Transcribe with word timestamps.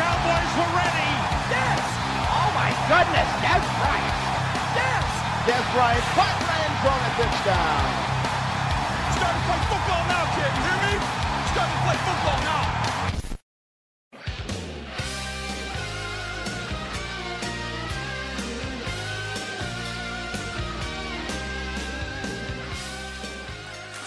Cowboys 0.00 0.52
were 0.56 0.72
ready. 0.80 1.12
Yes! 1.52 1.84
Oh 2.24 2.48
my 2.56 2.72
goodness, 2.88 3.28
Des 3.44 3.60
Bryant! 3.76 4.16
Yes! 4.72 5.04
Des 5.44 5.64
Bryant, 5.76 6.00
the 6.16 6.56
end 6.56 6.76
zone, 6.80 7.04
a 7.04 7.12
touchdown! 7.20 7.84
Starting 9.12 9.36
to 9.36 9.44
play 9.44 9.60
football 9.68 10.02
now, 10.08 10.24
kid. 10.32 10.52
You 10.56 10.64
hear 10.64 10.80
me? 10.88 10.94
Starting 11.52 11.76
to 11.76 11.80
play 11.84 11.98
football 12.00 12.40
now. 12.48 12.64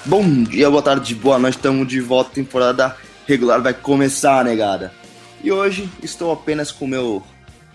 Bom 0.08 0.44
dia, 0.44 0.72
boa 0.72 0.82
tarde, 0.82 1.14
boa 1.14 1.38
noite, 1.38 1.58
estamos 1.58 1.88
de 1.88 2.02
volta, 2.02 2.32
temporada 2.32 2.98
regular 3.28 3.62
vai 3.62 3.74
começar, 3.74 4.44
negada. 4.44 5.03
E 5.44 5.52
hoje 5.52 5.90
estou 6.02 6.32
apenas 6.32 6.72
com 6.72 6.86
o 6.86 6.88
meu 6.88 7.24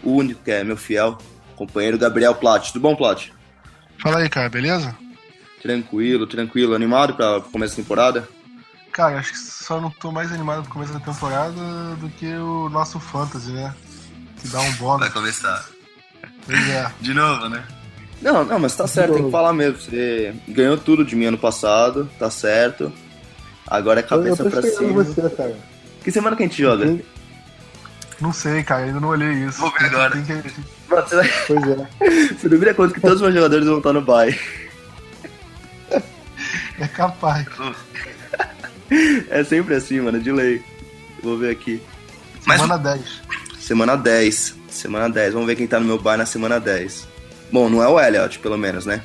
único, 0.03 0.43
que 0.43 0.51
é 0.51 0.65
meu 0.65 0.77
fiel 0.77 1.19
companheiro 1.55 1.99
Gabriel 1.99 2.35
Plat. 2.35 2.73
Tudo 2.73 2.81
bom, 2.81 2.97
Plat? 2.97 3.29
Fala 4.01 4.19
aí, 4.19 4.29
cara, 4.29 4.49
beleza? 4.49 4.97
Tranquilo, 5.61 6.27
tranquilo, 6.27 6.75
animado 6.75 7.15
para 7.15 7.41
começo 7.41 7.77
da 7.77 7.83
temporada? 7.83 8.29
Cara, 8.93 9.19
acho 9.19 9.33
que 9.33 9.39
só 9.39 9.81
não 9.81 9.91
tô 9.91 10.11
mais 10.11 10.33
animado 10.33 10.63
pro 10.63 10.73
começo 10.73 10.93
da 10.93 11.01
temporada 11.01 11.61
do 12.01 12.09
que 12.11 12.33
o 12.37 12.69
nosso 12.69 12.99
Fantasy, 12.99 13.51
né? 13.51 13.75
Que 14.41 14.49
dá 14.49 14.61
um 14.61 14.73
bônus. 14.75 15.09
começar. 15.11 15.69
Pois 16.47 16.69
é. 16.71 16.91
De 17.01 17.13
novo, 17.13 17.49
né? 17.49 17.65
Não, 18.23 18.45
não, 18.45 18.59
mas 18.59 18.75
tá 18.75 18.87
certo, 18.87 19.15
tem 19.15 19.25
que 19.25 19.31
falar 19.31 19.53
mesmo. 19.53 19.81
Você 19.81 20.35
ganhou 20.49 20.77
tudo 20.79 21.05
de 21.05 21.15
mim 21.15 21.27
ano 21.27 21.39
passado, 21.39 22.09
tá 22.19 22.31
certo. 22.31 22.93
Agora 23.67 24.01
é 24.01 24.03
cabeça 24.03 24.43
eu 24.43 24.51
tô 24.51 24.61
pra 24.61 24.71
cima. 24.71 25.05
você, 25.05 25.29
cara. 25.31 25.57
Que 26.03 26.11
semana 26.11 26.35
que 26.35 26.43
a 26.43 26.47
gente 26.47 26.61
joga? 26.61 26.87
Sim. 26.87 27.03
Não 28.21 28.33
sei, 28.33 28.63
cara, 28.65 28.85
ainda 28.85 28.99
não 29.01 29.09
olhei 29.09 29.33
isso. 29.45 29.61
Vou 29.61 29.71
ver 29.73 29.87
agora. 29.87 30.11
Tem 30.13 30.25
que- 30.25 30.33
vai... 30.89 31.03
Pois 31.47 31.63
é. 31.63 32.35
você 32.35 32.49
não 32.49 32.59
vira 32.59 32.75
conta 32.75 32.95
que 32.95 33.01
todos 33.01 33.17
os 33.17 33.23
meus 33.23 33.35
jogadores 33.35 33.67
vão 33.67 33.79
estar 33.79 33.93
no 33.93 34.01
bye. 34.03 34.39
É 36.79 36.87
capaz. 36.89 37.47
É 39.29 39.45
sempre 39.45 39.75
assim, 39.75 40.01
mano, 40.01 40.19
de 40.19 40.33
lei. 40.33 40.65
Vou 41.23 41.37
ver 41.37 41.51
aqui. 41.51 41.79
Semana 42.41 42.79
10. 42.79 43.23
Semana 43.59 43.97
10. 43.97 44.55
Semana 44.71 45.11
10. 45.11 45.33
Vamos 45.35 45.47
ver 45.47 45.57
quem 45.57 45.67
tá 45.67 45.79
no 45.79 45.85
meu 45.85 45.99
bar 45.99 46.17
na 46.17 46.25
semana 46.25 46.59
10. 46.59 47.07
Bom, 47.53 47.69
não 47.69 47.83
é 47.83 47.87
o 47.89 48.01
Elliot, 48.01 48.39
pelo 48.39 48.57
menos, 48.57 48.87
né? 48.87 49.03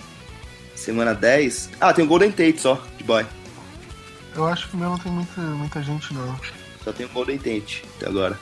Semana 0.74 1.14
10. 1.14 1.72
Ah, 1.82 1.94
tem 1.94 2.06
o 2.06 2.08
Golden 2.08 2.32
Tate 2.32 2.62
só, 2.62 2.82
de 2.98 3.04
boy. 3.04 3.26
Eu 4.34 4.48
acho 4.48 4.70
que 4.70 4.76
o 4.76 4.80
meu 4.80 4.90
não 4.92 4.98
tem 4.98 5.12
muita, 5.12 5.42
muita 5.42 5.84
gente, 5.84 6.14
não. 6.14 6.40
Só 6.82 6.94
tem 6.94 7.06
o 7.06 7.10
Golden 7.10 7.38
Tate 7.38 7.84
até 7.98 8.08
agora. 8.08 8.40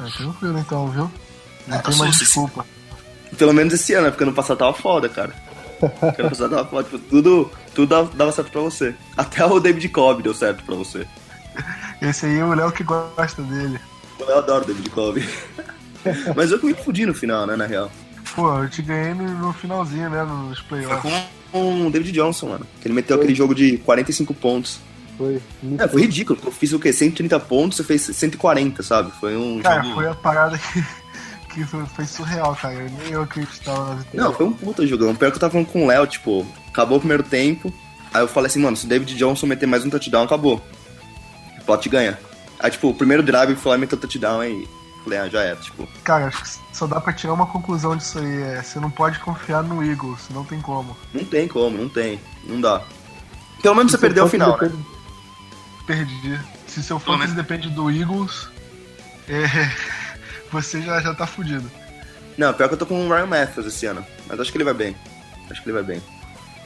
É, 0.00 0.10
tranquilo 0.16 0.58
então, 0.58 0.88
viu? 0.88 1.10
Não 1.66 1.78
Ah, 1.78 1.82
tem 1.82 1.96
mais 1.96 2.16
desculpa. 2.18 2.64
Pelo 3.38 3.52
menos 3.52 3.72
esse 3.72 3.94
ano, 3.94 4.04
né? 4.04 4.10
Porque 4.10 4.24
ano 4.24 4.32
passado 4.32 4.58
tava 4.58 4.72
foda, 4.74 5.08
cara. 5.08 5.32
Ano 5.82 6.28
passado 6.30 6.50
tava 6.50 6.68
foda. 6.68 6.84
Tipo, 6.84 6.98
tudo, 6.98 7.50
tudo 7.74 8.06
dava- 8.14 8.32
certo 8.32 8.50
pra 8.50 8.60
você. 8.60 8.94
Até 9.16 9.44
o 9.44 9.58
David 9.60 9.88
Cobb 9.88 10.22
deu 10.22 10.34
certo 10.34 10.62
pra 10.64 10.74
você. 10.74 11.06
Esse 12.00 12.26
aí 12.26 12.38
é 12.38 12.44
o 12.44 12.52
Léo 12.54 12.72
que 12.72 12.82
gosta 12.84 13.42
dele. 13.42 13.78
Eu 14.18 14.38
adoro 14.38 14.64
o 14.64 14.66
David 14.66 14.90
Cobb. 14.90 15.28
Mas 16.36 16.50
eu 16.50 16.58
que 16.58 16.66
me 16.66 16.74
fudi 16.74 17.06
no 17.06 17.14
final, 17.14 17.46
né, 17.46 17.56
na 17.56 17.66
real. 17.66 17.90
Pô, 18.34 18.62
eu 18.62 18.68
te 18.68 18.82
ganhei 18.82 19.14
no, 19.14 19.52
finalzinho, 19.52 20.08
né? 20.10 20.22
Nos 20.24 20.58
Foi 20.60 20.80
playoffs. 20.82 21.12
com 21.52 21.86
o 21.86 21.90
David 21.90 22.12
Johnson, 22.12 22.48
mano. 22.48 22.66
Que 22.80 22.88
ele 22.88 22.94
meteu 22.94 23.16
aquele 23.16 23.34
jogo 23.34 23.54
de 23.54 23.78
45 23.78 24.32
pontos. 24.34 24.78
Foi. 25.22 25.40
É, 25.78 25.86
foi 25.86 26.02
ridículo. 26.02 26.38
Eu 26.44 26.50
fiz 26.50 26.72
o 26.72 26.80
quê? 26.80 26.92
130 26.92 27.38
pontos, 27.40 27.76
você 27.76 27.84
fez 27.84 28.02
140, 28.02 28.82
sabe? 28.82 29.12
Foi 29.20 29.36
um 29.36 29.60
Cara, 29.60 29.82
jogo... 29.82 29.94
foi 29.94 30.08
a 30.08 30.14
parada 30.14 30.58
que, 30.58 30.84
que 31.54 31.64
foi, 31.64 31.86
foi 31.86 32.04
surreal, 32.04 32.56
cara. 32.56 32.74
Nem 32.74 33.12
eu 33.12 33.22
acreditava 33.22 33.90
na 33.90 33.94
vitória. 33.94 34.20
Não, 34.20 34.32
foi 34.32 34.46
um 34.46 34.52
puta 34.52 34.84
jogão. 34.84 35.14
Pior 35.14 35.30
que 35.30 35.36
eu 35.36 35.40
tava 35.40 35.52
falando 35.52 35.68
com 35.68 35.84
o 35.84 35.86
Léo, 35.86 36.06
tipo, 36.08 36.44
acabou 36.68 36.96
o 36.96 37.00
primeiro 37.00 37.22
tempo. 37.22 37.72
Aí 38.12 38.20
eu 38.20 38.28
falei 38.28 38.48
assim, 38.48 38.60
mano, 38.60 38.76
se 38.76 38.84
o 38.84 38.88
David 38.88 39.14
Johnson 39.14 39.46
meter 39.46 39.66
mais 39.66 39.84
um 39.84 39.90
touchdown, 39.90 40.24
acabou. 40.24 40.60
O 41.60 41.64
plot 41.64 41.88
ganha. 41.88 42.18
Aí, 42.58 42.70
tipo, 42.70 42.88
o 42.88 42.94
primeiro 42.94 43.22
drive 43.22 43.54
foi 43.54 43.70
lá 43.70 43.76
e 43.78 43.80
meteu 43.80 43.98
touchdown 43.98 44.40
aí. 44.40 44.68
Falei, 45.04 45.18
ah, 45.20 45.28
já 45.28 45.42
era, 45.42 45.56
tipo. 45.56 45.88
Cara, 46.02 46.26
acho 46.26 46.42
que 46.42 46.76
só 46.76 46.86
dá 46.86 47.00
pra 47.00 47.12
tirar 47.12 47.32
uma 47.32 47.46
conclusão 47.46 47.96
disso 47.96 48.18
aí. 48.18 48.42
É, 48.42 48.62
você 48.62 48.80
não 48.80 48.90
pode 48.90 49.20
confiar 49.20 49.62
no 49.62 49.84
Eagles, 49.84 50.28
não 50.30 50.44
tem 50.44 50.60
como. 50.60 50.96
Não 51.14 51.24
tem 51.24 51.46
como, 51.46 51.78
não 51.78 51.88
tem. 51.88 52.20
Não 52.44 52.60
dá. 52.60 52.82
Pelo 53.62 53.76
menos 53.76 53.92
você 53.92 53.98
Seu 53.98 54.08
perdeu 54.08 54.24
o 54.24 54.28
final, 54.28 54.60
né? 54.60 54.72
Perdi. 55.92 56.40
Se 56.66 56.82
seu 56.82 56.98
fantasy 56.98 57.34
depende 57.34 57.68
do 57.68 57.90
Eagles, 57.90 58.48
é, 59.28 59.44
você 60.50 60.80
já, 60.80 60.98
já 61.00 61.14
tá 61.14 61.26
fudido. 61.26 61.70
Não, 62.38 62.54
pior 62.54 62.68
que 62.68 62.74
eu 62.74 62.78
tô 62.78 62.86
com 62.86 63.06
o 63.06 63.12
Ryan 63.12 63.26
Matthews 63.26 63.66
esse 63.66 63.84
ano. 63.84 64.04
Mas 64.26 64.40
acho 64.40 64.50
que 64.50 64.56
ele 64.56 64.64
vai 64.64 64.72
bem. 64.72 64.96
Acho 65.50 65.62
que 65.62 65.68
ele 65.68 65.74
vai 65.74 65.82
bem. 65.82 66.02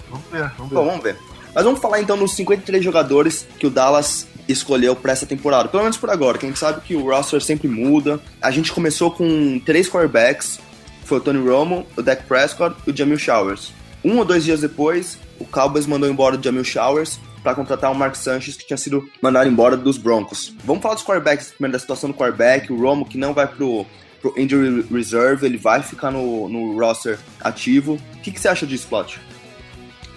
Vamos 0.08 0.26
ver, 0.30 0.48
vamos 0.56 0.70
ver. 0.70 0.74
Bom, 0.76 0.86
vamos 0.86 1.02
ver. 1.02 1.16
Mas 1.52 1.64
vamos 1.64 1.80
falar 1.80 2.00
então 2.00 2.16
dos 2.16 2.34
53 2.34 2.84
jogadores 2.84 3.48
que 3.58 3.66
o 3.66 3.70
Dallas 3.70 4.28
escolheu 4.46 4.94
para 4.94 5.10
essa 5.10 5.26
temporada. 5.26 5.68
Pelo 5.68 5.82
menos 5.82 5.96
por 5.96 6.08
agora, 6.08 6.38
que 6.38 6.46
a 6.46 6.48
gente 6.48 6.60
sabe 6.60 6.80
que 6.82 6.94
o 6.94 7.10
roster 7.10 7.42
sempre 7.42 7.66
muda. 7.66 8.20
A 8.40 8.52
gente 8.52 8.72
começou 8.72 9.10
com 9.10 9.58
três 9.58 9.88
quarterbacks, 9.88 10.60
foi 11.04 11.18
o 11.18 11.20
Tony 11.20 11.44
Romo, 11.44 11.84
o 11.96 12.02
Dak 12.02 12.22
Prescott 12.26 12.76
e 12.86 12.92
o 12.92 12.96
Jamil 12.96 13.18
Showers. 13.18 13.72
Um 14.04 14.18
ou 14.18 14.24
dois 14.24 14.44
dias 14.44 14.60
depois, 14.60 15.18
o 15.40 15.44
Cowboys 15.44 15.84
mandou 15.84 16.08
embora 16.08 16.38
o 16.38 16.42
Jamil 16.42 16.62
Showers 16.62 17.18
para 17.46 17.54
contratar 17.54 17.92
o 17.92 17.94
Mark 17.94 18.16
Sanchez, 18.16 18.56
que 18.56 18.66
tinha 18.66 18.76
sido 18.76 19.08
mandado 19.22 19.48
embora 19.48 19.76
dos 19.76 19.98
Broncos. 19.98 20.52
Vamos 20.64 20.82
falar 20.82 20.96
dos 20.96 21.04
quarterbacks, 21.04 21.52
primeiro 21.52 21.74
da 21.74 21.78
situação 21.78 22.10
do 22.10 22.16
quarterback, 22.16 22.72
o 22.72 22.76
Romo, 22.76 23.06
que 23.06 23.16
não 23.16 23.32
vai 23.32 23.46
pro, 23.46 23.86
pro 24.20 24.34
injury 24.36 24.84
reserve, 24.90 25.46
ele 25.46 25.56
vai 25.56 25.80
ficar 25.80 26.10
no, 26.10 26.48
no 26.48 26.76
roster 26.76 27.20
ativo. 27.40 28.00
O 28.14 28.20
que, 28.20 28.32
que 28.32 28.40
você 28.40 28.48
acha 28.48 28.66
disso, 28.66 28.88
Plot? 28.88 29.20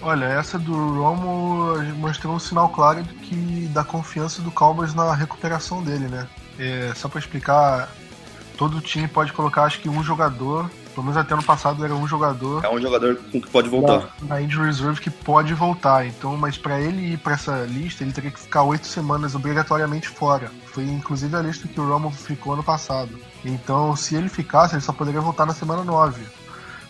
Olha, 0.02 0.24
essa 0.24 0.58
do 0.58 0.72
Romo 0.72 1.80
mostrou 1.98 2.34
um 2.34 2.40
sinal 2.40 2.68
claro 2.70 3.04
de 3.04 3.14
que 3.14 3.70
da 3.72 3.84
confiança 3.84 4.42
do 4.42 4.50
Cowboys 4.50 4.92
na 4.92 5.14
recuperação 5.14 5.84
dele, 5.84 6.08
né? 6.08 6.26
É, 6.58 6.92
só 6.96 7.08
pra 7.08 7.20
explicar, 7.20 7.94
todo 8.56 8.80
time 8.80 9.06
pode 9.06 9.32
colocar 9.32 9.62
acho 9.62 9.78
que 9.78 9.88
um 9.88 10.02
jogador, 10.02 10.68
pelo 11.00 11.04
menos 11.04 11.16
até 11.16 11.34
no 11.34 11.42
passado 11.42 11.82
era 11.82 11.94
um 11.94 12.06
jogador 12.06 12.62
É 12.64 12.68
um 12.68 12.78
jogador 12.80 13.16
com 13.16 13.40
que 13.40 13.48
pode 13.48 13.68
voltar. 13.70 14.14
na 14.22 14.40
injury 14.42 14.66
reserve 14.66 15.00
que 15.00 15.08
pode 15.10 15.54
voltar. 15.54 16.06
Então, 16.06 16.36
mas 16.36 16.58
pra 16.58 16.78
ele 16.78 17.14
ir 17.14 17.18
pra 17.18 17.32
essa 17.34 17.64
lista, 17.64 18.04
ele 18.04 18.12
teria 18.12 18.30
que 18.30 18.38
ficar 18.38 18.62
oito 18.64 18.86
semanas 18.86 19.34
obrigatoriamente 19.34 20.08
fora. 20.08 20.50
Foi 20.66 20.84
inclusive 20.84 21.34
a 21.34 21.40
lista 21.40 21.66
que 21.66 21.80
o 21.80 21.88
Romo 21.88 22.10
ficou 22.10 22.52
ano 22.52 22.62
passado. 22.62 23.18
Então, 23.44 23.96
se 23.96 24.14
ele 24.14 24.28
ficasse, 24.28 24.74
ele 24.74 24.82
só 24.82 24.92
poderia 24.92 25.20
voltar 25.22 25.46
na 25.46 25.54
semana 25.54 25.82
9. 25.82 26.22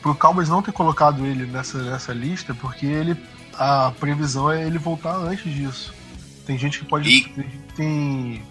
Pro 0.03 0.15
Cowboys 0.15 0.49
não 0.49 0.61
ter 0.63 0.73
colocado 0.73 1.25
ele 1.25 1.47
nessa, 1.47 1.79
nessa 1.79 2.13
lista, 2.13 2.53
porque 2.55 2.87
ele 2.87 3.17
a 3.57 3.93
previsão 4.01 4.51
é 4.51 4.67
ele 4.67 4.79
voltar 4.79 5.15
antes 5.17 5.53
disso. 5.55 5.95
Tem 6.47 6.59
gente 6.59 6.81
que 6.81 6.85
pode. 6.87 7.09
E- 7.09 7.23
Tem, 7.77 8.43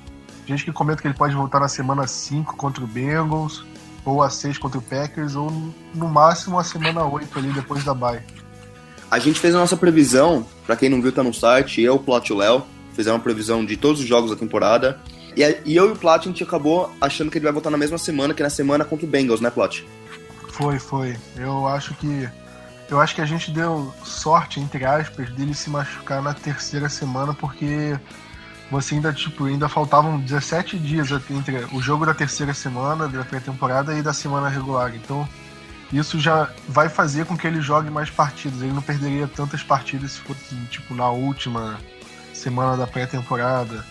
tem 0.46 0.56
gente 0.58 0.64
que 0.64 0.72
comenta 0.72 1.02
que 1.02 1.08
ele 1.08 1.16
pode 1.18 1.36
voltar 1.36 1.60
na 1.60 1.68
semana 1.68 2.08
5 2.08 2.56
contra 2.56 2.84
o 2.84 2.88
Bengals, 2.88 3.66
ou 4.06 4.22
a 4.24 4.30
6 4.30 4.58
contra 4.58 4.78
o 4.80 4.82
Packers, 4.82 5.36
ou 5.36 5.52
no 5.94 6.08
máximo 6.08 6.58
a 6.60 6.64
semana 6.64 7.04
8 7.06 7.38
ali 7.40 7.52
depois 7.52 7.84
da 7.84 7.94
bye. 7.94 8.22
A 9.12 9.18
gente 9.20 9.40
fez 9.40 9.56
a 9.56 9.60
nossa 9.60 9.76
previsão, 9.78 10.46
pra 10.66 10.76
quem 10.76 10.90
não 10.90 11.02
viu, 11.02 11.12
tá 11.12 11.24
no 11.24 11.34
site, 11.34 11.82
eu, 11.82 11.96
o 11.96 12.00
Plot 12.00 12.28
e 12.30 12.34
o 12.34 12.38
Léo, 12.38 12.64
fizeram 12.94 13.18
uma 13.18 13.24
previsão 13.24 13.66
de 13.66 13.76
todos 13.76 14.02
os 14.02 14.08
jogos 14.08 14.30
da 14.30 14.36
temporada. 14.36 15.00
E, 15.36 15.44
a- 15.44 15.56
e 15.66 15.76
eu 15.76 15.90
e 15.90 15.92
o 15.92 15.96
Plat, 15.96 16.22
a 16.22 16.28
gente 16.28 16.44
acabou 16.44 16.92
achando 17.02 17.32
que 17.32 17.38
ele 17.38 17.44
vai 17.44 17.54
voltar 17.54 17.70
na 17.70 17.78
mesma 17.78 17.98
semana, 17.98 18.34
que 18.34 18.42
é 18.42 18.46
na 18.46 18.50
semana 18.50 18.84
contra 18.86 19.06
o 19.06 19.10
Bengals, 19.10 19.42
né, 19.42 19.50
Plot? 19.50 19.88
Foi, 20.50 20.78
foi. 20.80 21.16
Eu 21.38 21.68
acho 21.68 21.94
que. 21.96 22.28
Eu 22.90 23.00
acho 23.00 23.14
que 23.16 23.22
a 23.22 23.26
gente 23.26 23.52
deu 23.52 23.94
sorte, 24.04 24.60
entre 24.60 24.84
aspas, 24.84 25.30
dele 25.32 25.54
se 25.54 25.70
machucar 25.70 26.22
na 26.24 26.34
terceira 26.34 26.90
semana, 26.90 27.34
porque 27.36 27.96
você 28.70 28.96
ainda, 28.96 29.12
tipo, 29.12 29.46
ainda 29.46 29.68
faltavam 29.68 30.20
17 30.20 30.78
dias 30.78 31.10
entre 31.30 31.66
o 31.74 31.82
jogo 31.82 32.06
da 32.06 32.14
terceira 32.14 32.54
semana, 32.54 33.08
da 33.08 33.24
pré-temporada, 33.24 33.98
e 33.98 34.02
da 34.02 34.14
semana 34.14 34.48
regular. 34.48 34.94
Então, 34.96 35.28
isso 35.92 36.20
já 36.20 36.50
vai 36.68 36.88
fazer 36.88 37.26
com 37.26 37.36
que 37.36 37.48
ele 37.48 37.62
jogue 37.62 37.90
mais 37.90 38.10
partidas. 38.10 38.62
Ele 38.62 38.74
não 38.74 38.82
perderia 38.82 39.28
tantas 39.28 39.64
partidas 39.64 40.12
se 40.12 40.20
fosse, 40.20 40.56
tipo, 40.70 40.94
na 40.94 41.10
última 41.10 41.80
semana 42.34 42.78
da 42.78 42.86
pré-temporada. 42.86 43.84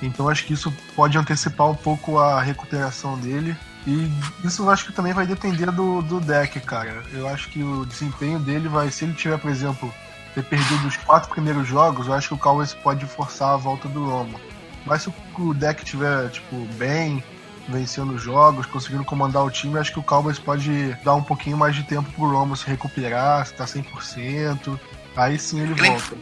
Então 0.00 0.28
acho 0.28 0.44
que 0.44 0.52
isso 0.52 0.72
pode 0.96 1.16
antecipar 1.16 1.70
um 1.70 1.74
pouco 1.74 2.18
a 2.18 2.40
recuperação 2.40 3.18
dele. 3.18 3.56
E 3.86 4.10
isso 4.44 4.62
eu 4.62 4.70
acho 4.70 4.86
que 4.86 4.92
também 4.92 5.12
vai 5.12 5.26
depender 5.26 5.70
do, 5.70 6.02
do 6.02 6.20
deck, 6.20 6.60
cara. 6.60 7.02
Eu 7.12 7.28
acho 7.28 7.48
que 7.48 7.62
o 7.62 7.84
desempenho 7.84 8.38
dele 8.38 8.68
vai, 8.68 8.90
se 8.90 9.04
ele 9.04 9.14
tiver, 9.14 9.38
por 9.38 9.50
exemplo, 9.50 9.92
ter 10.34 10.42
perdido 10.44 10.86
os 10.86 10.96
quatro 10.96 11.30
primeiros 11.30 11.66
jogos, 11.66 12.06
eu 12.06 12.14
acho 12.14 12.28
que 12.28 12.34
o 12.34 12.38
Cowboys 12.38 12.74
pode 12.74 13.04
forçar 13.06 13.50
a 13.50 13.56
volta 13.56 13.88
do 13.88 14.04
Romo. 14.04 14.40
Mas 14.86 15.02
se 15.02 15.12
o 15.38 15.54
deck 15.54 15.84
tiver, 15.84 16.30
tipo, 16.30 16.56
bem, 16.76 17.22
vencendo 17.68 18.18
jogos, 18.18 18.66
conseguindo 18.66 19.04
comandar 19.04 19.44
o 19.44 19.50
time, 19.50 19.78
acho 19.78 19.92
que 19.92 20.00
o 20.00 20.02
Cowboys 20.02 20.38
pode 20.38 20.96
dar 21.04 21.14
um 21.14 21.22
pouquinho 21.22 21.56
mais 21.56 21.74
de 21.74 21.84
tempo 21.84 22.10
pro 22.12 22.30
Romo 22.30 22.56
se 22.56 22.66
recuperar, 22.66 23.46
se 23.46 23.54
tá 23.54 23.64
100%. 23.64 24.78
Aí 25.16 25.38
sim 25.38 25.60
ele 25.60 25.74
volta. 25.74 26.16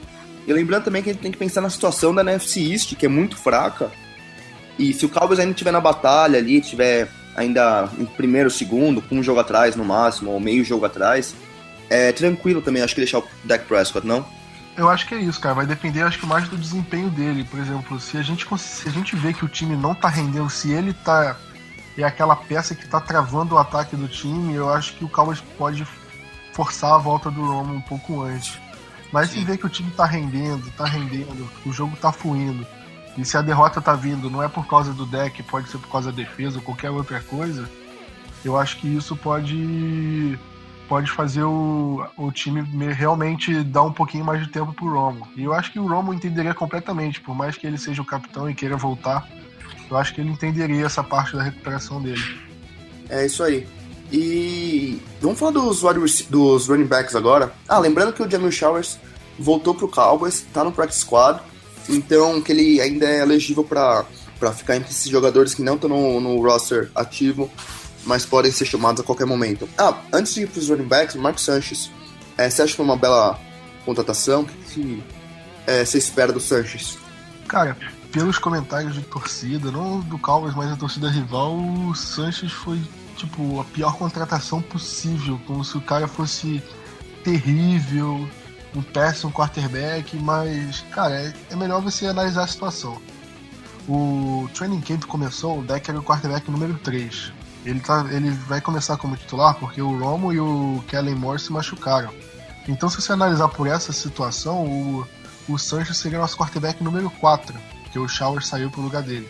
E 0.46 0.52
lembrando 0.52 0.84
também 0.84 1.02
que 1.02 1.10
a 1.10 1.12
gente 1.12 1.22
tem 1.22 1.30
que 1.30 1.38
pensar 1.38 1.60
na 1.60 1.70
situação 1.70 2.14
da 2.14 2.22
NFC 2.22 2.72
East, 2.72 2.96
que 2.96 3.06
é 3.06 3.08
muito 3.08 3.36
fraca. 3.36 3.90
E 4.78 4.92
se 4.92 5.06
o 5.06 5.08
Cowboys 5.08 5.38
ainda 5.38 5.52
estiver 5.52 5.70
na 5.70 5.80
batalha 5.80 6.38
ali, 6.38 6.60
tiver 6.60 7.08
ainda 7.36 7.88
em 7.98 8.04
primeiro, 8.04 8.50
segundo, 8.50 9.00
com 9.00 9.16
um 9.16 9.22
jogo 9.22 9.40
atrás 9.40 9.76
no 9.76 9.84
máximo, 9.84 10.30
ou 10.30 10.40
meio 10.40 10.64
jogo 10.64 10.86
atrás, 10.86 11.34
é 11.90 12.12
tranquilo 12.12 12.62
também, 12.62 12.82
acho 12.82 12.94
que 12.94 13.00
deixar 13.00 13.18
o 13.18 13.24
Dak 13.44 13.66
Prescott, 13.66 14.06
não? 14.06 14.24
Eu 14.76 14.88
acho 14.88 15.06
que 15.06 15.14
é 15.14 15.18
isso, 15.18 15.40
cara. 15.40 15.56
Vai 15.56 15.66
depender, 15.66 16.02
acho 16.02 16.18
que 16.18 16.26
mais 16.26 16.48
do 16.48 16.56
desempenho 16.56 17.10
dele. 17.10 17.44
Por 17.44 17.58
exemplo, 17.58 18.00
se 18.00 18.16
a 18.16 18.22
gente, 18.22 18.46
se 18.58 18.88
a 18.88 18.92
gente 18.92 19.14
vê 19.16 19.32
que 19.32 19.44
o 19.44 19.48
time 19.48 19.76
não 19.76 19.94
tá 19.94 20.08
rendendo, 20.08 20.48
se 20.48 20.70
ele 20.70 20.92
tá. 20.92 21.36
É 21.98 22.04
aquela 22.04 22.34
peça 22.34 22.74
que 22.74 22.88
tá 22.88 22.98
travando 22.98 23.56
o 23.56 23.58
ataque 23.58 23.94
do 23.94 24.08
time, 24.08 24.54
eu 24.54 24.72
acho 24.72 24.94
que 24.94 25.04
o 25.04 25.08
Cowboys 25.08 25.42
pode 25.58 25.86
forçar 26.54 26.94
a 26.94 26.98
volta 26.98 27.30
do 27.30 27.44
Romo 27.44 27.74
um 27.74 27.80
pouco 27.80 28.22
antes. 28.22 28.58
Mas 29.12 29.28
Sim. 29.28 29.40
se 29.40 29.44
vê 29.44 29.58
que 29.58 29.66
o 29.66 29.68
time 29.68 29.90
tá 29.90 30.06
rendendo, 30.06 30.70
tá 30.78 30.86
rendendo, 30.86 31.50
o 31.66 31.72
jogo 31.72 31.94
tá 31.96 32.10
fluindo, 32.10 32.66
e 33.18 33.24
se 33.24 33.36
a 33.36 33.42
derrota 33.42 33.82
tá 33.82 33.94
vindo, 33.94 34.30
não 34.30 34.42
é 34.42 34.48
por 34.48 34.66
causa 34.66 34.94
do 34.94 35.04
deck, 35.04 35.42
pode 35.42 35.68
ser 35.68 35.78
por 35.78 35.90
causa 35.90 36.10
da 36.10 36.16
defesa 36.16 36.58
ou 36.58 36.62
qualquer 36.62 36.90
outra 36.90 37.20
coisa, 37.20 37.68
eu 38.44 38.56
acho 38.56 38.78
que 38.78 38.88
isso 38.88 39.14
pode 39.16 40.38
pode 40.90 41.08
fazer 41.08 41.44
o, 41.44 42.04
o 42.18 42.32
time 42.32 42.62
realmente 42.92 43.62
dar 43.62 43.84
um 43.84 43.92
pouquinho 43.92 44.24
mais 44.24 44.44
de 44.44 44.50
tempo 44.50 44.72
pro 44.72 44.92
Romo. 44.92 45.24
E 45.36 45.44
eu 45.44 45.52
acho 45.52 45.70
que 45.70 45.78
o 45.78 45.86
Romo 45.86 46.12
entenderia 46.12 46.52
completamente, 46.52 47.20
por 47.20 47.32
mais 47.32 47.56
que 47.56 47.64
ele 47.64 47.78
seja 47.78 48.02
o 48.02 48.04
capitão 48.04 48.50
e 48.50 48.54
queira 48.56 48.76
voltar, 48.76 49.28
eu 49.88 49.96
acho 49.96 50.12
que 50.12 50.20
ele 50.20 50.30
entenderia 50.30 50.84
essa 50.84 51.04
parte 51.04 51.36
da 51.36 51.44
recuperação 51.44 52.02
dele. 52.02 52.20
É 53.08 53.24
isso 53.24 53.40
aí. 53.44 53.68
E 54.10 55.00
vamos 55.20 55.38
falar 55.38 55.52
dos, 55.52 55.80
dos 56.28 56.66
running 56.66 56.86
backs 56.86 57.14
agora. 57.14 57.52
Ah, 57.68 57.78
lembrando 57.78 58.12
que 58.12 58.24
o 58.24 58.28
Jamil 58.28 58.50
Showers 58.50 58.98
voltou 59.38 59.76
pro 59.76 59.86
Cowboys, 59.86 60.44
tá 60.52 60.64
no 60.64 60.72
practice 60.72 61.02
squad, 61.02 61.40
então 61.88 62.42
que 62.42 62.50
ele 62.50 62.80
ainda 62.80 63.06
é 63.06 63.20
elegível 63.20 63.62
para 63.62 64.04
ficar 64.56 64.74
entre 64.74 64.90
esses 64.90 65.08
jogadores 65.08 65.54
que 65.54 65.62
não 65.62 65.76
estão 65.76 65.88
no, 65.88 66.20
no 66.20 66.42
roster 66.42 66.90
ativo 66.96 67.48
mas 68.04 68.24
podem 68.24 68.50
ser 68.50 68.64
chamados 68.64 69.00
a 69.00 69.04
qualquer 69.04 69.26
momento. 69.26 69.68
Ah, 69.76 69.98
antes 70.12 70.34
de 70.34 70.42
ir 70.42 70.48
para 70.48 70.58
os 70.58 70.68
running 70.68 70.84
backs, 70.88 71.14
o 71.14 71.18
Marcos 71.18 71.44
Sanches, 71.44 71.90
é, 72.36 72.48
você 72.48 72.62
acha 72.62 72.70
que 72.70 72.76
foi 72.76 72.84
uma 72.84 72.96
bela 72.96 73.38
contratação? 73.84 74.42
O 74.42 74.46
que 74.46 75.02
é, 75.66 75.84
você 75.84 75.98
espera 75.98 76.32
do 76.32 76.40
Sanches? 76.40 76.98
Cara, 77.46 77.76
pelos 78.12 78.38
comentários 78.38 78.94
de 78.94 79.02
torcida, 79.02 79.70
não 79.70 80.00
do 80.00 80.18
Cowboys, 80.18 80.54
mas 80.54 80.70
da 80.70 80.76
torcida 80.76 81.08
rival, 81.08 81.56
o 81.56 81.94
Sanches 81.94 82.52
foi 82.52 82.80
tipo 83.16 83.60
a 83.60 83.64
pior 83.64 83.96
contratação 83.96 84.62
possível, 84.62 85.38
como 85.46 85.64
se 85.64 85.76
o 85.76 85.80
cara 85.80 86.08
fosse 86.08 86.62
terrível, 87.22 88.26
um 88.74 88.82
péssimo 88.82 89.32
quarterback, 89.32 90.16
mas, 90.16 90.84
cara, 90.90 91.14
é, 91.14 91.32
é 91.50 91.56
melhor 91.56 91.82
você 91.82 92.06
analisar 92.06 92.44
a 92.44 92.46
situação. 92.46 93.00
O 93.88 94.48
training 94.54 94.80
camp 94.80 95.04
começou, 95.04 95.58
o 95.58 95.62
deck 95.62 95.90
era 95.90 95.98
o 95.98 96.02
quarterback 96.02 96.50
número 96.50 96.74
3. 96.78 97.32
Ele, 97.64 97.80
tá, 97.80 98.06
ele 98.10 98.30
vai 98.30 98.60
começar 98.60 98.96
como 98.96 99.16
titular 99.16 99.54
porque 99.54 99.82
o 99.82 99.98
Romo 99.98 100.32
e 100.32 100.40
o 100.40 100.82
Kellen 100.88 101.14
Moore 101.14 101.40
se 101.40 101.52
machucaram. 101.52 102.10
Então, 102.68 102.88
se 102.88 103.00
você 103.00 103.12
analisar 103.12 103.48
por 103.48 103.66
essa 103.66 103.92
situação, 103.92 104.64
o, 104.64 105.06
o 105.48 105.58
Sanches 105.58 105.96
seria 105.96 106.18
nosso 106.18 106.36
quarterback 106.36 106.82
número 106.82 107.10
4, 107.10 107.54
porque 107.82 107.98
o 107.98 108.08
Shower 108.08 108.44
saiu 108.44 108.70
pro 108.70 108.80
lugar 108.80 109.02
dele. 109.02 109.28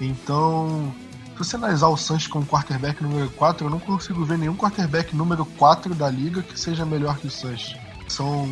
Então, 0.00 0.94
se 1.32 1.38
você 1.38 1.56
analisar 1.56 1.88
o 1.88 1.96
Sanches 1.96 2.28
como 2.28 2.46
quarterback 2.46 3.02
número 3.02 3.30
4, 3.30 3.66
eu 3.66 3.70
não 3.70 3.80
consigo 3.80 4.24
ver 4.24 4.38
nenhum 4.38 4.56
quarterback 4.56 5.14
número 5.16 5.44
4 5.44 5.94
da 5.94 6.10
liga 6.10 6.42
que 6.42 6.58
seja 6.58 6.84
melhor 6.84 7.16
que 7.18 7.26
o 7.26 7.30
Sanches. 7.30 7.76
São 8.08 8.48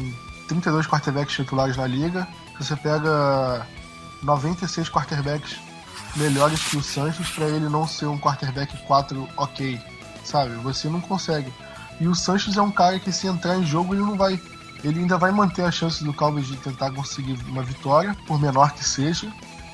32 0.48 0.86
quarterbacks 0.86 1.34
titulares 1.34 1.76
na 1.76 1.86
liga. 1.86 2.26
Se 2.56 2.64
você 2.66 2.76
pega 2.76 3.66
96 4.22 4.88
quarterbacks 4.88 5.58
melhores 6.16 6.62
que 6.64 6.76
o 6.76 6.82
Sanches 6.82 7.28
para 7.30 7.46
ele 7.46 7.68
não 7.68 7.86
ser 7.86 8.06
um 8.06 8.18
quarterback 8.18 8.76
4 8.86 9.28
ok, 9.36 9.80
sabe? 10.24 10.54
Você 10.56 10.88
não 10.88 11.00
consegue. 11.00 11.52
E 12.00 12.08
o 12.08 12.14
Sanches 12.14 12.56
é 12.56 12.62
um 12.62 12.70
cara 12.70 12.98
que 12.98 13.12
se 13.12 13.26
entrar 13.26 13.56
em 13.56 13.64
jogo 13.64 13.94
ele 13.94 14.02
não 14.02 14.16
vai, 14.16 14.40
ele 14.82 15.00
ainda 15.00 15.18
vai 15.18 15.30
manter 15.30 15.62
a 15.62 15.70
chance 15.70 16.02
do 16.02 16.12
Cowboys 16.12 16.46
de 16.46 16.56
tentar 16.56 16.90
conseguir 16.92 17.38
uma 17.46 17.62
vitória, 17.62 18.16
por 18.26 18.40
menor 18.40 18.72
que 18.72 18.84
seja. 18.84 19.30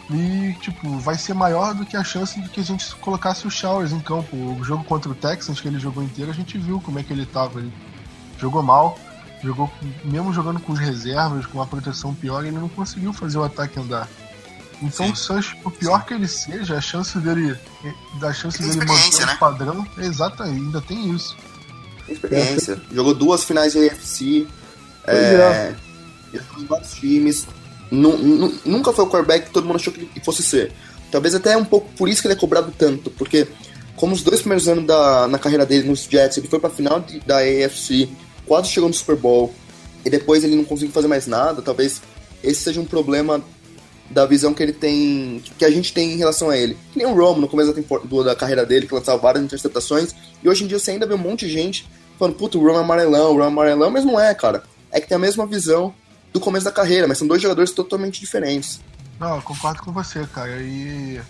E, 0.08 0.54
tipo, 0.60 0.98
vai 0.98 1.16
ser 1.16 1.34
maior 1.34 1.74
do 1.74 1.84
que 1.84 1.96
a 1.96 2.04
chance 2.04 2.40
de 2.40 2.48
que 2.48 2.60
a 2.60 2.64
gente 2.64 2.94
colocasse 2.96 3.46
o 3.46 3.50
Showers 3.50 3.92
em 3.92 3.98
campo. 3.98 4.36
O 4.36 4.62
jogo 4.62 4.84
contra 4.84 5.10
o 5.10 5.14
Texans, 5.14 5.60
que 5.60 5.66
ele 5.66 5.80
jogou 5.80 6.02
inteiro, 6.02 6.30
a 6.30 6.34
gente 6.34 6.56
viu 6.58 6.80
como 6.80 6.98
é 6.98 7.02
que 7.02 7.12
ele 7.12 7.26
tava. 7.26 7.58
Ele 7.58 7.72
jogou 8.38 8.62
mal, 8.62 8.96
jogou 9.42 9.70
mesmo 10.04 10.32
jogando 10.32 10.60
com 10.60 10.72
reservas, 10.72 11.46
com 11.46 11.58
uma 11.58 11.66
proteção 11.66 12.14
pior, 12.14 12.44
ele 12.44 12.56
não 12.56 12.68
conseguiu 12.68 13.12
fazer 13.12 13.38
o 13.38 13.44
ataque 13.44 13.80
andar. 13.80 14.08
Então 14.82 15.06
Sim. 15.06 15.12
o 15.12 15.16
Sancho, 15.16 15.56
por 15.62 15.72
pior 15.72 16.04
que 16.04 16.14
ele 16.14 16.28
seja, 16.28 16.76
a 16.76 16.80
chance 16.80 17.18
dele. 17.18 17.56
Da 18.20 18.32
chance 18.32 18.58
dele 18.62 18.84
manter 18.84 19.26
né? 19.26 19.34
o 19.34 19.38
padrão, 19.38 19.86
é 19.96 20.04
exata, 20.04 20.44
ainda 20.44 20.80
tem 20.80 21.14
isso. 21.14 21.36
Tem 22.04 22.14
experiência. 22.14 22.80
É. 22.90 22.94
Jogou 22.94 23.14
duas 23.14 23.44
finais 23.44 23.72
de 23.72 23.88
AFC. 23.88 24.46
É, 25.06 25.14
é. 25.14 25.74
vários 26.68 26.92
times. 26.92 27.46
Nunca 27.90 28.92
foi 28.92 29.04
o 29.04 29.08
quarterback 29.08 29.46
que 29.46 29.52
todo 29.52 29.66
mundo 29.66 29.76
achou 29.76 29.92
que 29.92 30.20
fosse 30.24 30.42
ser. 30.42 30.72
Talvez 31.10 31.34
até 31.34 31.52
é 31.52 31.56
um 31.56 31.64
pouco 31.64 31.88
por 31.96 32.08
isso 32.08 32.20
que 32.20 32.26
ele 32.28 32.34
é 32.34 32.38
cobrado 32.38 32.72
tanto, 32.76 33.10
porque 33.10 33.46
como 33.94 34.14
os 34.14 34.22
dois 34.22 34.40
primeiros 34.40 34.68
anos 34.68 34.86
da, 34.86 35.28
na 35.28 35.38
carreira 35.38 35.64
dele 35.64 35.88
nos 35.88 36.04
Jets, 36.04 36.36
ele 36.36 36.48
foi 36.48 36.58
pra 36.58 36.68
final 36.68 37.00
de, 37.00 37.20
da 37.20 37.38
AFC, 37.38 38.08
quase 38.44 38.68
chegou 38.68 38.88
no 38.88 38.94
Super 38.94 39.16
Bowl, 39.16 39.54
e 40.04 40.10
depois 40.10 40.44
ele 40.44 40.56
não 40.56 40.64
conseguiu 40.64 40.92
fazer 40.92 41.08
mais 41.08 41.26
nada, 41.26 41.62
talvez 41.62 42.02
esse 42.42 42.60
seja 42.60 42.80
um 42.80 42.84
problema 42.84 43.42
da 44.10 44.24
visão 44.26 44.54
que 44.54 44.62
ele 44.62 44.72
tem, 44.72 45.42
que 45.58 45.64
a 45.64 45.70
gente 45.70 45.92
tem 45.92 46.12
em 46.12 46.16
relação 46.16 46.50
a 46.50 46.56
ele. 46.56 46.76
Que 46.92 46.98
nem 46.98 47.06
o 47.06 47.14
Romo 47.14 47.40
no 47.40 47.48
começo 47.48 47.72
da, 47.72 48.22
da 48.22 48.36
carreira 48.36 48.64
dele, 48.64 48.86
que 48.86 48.94
lançava 48.94 49.18
várias 49.18 49.44
interceptações, 49.44 50.14
e 50.42 50.48
hoje 50.48 50.64
em 50.64 50.66
dia 50.66 50.78
você 50.78 50.92
ainda 50.92 51.06
vê 51.06 51.14
um 51.14 51.18
monte 51.18 51.46
de 51.46 51.52
gente 51.52 51.88
falando, 52.18 52.34
puto, 52.34 52.58
o 52.58 52.64
Romo 52.64 52.78
é 52.78 52.82
amarelão, 52.82 53.26
o 53.26 53.32
Romo 53.32 53.42
é 53.42 53.46
amarelão, 53.46 53.90
mas 53.90 54.04
não 54.04 54.18
é, 54.18 54.34
cara. 54.34 54.62
É 54.90 55.00
que 55.00 55.08
tem 55.08 55.16
a 55.16 55.18
mesma 55.18 55.46
visão 55.46 55.94
do 56.32 56.40
começo 56.40 56.64
da 56.64 56.72
carreira, 56.72 57.06
mas 57.06 57.18
são 57.18 57.26
dois 57.26 57.42
jogadores 57.42 57.72
totalmente 57.72 58.20
diferentes. 58.20 58.80
Não, 59.18 59.36
eu 59.36 59.42
concordo 59.42 59.82
com 59.82 59.92
você, 59.92 60.26
cara. 60.26 60.60
E, 60.60 61.20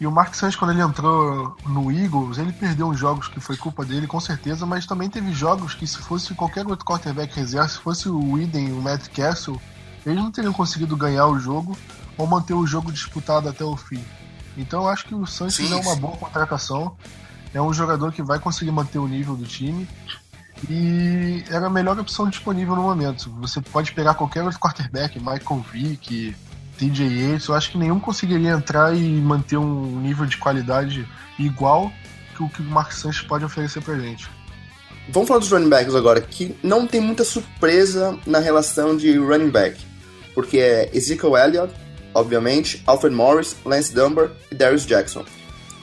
e 0.00 0.06
o 0.06 0.10
Mark 0.10 0.34
Sanchez, 0.34 0.56
quando 0.56 0.72
ele 0.72 0.82
entrou 0.82 1.56
no 1.66 1.92
Eagles, 1.92 2.38
ele 2.38 2.52
perdeu 2.52 2.86
uns 2.88 2.98
jogos 2.98 3.28
que 3.28 3.40
foi 3.40 3.56
culpa 3.56 3.84
dele, 3.84 4.06
com 4.06 4.20
certeza, 4.20 4.66
mas 4.66 4.86
também 4.86 5.08
teve 5.08 5.32
jogos 5.32 5.74
que 5.74 5.86
se 5.86 5.98
fosse 5.98 6.34
qualquer 6.34 6.66
outro 6.66 6.84
quarterback 6.84 7.34
reserva, 7.34 7.68
se 7.68 7.78
fosse 7.78 8.08
o 8.08 8.38
Eden, 8.38 8.72
o 8.72 8.82
Matt 8.82 9.08
Castle, 9.08 9.60
eles 10.04 10.18
não 10.18 10.30
teriam 10.30 10.52
conseguido 10.52 10.96
ganhar 10.96 11.26
o 11.26 11.38
jogo 11.38 11.76
ou 12.16 12.26
manter 12.26 12.54
o 12.54 12.66
jogo 12.66 12.92
disputado 12.92 13.48
até 13.48 13.64
o 13.64 13.76
fim. 13.76 14.02
Então 14.56 14.82
eu 14.82 14.88
acho 14.88 15.06
que 15.06 15.14
o 15.14 15.26
Sanches 15.26 15.70
é 15.70 15.76
uma 15.76 15.96
boa 15.96 16.16
contratação. 16.16 16.96
É 17.52 17.60
um 17.60 17.72
jogador 17.72 18.12
que 18.12 18.22
vai 18.22 18.38
conseguir 18.38 18.70
manter 18.70 18.98
o 18.98 19.06
nível 19.06 19.36
do 19.36 19.44
time. 19.44 19.88
E 20.70 21.44
era 21.50 21.66
a 21.66 21.70
melhor 21.70 21.98
opção 21.98 22.28
disponível 22.28 22.74
no 22.74 22.82
momento. 22.82 23.30
Você 23.40 23.60
pode 23.60 23.92
pegar 23.92 24.14
qualquer 24.14 24.42
outro 24.42 24.58
quarterback, 24.58 25.18
Michael 25.18 25.64
Vick, 25.70 26.34
TJ 26.78 27.06
Yates, 27.06 27.48
eu 27.48 27.54
acho 27.54 27.70
que 27.70 27.78
nenhum 27.78 27.98
conseguiria 27.98 28.50
entrar 28.50 28.94
e 28.94 29.00
manter 29.20 29.56
um 29.56 30.00
nível 30.00 30.26
de 30.26 30.36
qualidade 30.36 31.06
igual 31.38 31.90
que 32.34 32.42
o 32.42 32.48
que 32.48 32.60
o 32.60 32.64
Mark 32.64 32.92
Sanchez 32.92 33.26
pode 33.26 33.44
oferecer 33.44 33.82
pra 33.82 33.98
gente. 33.98 34.28
Vamos 35.08 35.28
falar 35.28 35.40
dos 35.40 35.50
running 35.50 35.68
backs 35.68 35.94
agora, 35.94 36.20
que 36.20 36.56
não 36.62 36.86
tem 36.86 37.00
muita 37.00 37.24
surpresa 37.24 38.18
na 38.26 38.38
relação 38.38 38.96
de 38.96 39.16
running 39.16 39.50
back, 39.50 39.80
porque 40.34 40.58
é 40.58 40.90
Ezekiel 40.92 41.36
Elliott, 41.36 41.74
obviamente, 42.16 42.82
Alfred 42.86 43.14
Morris, 43.14 43.54
Lance 43.64 43.94
Dunbar 43.94 44.30
e 44.50 44.54
Darius 44.54 44.86
Jackson. 44.86 45.24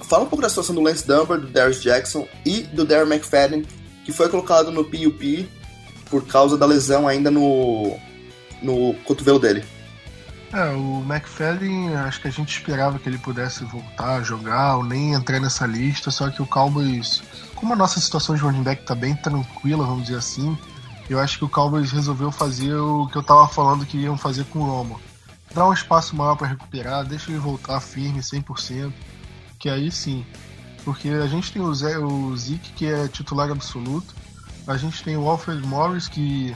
Fala 0.02 0.24
um 0.24 0.28
pouco 0.28 0.42
da 0.42 0.50
situação 0.50 0.76
do 0.76 0.82
Lance 0.82 1.08
Dunbar, 1.08 1.40
do 1.40 1.48
Darius 1.48 1.82
Jackson 1.82 2.28
e 2.46 2.62
do 2.64 2.84
Darren 2.84 3.08
McFadden, 3.08 3.66
que 4.04 4.12
foi 4.12 4.28
colocado 4.30 4.72
no 4.72 4.84
PUP 4.84 5.50
por 6.10 6.26
causa 6.26 6.58
da 6.58 6.66
lesão 6.66 7.08
ainda 7.08 7.32
no, 7.32 7.98
no 8.62 8.94
cotovelo 9.06 9.40
dele. 9.40 9.64
É, 10.52 10.70
o 10.70 11.04
McFadden, 11.08 11.96
acho 11.96 12.22
que 12.22 12.28
a 12.28 12.32
gente 12.32 12.56
esperava 12.56 13.00
que 13.00 13.10
ele 13.10 13.18
pudesse 13.18 13.64
voltar 13.64 14.18
a 14.18 14.22
jogar 14.22 14.78
ou 14.78 14.84
nem 14.84 15.14
entrar 15.14 15.40
nessa 15.40 15.66
lista, 15.66 16.12
só 16.12 16.30
que 16.30 16.42
o 16.42 16.46
Cowboys, 16.46 17.24
como 17.56 17.74
a 17.74 17.76
nossa 17.76 18.00
situação 18.00 18.36
de 18.36 18.42
running 18.42 18.62
back 18.62 18.84
tá 18.84 18.94
bem 18.94 19.16
tranquila, 19.16 19.86
vamos 19.86 20.04
dizer 20.04 20.18
assim, 20.18 20.56
eu 21.10 21.20
acho 21.20 21.40
que 21.40 21.46
o 21.46 21.50
Cowboys 21.50 21.92
resolveu 21.92 22.32
fazer 22.32 22.76
o 22.76 23.08
que 23.08 23.18
eu 23.18 23.24
tava 23.24 23.48
falando 23.48 23.86
que 23.86 23.98
iam 23.98 24.18
fazer 24.18 24.44
com 24.46 24.60
o 24.60 24.64
Romo 24.64 25.00
dá 25.54 25.68
um 25.68 25.74
espaço 25.74 26.16
maior 26.16 26.36
para 26.36 26.48
recuperar, 26.48 27.06
deixa 27.06 27.32
ele 27.32 27.40
voltar 27.40 27.80
firme 27.80 28.20
100%, 28.20 28.92
que 29.60 29.70
aí 29.70 29.92
sim. 29.92 30.26
Porque 30.84 31.10
a 31.10 31.28
gente 31.28 31.52
tem 31.52 31.62
o, 31.62 31.74
Zé, 31.74 31.98
o 31.98 32.36
Zeke, 32.36 32.74
que 32.74 32.86
é 32.86 33.08
titular 33.08 33.50
absoluto, 33.50 34.14
a 34.68 34.76
gente 34.78 35.04
tem 35.04 35.16
o 35.16 35.28
Alfred 35.30 35.66
Morris, 35.66 36.08
que 36.08 36.56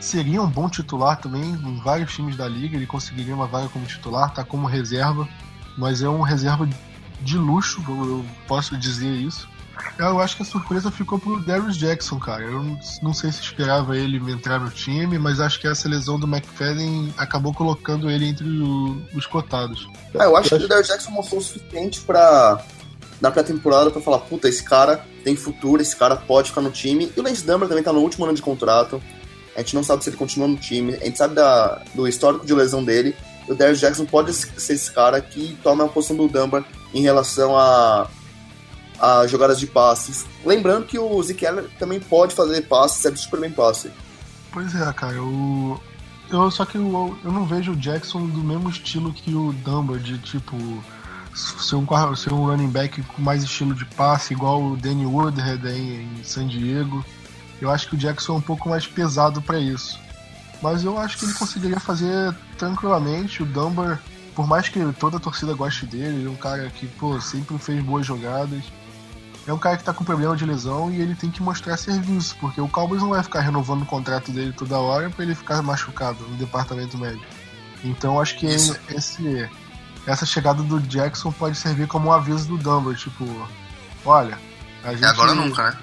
seria 0.00 0.42
um 0.42 0.48
bom 0.48 0.68
titular 0.68 1.18
também 1.18 1.42
em 1.42 1.80
vários 1.80 2.14
times 2.14 2.36
da 2.36 2.48
liga, 2.48 2.76
ele 2.76 2.86
conseguiria 2.86 3.34
uma 3.34 3.46
vaga 3.46 3.68
como 3.68 3.86
titular, 3.86 4.32
tá 4.32 4.44
como 4.44 4.66
reserva, 4.66 5.28
mas 5.76 6.02
é 6.02 6.08
um 6.08 6.22
reserva 6.22 6.68
de 7.20 7.38
luxo, 7.38 7.82
eu 7.88 8.24
posso 8.48 8.76
dizer 8.76 9.10
isso. 9.10 9.48
Eu 9.98 10.20
acho 10.20 10.36
que 10.36 10.42
a 10.42 10.46
surpresa 10.46 10.90
ficou 10.90 11.18
pro 11.18 11.40
Darius 11.40 11.76
Jackson, 11.76 12.18
cara. 12.18 12.42
Eu 12.42 12.78
não 13.02 13.12
sei 13.12 13.30
se 13.30 13.40
esperava 13.40 13.96
ele 13.96 14.18
entrar 14.30 14.58
no 14.58 14.70
time, 14.70 15.18
mas 15.18 15.40
acho 15.40 15.60
que 15.60 15.66
essa 15.66 15.88
lesão 15.88 16.18
do 16.18 16.26
McFadden 16.26 17.12
acabou 17.16 17.52
colocando 17.52 18.10
ele 18.10 18.26
entre 18.26 18.46
o, 18.46 19.00
os 19.14 19.26
cotados. 19.26 19.88
É, 20.14 20.24
eu 20.24 20.36
acho 20.36 20.48
que 20.50 20.64
o 20.64 20.68
Darius 20.68 20.88
Jackson 20.88 21.10
mostrou 21.10 21.40
o 21.40 21.44
suficiente 21.44 22.00
pra 22.00 22.64
na 23.20 23.30
pré-temporada 23.30 23.88
para 23.88 24.02
falar, 24.02 24.18
puta, 24.18 24.48
esse 24.48 24.64
cara 24.64 25.06
tem 25.22 25.36
futuro, 25.36 25.80
esse 25.80 25.94
cara 25.94 26.16
pode 26.16 26.48
ficar 26.48 26.60
no 26.60 26.72
time. 26.72 27.12
E 27.16 27.20
o 27.20 27.22
Lance 27.22 27.46
Dummer 27.46 27.68
também 27.68 27.84
tá 27.84 27.92
no 27.92 28.00
último 28.00 28.24
ano 28.24 28.34
de 28.34 28.42
contrato. 28.42 29.00
A 29.54 29.60
gente 29.60 29.76
não 29.76 29.84
sabe 29.84 30.02
se 30.02 30.10
ele 30.10 30.16
continua 30.16 30.48
no 30.48 30.56
time. 30.56 30.94
A 30.94 31.04
gente 31.04 31.18
sabe 31.18 31.34
da, 31.34 31.82
do 31.94 32.08
histórico 32.08 32.44
de 32.44 32.52
lesão 32.52 32.82
dele. 32.82 33.14
O 33.48 33.54
Darius 33.54 33.78
Jackson 33.78 34.04
pode 34.06 34.32
ser 34.34 34.72
esse 34.72 34.90
cara 34.90 35.20
que 35.20 35.56
toma 35.62 35.84
a 35.84 35.88
posição 35.88 36.16
do 36.16 36.26
Dumber 36.26 36.64
em 36.92 37.02
relação 37.02 37.56
a, 37.56 38.08
a 39.02 39.26
jogadas 39.26 39.58
de 39.58 39.66
passes. 39.66 40.24
Lembrando 40.46 40.86
que 40.86 40.96
o 40.96 41.20
Zeke 41.20 41.40
Keller 41.40 41.68
também 41.76 41.98
pode 41.98 42.36
fazer 42.36 42.62
passes, 42.62 43.04
é 43.04 43.14
super 43.16 43.40
bem 43.40 43.50
passe. 43.50 43.90
Pois 44.52 44.72
é, 44.76 44.92
cara. 44.92 45.14
Eu, 45.14 45.82
eu, 46.30 46.50
só 46.52 46.64
que 46.64 46.76
eu, 46.76 47.18
eu 47.24 47.32
não 47.32 47.44
vejo 47.44 47.72
o 47.72 47.76
Jackson 47.76 48.26
do 48.28 48.38
mesmo 48.38 48.70
estilo 48.70 49.12
que 49.12 49.34
o 49.34 49.52
Dumber, 49.52 49.98
de 49.98 50.18
tipo 50.18 50.56
ser 51.34 51.74
um, 51.74 52.14
ser 52.14 52.32
um 52.32 52.46
running 52.46 52.70
back 52.70 53.02
com 53.02 53.20
mais 53.20 53.42
estilo 53.42 53.74
de 53.74 53.84
passe, 53.84 54.34
igual 54.34 54.62
o 54.62 54.76
Danny 54.76 55.04
Woodhead 55.04 55.66
em, 55.66 56.04
em 56.04 56.24
San 56.24 56.46
Diego. 56.46 57.04
Eu 57.60 57.70
acho 57.70 57.88
que 57.88 57.96
o 57.96 57.98
Jackson 57.98 58.34
é 58.34 58.36
um 58.36 58.42
pouco 58.42 58.68
mais 58.68 58.86
pesado 58.86 59.42
para 59.42 59.58
isso. 59.58 59.98
Mas 60.62 60.84
eu 60.84 60.96
acho 60.96 61.18
que 61.18 61.24
ele 61.24 61.34
conseguiria 61.34 61.80
fazer 61.80 62.32
tranquilamente. 62.56 63.42
O 63.42 63.46
Dunbar, 63.46 64.00
por 64.34 64.46
mais 64.46 64.68
que 64.68 64.80
toda 64.92 65.16
a 65.16 65.20
torcida 65.20 65.54
goste 65.54 65.86
dele, 65.86 66.18
ele 66.18 66.26
é 66.26 66.30
um 66.30 66.36
cara 66.36 66.70
que 66.70 66.86
pô, 66.86 67.20
sempre 67.20 67.58
fez 67.58 67.82
boas 67.82 68.06
jogadas. 68.06 68.62
É 69.46 69.52
um 69.52 69.58
cara 69.58 69.76
que 69.76 69.82
tá 69.82 69.92
com 69.92 70.04
problema 70.04 70.36
de 70.36 70.46
lesão 70.46 70.90
e 70.90 71.00
ele 71.00 71.14
tem 71.14 71.30
que 71.30 71.42
mostrar 71.42 71.76
serviço, 71.76 72.36
porque 72.40 72.60
o 72.60 72.68
Cowboys 72.68 73.02
não 73.02 73.10
vai 73.10 73.22
ficar 73.22 73.40
renovando 73.40 73.82
o 73.82 73.86
contrato 73.86 74.30
dele 74.30 74.52
toda 74.52 74.78
hora 74.78 75.10
para 75.10 75.24
ele 75.24 75.34
ficar 75.34 75.60
machucado 75.62 76.22
no 76.28 76.36
departamento 76.36 76.96
médico. 76.96 77.26
Então 77.82 78.20
acho 78.20 78.38
que 78.38 78.46
esse, 78.46 78.78
essa 80.06 80.24
chegada 80.24 80.62
do 80.62 80.80
Jackson 80.80 81.32
pode 81.32 81.56
servir 81.56 81.88
como 81.88 82.08
um 82.08 82.12
aviso 82.12 82.46
do 82.46 82.56
Dunbar, 82.56 82.94
tipo, 82.94 83.24
olha, 84.04 84.38
a 84.84 84.92
gente. 84.92 85.04
É 85.04 85.08
agora 85.08 85.34
nunca, 85.34 85.70
né? 85.70 85.78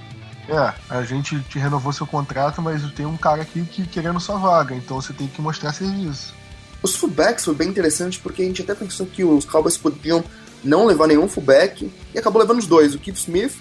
É, 0.48 0.74
a 0.90 1.04
gente 1.04 1.40
te 1.42 1.60
renovou 1.60 1.94
seu 1.94 2.08
contrato, 2.08 2.62
mas 2.62 2.82
tem 2.94 3.06
um 3.06 3.18
cara 3.18 3.42
aqui 3.42 3.64
que 3.66 3.86
querendo 3.86 4.20
sua 4.20 4.38
vaga, 4.38 4.74
então 4.74 5.00
você 5.00 5.14
tem 5.14 5.28
que 5.28 5.42
mostrar 5.42 5.74
serviço. 5.74 6.34
Os 6.82 6.96
fullbacks 6.96 7.46
foi 7.46 7.54
bem 7.54 7.68
interessante 7.68 8.20
porque 8.20 8.42
a 8.42 8.46
gente 8.46 8.62
até 8.62 8.74
pensou 8.74 9.06
que 9.06 9.24
os 9.24 9.46
Cowboys 9.46 9.78
podiam 9.78 10.24
não 10.64 10.86
levar 10.86 11.08
nenhum 11.08 11.28
fullback 11.28 11.92
e 12.14 12.20
acabou 12.20 12.42
levando 12.42 12.60
os 12.60 12.68
dois, 12.68 12.96
o 12.96 13.00
Keith 13.00 13.18
Smith 13.18 13.56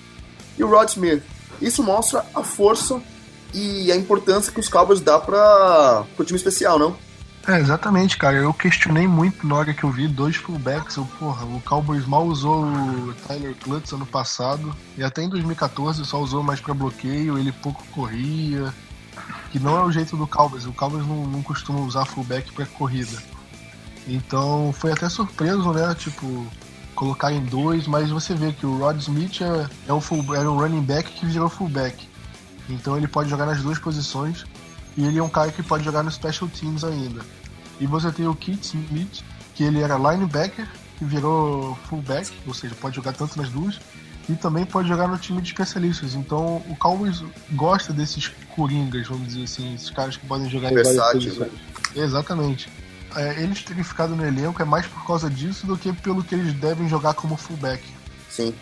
e 0.57 0.65
o 0.65 0.69
Rod 0.69 0.89
Smith. 0.89 1.23
Isso 1.61 1.83
mostra 1.83 2.25
a 2.35 2.43
força 2.43 3.01
e 3.55 3.91
a 3.91 3.97
importância 3.97 4.53
que 4.53 4.61
os 4.61 4.69
Cowboys 4.69 5.01
dá 5.01 5.19
para 5.19 6.05
o 6.19 6.25
time 6.25 6.37
especial, 6.37 6.79
não? 6.79 6.97
É, 7.47 7.59
exatamente, 7.59 8.19
cara. 8.19 8.37
Eu 8.37 8.53
questionei 8.53 9.09
muito 9.09 9.47
na 9.47 9.55
hora 9.55 9.73
que 9.73 9.83
eu 9.83 9.91
vi 9.91 10.07
dois 10.07 10.37
fullbacks. 10.37 10.97
Eu, 10.97 11.09
porra, 11.19 11.47
o 11.47 11.61
Cowboys 11.63 12.05
mal 12.05 12.27
usou 12.27 12.67
o 12.67 13.15
Tyler 13.27 13.55
Klutz 13.55 13.91
ano 13.93 14.05
passado. 14.05 14.77
E 14.99 15.03
até 15.03 15.23
em 15.23 15.31
2014 15.31 16.05
só 16.05 16.21
usou 16.21 16.43
mais 16.43 16.61
para 16.61 16.75
bloqueio, 16.75 17.39
ele 17.39 17.51
pouco 17.51 17.83
corria. 17.87 18.73
Que 19.51 19.59
não 19.59 19.79
é 19.79 19.83
o 19.83 19.91
jeito 19.91 20.15
do 20.15 20.27
Cowboys. 20.27 20.67
O 20.67 20.75
Cowboys 20.75 21.07
não, 21.07 21.27
não 21.27 21.43
costuma 21.43 21.81
usar 21.81 22.05
fullback 22.05 22.53
para 22.53 22.67
corrida. 22.67 23.17
Então 24.07 24.71
foi 24.75 24.93
até 24.93 25.09
surpreso, 25.09 25.73
né? 25.73 25.95
Tipo, 25.95 26.47
colocar 26.99 27.33
em 27.33 27.45
dois, 27.45 27.87
mas 27.87 28.11
você 28.11 28.35
vê 28.35 28.53
que 28.53 28.67
o 28.67 28.77
Rod 28.77 28.99
Smith 28.99 29.41
é, 29.41 29.69
é, 29.87 29.93
o 29.93 30.01
full, 30.01 30.35
é 30.35 30.41
um 30.41 30.59
running 30.59 30.83
back 30.83 31.09
que 31.13 31.25
virou 31.25 31.49
fullback. 31.49 32.09
Então 32.69 32.97
ele 32.97 33.07
pode 33.07 33.31
jogar 33.31 33.47
nas 33.47 33.63
duas 33.63 33.79
posições. 33.79 34.45
E 34.97 35.05
ele 35.05 35.17
é 35.17 35.23
um 35.23 35.29
cara 35.29 35.53
que 35.53 35.63
pode 35.63 35.85
jogar 35.85 36.03
no 36.03 36.11
Special 36.11 36.51
Teams 36.51 36.83
ainda. 36.83 37.21
E 37.79 37.87
você 37.87 38.11
tem 38.11 38.27
o 38.27 38.35
Keith 38.35 38.65
Smith, 38.65 39.23
que 39.55 39.63
ele 39.63 39.81
era 39.81 39.97
linebacker, 39.97 40.69
que 40.99 41.05
virou 41.05 41.79
fullback, 41.89 42.33
ou 42.45 42.53
seja, 42.53 42.75
pode 42.75 42.97
jogar 42.97 43.13
tanto 43.13 43.41
nas 43.41 43.49
duas, 43.49 43.79
e 44.29 44.35
também 44.35 44.67
pode 44.67 44.89
jogar 44.89 45.07
no 45.07 45.17
time 45.17 45.41
de 45.41 45.51
especialistas. 45.51 46.17
Então 46.17 46.57
o 46.69 46.75
Cowboys 46.75 47.23
gosta 47.53 47.93
desses 47.93 48.27
coringas, 48.57 49.07
vamos 49.07 49.29
dizer 49.29 49.45
assim, 49.45 49.73
esses 49.77 49.91
caras 49.91 50.17
que 50.17 50.27
podem 50.27 50.51
jogar 50.51 50.73
Versátil, 50.73 50.97
em 50.97 50.97
várias 50.97 51.25
posições. 51.25 51.53
Né? 51.95 52.03
Exatamente. 52.03 52.69
É, 53.17 53.43
eles 53.43 53.63
terem 53.63 53.83
ficado 53.83 54.15
no 54.15 54.25
elenco 54.25 54.61
é 54.61 54.65
mais 54.65 54.87
por 54.87 55.07
causa 55.07 55.31
disso 55.31 55.67
do 55.67 55.77
que 55.77 55.93
pelo 55.93 56.23
que 56.23 56.35
eles 56.35 56.53
devem 56.55 56.89
jogar 56.89 57.15
como 57.15 57.37
fullback. 57.37 57.83
Sim. 58.29 58.55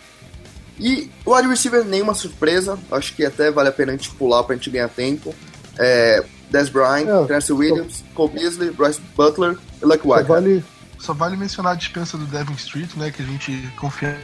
E 0.79 1.09
o 1.25 1.35
wide 1.35 1.47
receiver 1.47 1.83
nenhuma 1.83 2.13
surpresa, 2.13 2.77
acho 2.91 3.15
que 3.15 3.25
até 3.25 3.51
vale 3.51 3.69
a 3.69 3.71
pena 3.71 3.91
a 3.91 3.95
gente 3.95 4.11
pular 4.11 4.43
pra 4.43 4.55
gente 4.55 4.69
ganhar 4.69 4.89
tempo. 4.89 5.33
É, 5.77 6.23
Des 6.49 6.69
Bryant, 6.69 7.07
é, 7.07 7.25
Tennessee 7.25 7.53
Williams, 7.53 7.97
só... 7.97 8.05
Cole 8.13 8.33
Beasley, 8.33 8.71
Bryce 8.71 9.01
Butler 9.15 9.57
e 9.81 9.85
Luck 9.85 10.07
White. 10.07 10.27
Só 10.27 10.33
vale, 10.33 10.65
só 10.99 11.13
vale 11.13 11.37
mencionar 11.37 11.73
a 11.73 11.75
dispensa 11.75 12.17
do 12.17 12.25
Devin 12.25 12.53
Street, 12.53 12.95
né? 12.95 13.11
Que 13.11 13.21
a 13.21 13.25
gente 13.25 13.69
confia 13.79 14.19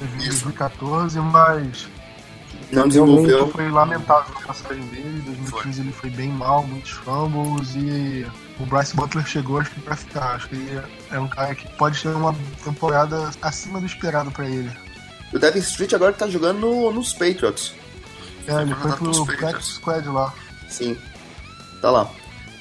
em 0.00 0.26
2014, 0.26 1.18
mas. 1.20 1.88
Não 2.70 2.88
desenvolveu. 2.88 3.48
Foi 3.48 3.68
lamentável 3.70 4.34
a 4.36 4.46
passagem 4.46 4.84
dele. 4.88 5.18
Em 5.18 5.34
2015 5.34 5.50
foi. 5.50 5.84
ele 5.84 5.92
foi 5.92 6.10
bem 6.10 6.28
mal, 6.28 6.62
muitos 6.64 6.90
fumbles 6.90 7.74
e 7.74 8.26
o 8.58 8.66
Bryce 8.66 8.96
Butler 8.96 9.26
chegou 9.26 9.60
acho 9.60 9.70
que 9.70 9.80
pra 9.80 9.96
ficar. 9.96 10.34
Acho 10.34 10.48
que 10.48 10.56
ele 10.56 10.82
é 11.10 11.18
um 11.18 11.28
cara 11.28 11.54
que 11.54 11.68
pode 11.76 12.00
ter 12.02 12.08
uma 12.08 12.34
temporada 12.64 13.30
acima 13.42 13.80
do 13.80 13.86
esperado 13.86 14.30
pra 14.30 14.48
ele. 14.48 14.70
O 15.32 15.38
Devin 15.38 15.58
Street 15.58 15.92
agora 15.92 16.12
tá 16.12 16.28
jogando 16.28 16.60
no, 16.60 16.90
nos 16.92 17.12
Patriots. 17.12 17.74
É, 18.46 18.62
ele 18.62 18.74
foi 18.74 18.92
pro 18.92 19.26
Practice 19.26 19.74
Squad 19.74 20.08
lá. 20.08 20.32
Sim. 20.68 20.96
Tá 21.82 21.90
lá. 21.90 22.10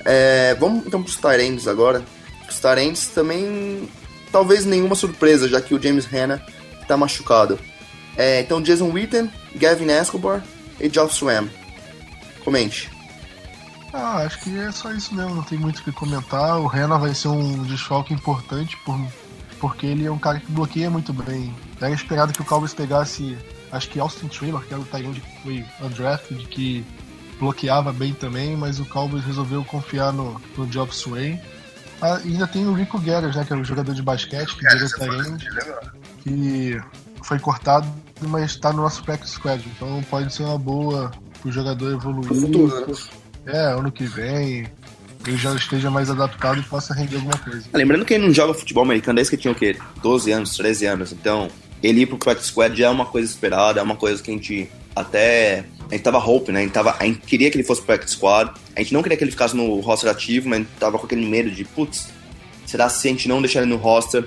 É, 0.03 0.55
vamos 0.55 0.85
então 0.85 1.01
pros 1.01 1.17
Tyrands 1.17 1.67
agora. 1.67 2.03
Os 2.49 2.59
Tyrands 2.59 3.07
também. 3.07 3.89
Talvez 4.31 4.65
nenhuma 4.65 4.95
surpresa, 4.95 5.47
já 5.47 5.61
que 5.61 5.73
o 5.73 5.81
James 5.81 6.05
Hanna 6.05 6.43
tá 6.87 6.97
machucado. 6.97 7.57
É, 8.17 8.41
então 8.41 8.61
Jason 8.61 8.91
Witten, 8.91 9.31
Gavin 9.55 9.89
Escobar 9.91 10.43
e 10.79 10.89
Geoff 10.89 11.15
Swam. 11.15 11.47
Comente. 12.43 12.94
Ah, 13.97 14.25
acho 14.25 14.41
que 14.41 14.57
é 14.59 14.69
só 14.73 14.91
isso 14.91 15.15
mesmo, 15.15 15.35
não 15.35 15.43
tem 15.43 15.57
muito 15.57 15.79
o 15.79 15.83
que 15.83 15.91
comentar. 15.91 16.59
O 16.59 16.67
Hanna 16.67 16.97
vai 16.97 17.15
ser 17.15 17.29
um 17.29 17.63
desfalque 17.63 18.13
importante 18.13 18.75
por, 18.83 18.99
porque 19.57 19.85
ele 19.85 20.05
é 20.05 20.11
um 20.11 20.17
cara 20.17 20.37
que 20.37 20.51
bloqueia 20.51 20.89
muito 20.89 21.13
bem. 21.13 21.55
Era 21.79 21.93
esperado 21.93 22.33
que 22.33 22.41
o 22.41 22.45
Cowboys 22.45 22.73
pegasse, 22.73 23.37
acho 23.71 23.89
que 23.89 23.97
Austin 23.97 24.27
Taylor, 24.27 24.61
que 24.65 24.73
era 24.73 24.81
o 24.81 24.85
Tyrande 24.85 25.21
que 25.21 25.41
foi 25.41 25.65
undrafted, 25.81 26.45
que 26.47 26.85
bloqueava 27.39 27.93
bem 27.93 28.13
também, 28.13 28.57
mas 28.57 28.81
o 28.81 28.85
Cowboys 28.85 29.23
resolveu 29.23 29.63
confiar 29.63 30.11
no, 30.11 30.41
no 30.57 30.67
Job 30.67 30.93
Sway. 30.93 31.39
Ah, 32.01 32.17
ainda 32.17 32.47
tem 32.47 32.67
o 32.67 32.73
Rico 32.73 32.99
Guerras, 32.99 33.37
né, 33.37 33.45
que 33.45 33.53
é 33.53 33.55
o 33.55 33.63
jogador 33.63 33.95
de 33.95 34.01
basquete, 34.01 34.57
que 34.57 34.67
virou 34.67 34.89
Tyrande, 34.89 35.47
que 36.21 36.81
foi 37.23 37.39
cortado, 37.39 37.87
mas 38.27 38.51
está 38.51 38.73
no 38.73 38.81
nosso 38.81 39.01
practice 39.03 39.35
squad, 39.35 39.65
então 39.73 40.03
pode 40.09 40.33
ser 40.33 40.43
uma 40.43 40.59
boa 40.59 41.11
pro 41.41 41.49
jogador 41.49 41.93
evoluir. 41.93 42.27
Futuro, 42.27 42.87
né? 42.87 42.95
É, 43.45 43.73
ano 43.73 43.91
que 43.91 44.05
vem, 44.05 44.67
ele 45.25 45.37
já 45.37 45.53
esteja 45.55 45.89
mais 45.89 46.09
adaptado 46.09 46.59
e 46.59 46.63
possa 46.63 46.93
render 46.93 47.15
alguma 47.15 47.37
coisa. 47.37 47.67
Lembrando 47.73 48.05
que 48.05 48.13
ele 48.13 48.25
não 48.25 48.33
joga 48.33 48.53
futebol 48.53 48.83
americano 48.83 49.15
desde 49.15 49.31
que 49.31 49.41
tinha 49.41 49.51
o 49.51 49.55
quê? 49.55 49.77
12 50.01 50.31
anos, 50.31 50.55
13 50.55 50.85
anos, 50.85 51.11
então 51.11 51.49
ele 51.81 52.01
ir 52.01 52.05
pro 52.05 52.17
practice 52.17 52.49
squad 52.49 52.75
já 52.77 52.87
é 52.87 52.89
uma 52.89 53.05
coisa 53.05 53.29
esperada, 53.29 53.79
é 53.79 53.83
uma 53.83 53.95
coisa 53.95 54.21
que 54.21 54.31
a 54.31 54.33
gente 54.33 54.69
até 54.95 55.65
a 55.89 55.93
gente 55.93 56.03
tava 56.03 56.17
hope, 56.17 56.51
né? 56.51 56.61
A 56.61 56.63
gente, 56.63 56.71
tava, 56.71 56.95
a 56.99 57.05
gente 57.05 57.19
queria 57.19 57.51
que 57.51 57.57
ele 57.57 57.63
fosse 57.63 57.81
pro 57.81 57.87
practice 57.87 58.15
squad. 58.15 58.51
A 58.75 58.79
gente 58.79 58.93
não 58.93 59.03
queria 59.03 59.17
que 59.17 59.23
ele 59.23 59.31
ficasse 59.31 59.55
no 59.55 59.79
roster 59.81 60.09
ativo, 60.09 60.49
mas 60.49 60.59
a 60.59 60.61
gente 60.63 60.71
tava 60.79 60.97
com 60.97 61.05
aquele 61.05 61.25
medo 61.25 61.51
de, 61.51 61.63
putz, 61.63 62.09
será 62.65 62.89
se 62.89 63.07
a 63.07 63.11
gente 63.11 63.27
não 63.27 63.41
deixar 63.41 63.61
ele 63.61 63.69
no 63.69 63.77
roster, 63.77 64.25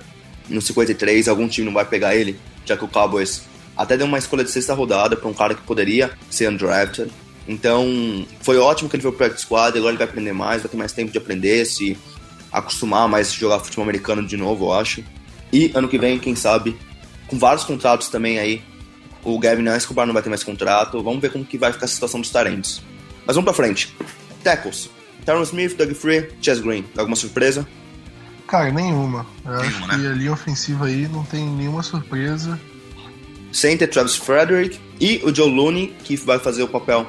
no 0.49 0.63
53, 0.63 1.27
algum 1.27 1.49
time 1.49 1.67
não 1.67 1.75
vai 1.75 1.85
pegar 1.85 2.15
ele? 2.15 2.39
Já 2.65 2.77
que 2.77 2.85
o 2.85 2.89
Cowboys 2.89 3.43
até 3.77 3.97
deu 3.97 4.07
uma 4.07 4.19
escolha 4.19 4.45
de 4.45 4.51
sexta 4.51 4.75
rodada 4.75 5.17
para 5.17 5.29
um 5.29 5.35
cara 5.35 5.55
que 5.55 5.63
poderia 5.63 6.11
ser 6.31 6.49
undrafted. 6.49 7.11
Então, 7.49 8.26
foi 8.43 8.59
ótimo 8.59 8.90
que 8.90 8.97
ele 8.97 9.02
foi 9.02 9.11
pro 9.11 9.19
practice 9.19 9.47
squad, 9.47 9.76
agora 9.76 9.90
ele 9.90 9.99
vai 9.99 10.07
aprender 10.07 10.33
mais, 10.33 10.62
vai 10.62 10.71
ter 10.71 10.76
mais 10.76 10.93
tempo 10.93 11.11
de 11.11 11.19
aprender, 11.19 11.64
se 11.64 11.97
acostumar 12.52 13.09
mais 13.09 13.31
a 13.31 13.33
jogar 13.33 13.59
futebol 13.61 13.85
americano 13.85 14.25
de 14.25 14.37
novo, 14.37 14.67
eu 14.67 14.73
acho. 14.75 15.02
E 15.52 15.73
ano 15.75 15.88
que 15.88 15.99
vem, 15.99 16.19
quem 16.19 16.37
sabe, 16.37 16.76
com 17.26 17.38
vários 17.38 17.64
contratos 17.64 18.09
também 18.09 18.38
aí 18.38 18.62
o 19.25 19.38
Gavin 19.38 19.69
Escobar 19.69 20.07
não 20.07 20.14
vai 20.14 20.23
ter 20.23 20.28
mais 20.28 20.43
contrato. 20.43 21.02
Vamos 21.02 21.21
ver 21.21 21.31
como 21.31 21.45
que 21.45 21.59
vai 21.59 21.73
ficar 21.73 21.85
a 21.85 21.88
situação 21.88 22.21
dos 22.21 22.31
Tarentes. 22.31 22.83
Mas 23.26 23.37
vamos 23.37 23.45
pra 23.45 23.52
frente. 23.52 23.95
Tackles. 24.43 24.90
Tyron 25.25 25.43
Smith, 25.43 25.76
Doug 25.76 25.93
Free, 25.93 26.31
Chess 26.40 26.61
Green. 26.61 26.85
Alguma 26.97 27.17
surpresa? 27.17 27.69
Cara, 28.47 28.71
nenhuma. 28.71 29.26
Eu 29.45 29.59
nenhuma, 29.59 29.67
acho 29.67 29.81
que 29.81 29.97
né? 29.99 30.09
a 30.09 30.12
linha 30.14 30.33
ofensiva 30.33 30.87
aí 30.87 31.07
não 31.09 31.25
tem 31.25 31.47
nenhuma 31.47 31.83
surpresa. 31.83 32.59
Center 33.52 33.88
Travis 33.88 34.17
Frederick 34.17 34.78
e 35.00 35.21
o 35.25 35.35
Joe 35.35 35.50
Looney, 35.50 35.95
que 36.05 36.17
vai 36.17 36.38
fazer 36.38 36.62
o 36.62 36.69
papel 36.69 37.07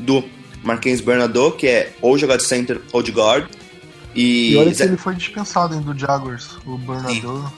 do 0.00 0.24
Marquinhos 0.62 1.00
Bernardo, 1.00 1.52
que 1.52 1.66
é 1.66 1.92
ou 2.00 2.18
jogar 2.18 2.36
de 2.36 2.44
center 2.44 2.80
ou 2.92 3.02
de 3.02 3.12
guard. 3.12 3.48
E, 4.14 4.52
e 4.52 4.56
olha 4.56 4.74
que 4.74 4.82
ele 4.82 4.96
foi 4.96 5.14
dispensado 5.14 5.74
hein, 5.74 5.80
do 5.80 5.96
Jaguars, 5.96 6.58
o 6.66 6.76
Bernardo. 6.76 7.52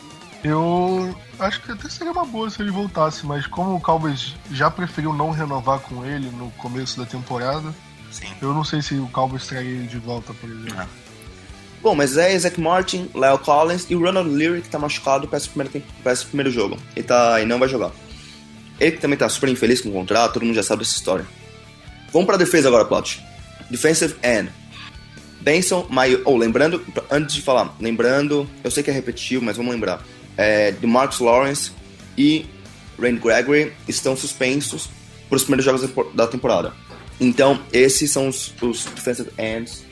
Eu 0.44 1.14
acho 1.38 1.62
que 1.62 1.70
até 1.70 1.88
seria 1.88 2.12
uma 2.12 2.24
boa 2.24 2.50
se 2.50 2.60
ele 2.60 2.70
voltasse, 2.70 3.24
mas 3.24 3.46
como 3.46 3.76
o 3.76 3.80
Cowboys 3.80 4.34
já 4.50 4.70
preferiu 4.70 5.12
não 5.12 5.30
renovar 5.30 5.78
com 5.80 6.04
ele 6.04 6.28
no 6.30 6.50
começo 6.52 6.98
da 6.98 7.06
temporada, 7.06 7.72
Sim. 8.10 8.26
eu 8.42 8.52
não 8.52 8.64
sei 8.64 8.82
se 8.82 8.94
o 8.94 9.06
Cowboys 9.08 9.46
traria 9.46 9.70
ele 9.70 9.86
de 9.86 9.98
volta, 9.98 10.34
por 10.34 10.50
exemplo. 10.50 10.74
Ah. 10.76 10.86
Bom, 11.80 11.94
mas 11.94 12.16
é 12.16 12.36
Zach 12.38 12.60
Martin, 12.60 13.08
Leo 13.14 13.38
Collins 13.38 13.86
e 13.88 13.96
o 13.96 14.00
Ronald 14.00 14.30
Leary 14.30 14.62
que 14.62 14.68
tá 14.68 14.78
machucado 14.78 15.26
para 15.26 15.38
esse 15.38 15.48
primeiro, 15.48 15.82
pra 16.02 16.12
esse 16.12 16.26
primeiro 16.26 16.50
jogo. 16.50 16.76
Ele 16.94 17.06
tá, 17.06 17.40
e 17.40 17.44
não 17.44 17.58
vai 17.58 17.68
jogar. 17.68 17.90
Ele 18.78 18.92
que 18.92 19.00
também 19.00 19.18
tá 19.18 19.28
super 19.28 19.48
infeliz 19.48 19.80
com 19.80 19.88
o 19.88 19.92
contrato, 19.92 20.34
todo 20.34 20.44
mundo 20.44 20.54
já 20.54 20.62
sabe 20.62 20.82
dessa 20.82 20.96
história. 20.96 21.26
Vamos 22.12 22.26
pra 22.26 22.36
defesa 22.36 22.68
agora, 22.68 22.84
Plot. 22.84 23.22
Defensive 23.70 24.14
end. 24.22 24.50
Benson, 25.40 25.86
Maio. 25.90 26.22
Oh, 26.24 26.36
lembrando, 26.36 26.84
antes 27.10 27.34
de 27.34 27.42
falar, 27.42 27.74
lembrando, 27.80 28.48
eu 28.62 28.70
sei 28.70 28.82
que 28.82 28.90
é 28.90 28.92
repetitivo, 28.92 29.44
mas 29.44 29.56
vamos 29.56 29.72
lembrar. 29.72 30.02
É, 30.36 30.70
de 30.70 30.86
Marcus 30.86 31.20
Lawrence 31.20 31.72
e 32.16 32.46
Randy 32.98 33.18
Gregory 33.18 33.72
estão 33.88 34.16
suspensos 34.16 34.88
para 35.28 35.36
os 35.36 35.42
primeiros 35.42 35.64
jogos 35.64 36.14
da 36.14 36.26
temporada. 36.26 36.72
Então, 37.20 37.60
esses 37.72 38.10
são 38.10 38.28
os, 38.28 38.54
os 38.60 38.84
defensive 38.84 39.30
ends 39.38 39.84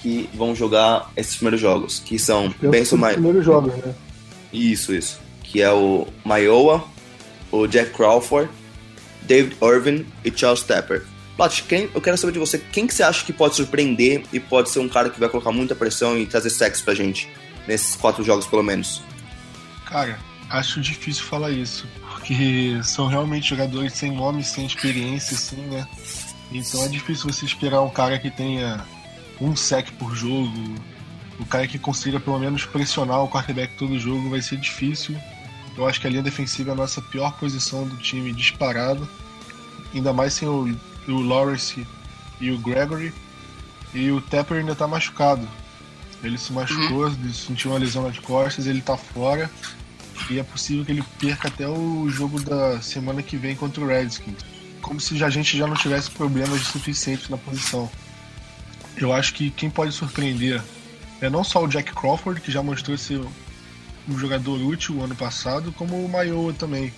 que 0.00 0.28
vão 0.34 0.54
jogar 0.54 1.10
esses 1.16 1.36
primeiros 1.36 1.60
jogos, 1.60 1.98
que 1.98 2.18
são 2.18 2.54
Benson 2.60 2.96
Maio. 2.96 3.14
primeiros 3.14 3.44
jogos, 3.44 3.74
né? 3.76 3.94
Isso, 4.52 4.94
isso. 4.94 5.18
Que 5.42 5.62
é 5.62 5.72
o 5.72 6.06
Maioa, 6.24 6.84
o 7.50 7.66
Jack 7.66 7.92
Crawford, 7.92 8.50
David 9.22 9.56
Irvin 9.62 10.06
e 10.24 10.30
Charles 10.34 10.62
Tepper. 10.62 11.02
Plat, 11.36 11.62
quem, 11.62 11.90
eu 11.92 12.00
quero 12.00 12.16
saber 12.16 12.32
de 12.32 12.38
você, 12.38 12.58
quem 12.58 12.86
que 12.86 12.94
você 12.94 13.02
acha 13.02 13.24
que 13.24 13.32
pode 13.32 13.56
surpreender 13.56 14.22
e 14.32 14.38
pode 14.38 14.70
ser 14.70 14.78
um 14.78 14.88
cara 14.88 15.10
que 15.10 15.18
vai 15.18 15.28
colocar 15.28 15.50
muita 15.50 15.74
pressão 15.74 16.16
e 16.16 16.26
trazer 16.26 16.50
sexo 16.50 16.84
pra 16.84 16.94
gente 16.94 17.28
nesses 17.66 17.96
quatro 17.96 18.22
jogos, 18.22 18.46
pelo 18.46 18.62
menos? 18.62 19.02
Cara, 19.84 20.18
acho 20.48 20.80
difícil 20.80 21.24
falar 21.24 21.50
isso, 21.50 21.88
porque 22.00 22.80
são 22.84 23.08
realmente 23.08 23.48
jogadores 23.48 23.94
sem 23.94 24.12
nome, 24.12 24.44
sem 24.44 24.64
experiência, 24.64 25.34
assim, 25.34 25.56
né? 25.62 25.86
Então 26.52 26.84
é 26.84 26.88
difícil 26.88 27.32
você 27.32 27.44
esperar 27.44 27.82
um 27.82 27.90
cara 27.90 28.16
que 28.18 28.30
tenha 28.30 28.84
um 29.40 29.56
sec 29.56 29.90
por 29.98 30.14
jogo, 30.14 30.52
o 31.40 31.46
cara 31.46 31.66
que 31.66 31.78
consiga 31.78 32.20
pelo 32.20 32.38
menos 32.38 32.64
pressionar 32.64 33.22
o 33.24 33.28
quarterback 33.28 33.76
todo 33.76 33.98
jogo 33.98 34.30
vai 34.30 34.40
ser 34.40 34.56
difícil. 34.56 35.16
Eu 35.76 35.88
acho 35.88 36.00
que 36.00 36.06
a 36.06 36.10
linha 36.10 36.22
defensiva 36.22 36.70
é 36.70 36.72
a 36.72 36.76
nossa 36.76 37.02
pior 37.02 37.32
posição 37.38 37.86
do 37.88 37.96
time 37.96 38.32
disparado. 38.32 39.08
Ainda 39.92 40.12
mais 40.12 40.34
sem 40.34 40.48
o 40.48 40.72
o 41.08 41.20
Lawrence 41.20 41.86
e 42.40 42.50
o 42.50 42.58
Gregory. 42.58 43.12
E 43.92 44.10
o 44.10 44.20
Tepper 44.20 44.58
ainda 44.58 44.74
tá 44.74 44.88
machucado. 44.88 45.48
Ele 46.22 46.38
se 46.38 46.52
machucou, 46.52 47.06
uhum. 47.06 47.32
sentiu 47.32 47.70
uma 47.70 47.78
lesão 47.78 48.02
nas 48.02 48.18
costas, 48.18 48.66
ele 48.66 48.80
tá 48.80 48.96
fora. 48.96 49.50
E 50.30 50.38
é 50.38 50.42
possível 50.42 50.84
que 50.84 50.92
ele 50.92 51.04
perca 51.18 51.48
até 51.48 51.68
o 51.68 52.08
jogo 52.08 52.40
da 52.40 52.80
semana 52.80 53.22
que 53.22 53.36
vem 53.36 53.54
contra 53.54 53.84
o 53.84 53.86
Redskins. 53.86 54.38
Como 54.80 55.00
se 55.00 55.22
a 55.22 55.30
gente 55.30 55.56
já 55.56 55.66
não 55.66 55.76
tivesse 55.76 56.10
problemas 56.10 56.60
de 56.60 56.66
suficiente 56.66 57.30
na 57.30 57.36
posição. 57.36 57.90
Eu 58.96 59.12
acho 59.12 59.34
que 59.34 59.50
quem 59.50 59.68
pode 59.68 59.92
surpreender 59.92 60.62
é 61.20 61.28
não 61.28 61.44
só 61.44 61.62
o 61.62 61.68
Jack 61.68 61.92
Crawford, 61.94 62.40
que 62.40 62.50
já 62.50 62.62
mostrou 62.62 62.96
ser 62.96 63.20
um 64.08 64.18
jogador 64.18 64.60
útil 64.60 65.02
ano 65.02 65.14
passado, 65.14 65.72
como 65.72 66.04
o 66.04 66.08
Maioa 66.08 66.52
também. 66.52 66.92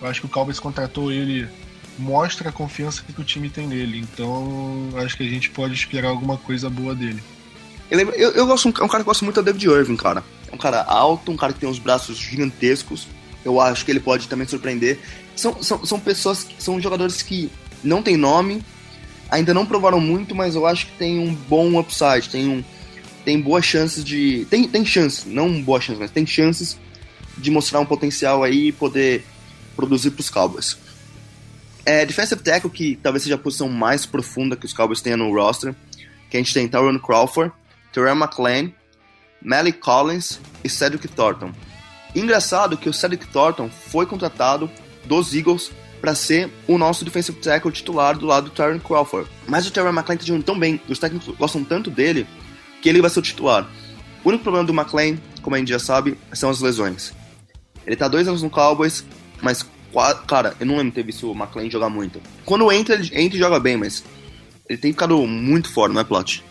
Eu 0.00 0.08
acho 0.08 0.20
que 0.20 0.26
o 0.26 0.30
Cowboys 0.30 0.60
contratou 0.60 1.12
ele 1.12 1.48
mostra 1.98 2.50
a 2.50 2.52
confiança 2.52 3.02
que 3.02 3.20
o 3.20 3.24
time 3.24 3.48
tem 3.48 3.66
nele. 3.66 3.98
Então 3.98 4.88
acho 4.96 5.16
que 5.16 5.22
a 5.22 5.28
gente 5.28 5.50
pode 5.50 5.74
esperar 5.74 6.08
alguma 6.08 6.36
coisa 6.36 6.68
boa 6.68 6.94
dele. 6.94 7.22
Eu, 7.90 7.98
eu, 8.32 8.46
gosto, 8.46 8.68
é 8.68 8.84
um 8.84 8.88
cara 8.88 9.04
que 9.04 9.08
gosta 9.08 9.24
muito 9.24 9.36
da 9.36 9.42
David 9.42 9.68
Irving, 9.68 9.96
cara. 9.96 10.24
É 10.50 10.54
um 10.54 10.58
cara 10.58 10.82
alto, 10.82 11.30
um 11.30 11.36
cara 11.36 11.52
que 11.52 11.60
tem 11.60 11.68
uns 11.68 11.78
braços 11.78 12.18
gigantescos. 12.18 13.06
Eu 13.44 13.60
acho 13.60 13.84
que 13.84 13.92
ele 13.92 14.00
pode 14.00 14.28
também 14.28 14.46
surpreender. 14.46 14.98
São, 15.36 15.62
são, 15.62 15.84
são 15.84 16.00
pessoas, 16.00 16.46
são 16.58 16.80
jogadores 16.80 17.22
que 17.22 17.50
não 17.84 18.02
tem 18.02 18.16
nome, 18.16 18.62
ainda 19.30 19.54
não 19.54 19.64
provaram 19.64 20.00
muito, 20.00 20.34
mas 20.34 20.54
eu 20.54 20.66
acho 20.66 20.86
que 20.86 20.92
tem 20.92 21.18
um 21.18 21.34
bom 21.34 21.78
upside, 21.78 22.28
tem 22.28 22.48
um 22.48 22.64
tem 23.24 23.40
boas 23.40 23.64
chances 23.64 24.04
de 24.04 24.46
tem, 24.48 24.68
tem 24.68 24.84
chances, 24.84 25.24
não 25.24 25.60
boas 25.60 25.82
chances, 25.82 26.00
mas 26.00 26.10
tem 26.12 26.24
chances 26.24 26.78
de 27.36 27.50
mostrar 27.50 27.80
um 27.80 27.86
potencial 27.86 28.44
aí 28.44 28.68
e 28.68 28.72
poder 28.72 29.24
produzir 29.74 30.12
para 30.12 30.20
os 30.20 30.30
Cowboys. 30.30 30.78
É, 31.86 32.04
defensive 32.04 32.42
tackle, 32.42 32.68
que 32.68 32.98
talvez 33.00 33.22
seja 33.22 33.36
a 33.36 33.38
posição 33.38 33.68
mais 33.68 34.04
profunda 34.04 34.56
que 34.56 34.66
os 34.66 34.72
Cowboys 34.72 35.00
tenham 35.00 35.18
no 35.18 35.32
roster, 35.32 35.72
que 36.28 36.36
a 36.36 36.40
gente 36.40 36.52
tem 36.52 36.66
Tyron 36.66 36.98
Crawford, 36.98 37.52
Terrell 37.92 38.16
McLean, 38.16 38.72
Malik 39.40 39.78
Collins 39.78 40.40
e 40.64 40.68
Cedric 40.68 41.06
Thornton. 41.06 41.52
Engraçado 42.12 42.76
que 42.76 42.88
o 42.88 42.92
Cedric 42.92 43.28
Thornton 43.28 43.70
foi 43.70 44.04
contratado 44.04 44.68
dos 45.04 45.32
Eagles 45.32 45.70
para 46.00 46.12
ser 46.14 46.50
o 46.66 46.76
nosso 46.76 47.04
defensive 47.04 47.38
tackle 47.38 47.70
titular 47.70 48.18
do 48.18 48.26
lado 48.26 48.46
do 48.46 48.50
Tyron 48.50 48.80
Crawford. 48.80 49.30
Mas 49.46 49.64
o 49.64 49.70
Terrell 49.70 49.92
McLean 49.92 50.16
está 50.16 50.26
jogando 50.26 50.44
tão 50.44 50.58
bem, 50.58 50.80
os 50.88 50.98
técnicos 50.98 51.34
gostam 51.36 51.62
tanto 51.62 51.88
dele, 51.88 52.26
que 52.82 52.88
ele 52.88 53.00
vai 53.00 53.10
ser 53.10 53.20
o 53.20 53.22
titular. 53.22 53.70
O 54.24 54.28
único 54.28 54.42
problema 54.42 54.66
do 54.66 54.74
McLean, 54.74 55.18
como 55.40 55.54
a 55.54 55.58
gente 55.60 55.68
já 55.68 55.78
sabe, 55.78 56.18
são 56.32 56.50
as 56.50 56.60
lesões. 56.60 57.12
Ele 57.86 57.94
está 57.94 58.08
dois 58.08 58.26
anos 58.26 58.42
no 58.42 58.50
Cowboys, 58.50 59.04
mas 59.40 59.64
Cara, 60.26 60.54
eu 60.60 60.66
não 60.66 60.76
lembro 60.76 60.92
ter 60.92 61.02
visto 61.02 61.30
o 61.30 61.34
McLean 61.34 61.70
jogar 61.70 61.88
muito. 61.88 62.20
Quando 62.44 62.70
entra, 62.70 62.94
ele 62.94 63.10
entra 63.14 63.36
e 63.36 63.40
joga 63.40 63.58
bem, 63.58 63.76
mas 63.76 64.04
ele 64.68 64.78
tem 64.78 64.92
ficado 64.92 65.26
muito 65.26 65.72
fora, 65.72 65.92
não 65.92 66.00
é, 66.00 66.04
Plot? 66.04 66.44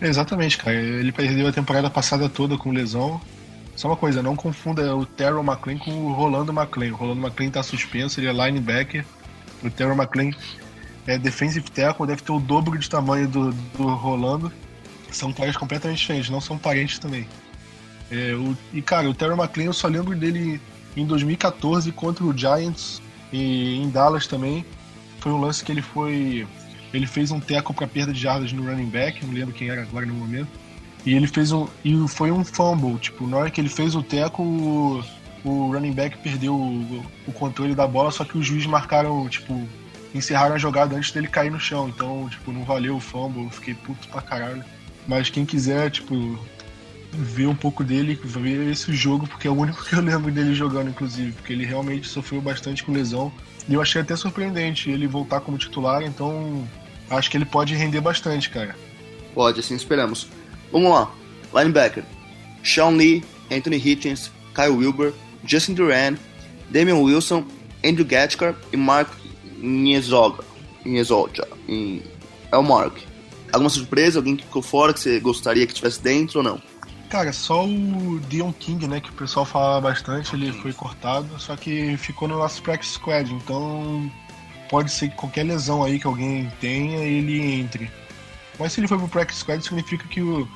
exatamente, 0.00 0.58
cara. 0.58 0.76
Ele 0.76 1.10
perdeu 1.10 1.48
a 1.48 1.52
temporada 1.52 1.90
passada 1.90 2.28
toda 2.28 2.56
com 2.56 2.70
lesão. 2.70 3.20
Só 3.74 3.88
uma 3.88 3.96
coisa, 3.96 4.22
não 4.22 4.36
confunda 4.36 4.94
o 4.94 5.04
Terrell 5.04 5.42
McLean 5.42 5.78
com 5.78 5.90
o 5.90 6.12
Rolando 6.12 6.52
McLean. 6.52 6.92
O 6.92 6.96
Rolando 6.96 7.20
McLean 7.26 7.50
tá 7.50 7.62
suspenso, 7.62 8.20
ele 8.20 8.28
é 8.28 8.32
linebacker. 8.32 9.04
O 9.62 9.70
Terrell 9.70 9.96
McLean 9.96 10.30
é 11.06 11.18
defensive 11.18 11.70
tackle, 11.70 12.06
deve 12.06 12.22
ter 12.22 12.32
o 12.32 12.40
dobro 12.40 12.78
de 12.78 12.88
tamanho 12.88 13.28
do, 13.28 13.52
do 13.52 13.86
Rolando. 13.94 14.52
São 15.10 15.32
caras 15.32 15.56
completamente 15.56 15.98
diferentes, 15.98 16.30
não 16.30 16.40
são 16.40 16.58
parentes 16.58 16.98
também. 16.98 17.26
É, 18.10 18.34
o, 18.34 18.56
e 18.72 18.80
cara, 18.80 19.08
o 19.08 19.14
Terrell 19.14 19.36
McLean 19.36 19.66
eu 19.66 19.72
só 19.72 19.88
lembro 19.88 20.16
dele 20.16 20.60
em 20.96 21.04
2014 21.04 21.92
contra 21.92 22.24
o 22.24 22.36
Giants 22.36 23.02
e 23.32 23.76
em 23.76 23.88
Dallas 23.90 24.26
também. 24.26 24.64
Foi 25.20 25.32
um 25.32 25.40
lance 25.40 25.64
que 25.64 25.70
ele 25.72 25.82
foi. 25.82 26.46
Ele 26.92 27.06
fez 27.06 27.30
um 27.30 27.40
teco 27.40 27.74
para 27.74 27.86
perda 27.86 28.12
de 28.12 28.20
jardas 28.20 28.52
no 28.52 28.64
running 28.64 28.88
back, 28.88 29.24
não 29.24 29.34
lembro 29.34 29.54
quem 29.54 29.68
era 29.68 29.82
agora 29.82 30.06
no 30.06 30.14
momento. 30.14 30.48
E 31.04 31.14
ele 31.14 31.26
fez 31.26 31.52
um. 31.52 31.68
E 31.84 31.94
foi 32.08 32.30
um 32.30 32.44
fumble. 32.44 32.98
Tipo, 32.98 33.26
na 33.26 33.36
hora 33.36 33.50
que 33.50 33.60
ele 33.60 33.68
fez 33.68 33.94
o 33.94 34.02
teco, 34.02 34.42
o, 34.42 35.04
o 35.44 35.72
running 35.72 35.92
back 35.92 36.18
perdeu 36.18 36.54
o, 36.54 37.04
o 37.26 37.32
controle 37.32 37.74
da 37.74 37.86
bola, 37.86 38.10
só 38.10 38.24
que 38.24 38.38
os 38.38 38.46
juízes 38.46 38.66
marcaram, 38.66 39.28
tipo, 39.28 39.68
encerraram 40.14 40.54
a 40.54 40.58
jogada 40.58 40.96
antes 40.96 41.12
dele 41.12 41.28
cair 41.28 41.50
no 41.50 41.60
chão. 41.60 41.88
Então, 41.88 42.28
tipo, 42.28 42.52
não 42.52 42.64
valeu 42.64 42.96
o 42.96 43.00
fumble, 43.00 43.44
eu 43.44 43.50
fiquei 43.50 43.74
puto 43.74 44.08
pra 44.08 44.22
caralho. 44.22 44.64
Mas 45.06 45.30
quem 45.30 45.44
quiser, 45.44 45.90
tipo, 45.90 46.38
ver 47.16 47.46
um 47.46 47.54
pouco 47.54 47.82
dele, 47.82 48.18
ver 48.22 48.70
esse 48.70 48.92
jogo, 48.92 49.26
porque 49.26 49.48
é 49.48 49.50
o 49.50 49.54
único 49.54 49.82
que 49.84 49.94
eu 49.94 50.00
lembro 50.00 50.30
dele 50.30 50.54
jogando, 50.54 50.90
inclusive, 50.90 51.32
porque 51.32 51.52
ele 51.52 51.64
realmente 51.64 52.08
sofreu 52.08 52.40
bastante 52.40 52.84
com 52.84 52.92
lesão. 52.92 53.32
E 53.68 53.74
eu 53.74 53.82
achei 53.82 54.00
até 54.00 54.14
surpreendente 54.14 54.90
ele 54.90 55.06
voltar 55.06 55.40
como 55.40 55.58
titular, 55.58 56.02
então 56.02 56.66
acho 57.10 57.30
que 57.30 57.36
ele 57.36 57.44
pode 57.44 57.74
render 57.74 58.00
bastante, 58.00 58.50
cara. 58.50 58.76
Pode, 59.34 59.60
assim 59.60 59.74
esperamos. 59.74 60.28
Vamos 60.70 60.90
lá. 60.90 61.10
Linebacker. 61.54 62.04
Sean 62.62 62.90
Lee, 62.90 63.24
Anthony 63.50 63.76
Hitchens, 63.76 64.30
Kyle 64.54 64.76
Wilber, 64.76 65.12
Justin 65.44 65.74
Duran, 65.74 66.16
Damian 66.70 66.96
Wilson, 66.96 67.44
Andrew 67.84 68.04
Gatchker 68.04 68.54
e 68.72 68.76
Mark 68.76 69.08
Niezoga. 69.58 70.44
Niezoga. 70.84 71.46
É 72.50 72.56
o 72.56 72.62
Mark. 72.62 72.98
Alguma 73.52 73.70
surpresa? 73.70 74.18
Alguém 74.18 74.36
que 74.36 74.44
ficou 74.44 74.62
fora 74.62 74.92
que 74.92 75.00
você 75.00 75.20
gostaria 75.20 75.66
que 75.66 75.72
estivesse 75.72 76.02
dentro 76.02 76.38
ou 76.38 76.44
não? 76.44 76.60
Cara, 77.08 77.32
só 77.32 77.64
o 77.64 78.20
Dion 78.28 78.52
King, 78.52 78.86
né, 78.88 79.00
que 79.00 79.10
o 79.10 79.14
pessoal 79.14 79.46
fala 79.46 79.80
bastante, 79.80 80.34
ele 80.34 80.52
foi 80.52 80.72
cortado, 80.72 81.28
só 81.38 81.56
que 81.56 81.96
ficou 81.96 82.26
no 82.26 82.38
nosso 82.38 82.60
practice 82.62 82.94
squad, 82.94 83.32
então 83.32 84.10
pode 84.68 84.90
ser 84.90 85.10
que 85.10 85.16
qualquer 85.16 85.44
lesão 85.44 85.84
aí 85.84 86.00
que 86.00 86.06
alguém 86.06 86.50
tenha, 86.60 86.98
ele 86.98 87.40
entre. 87.40 87.90
Mas 88.58 88.72
se 88.72 88.80
ele 88.80 88.88
for 88.88 88.98
pro 88.98 89.08
practice 89.08 89.40
squad, 89.40 89.62
significa 89.62 90.06
que 90.08 90.20
o 90.20 90.48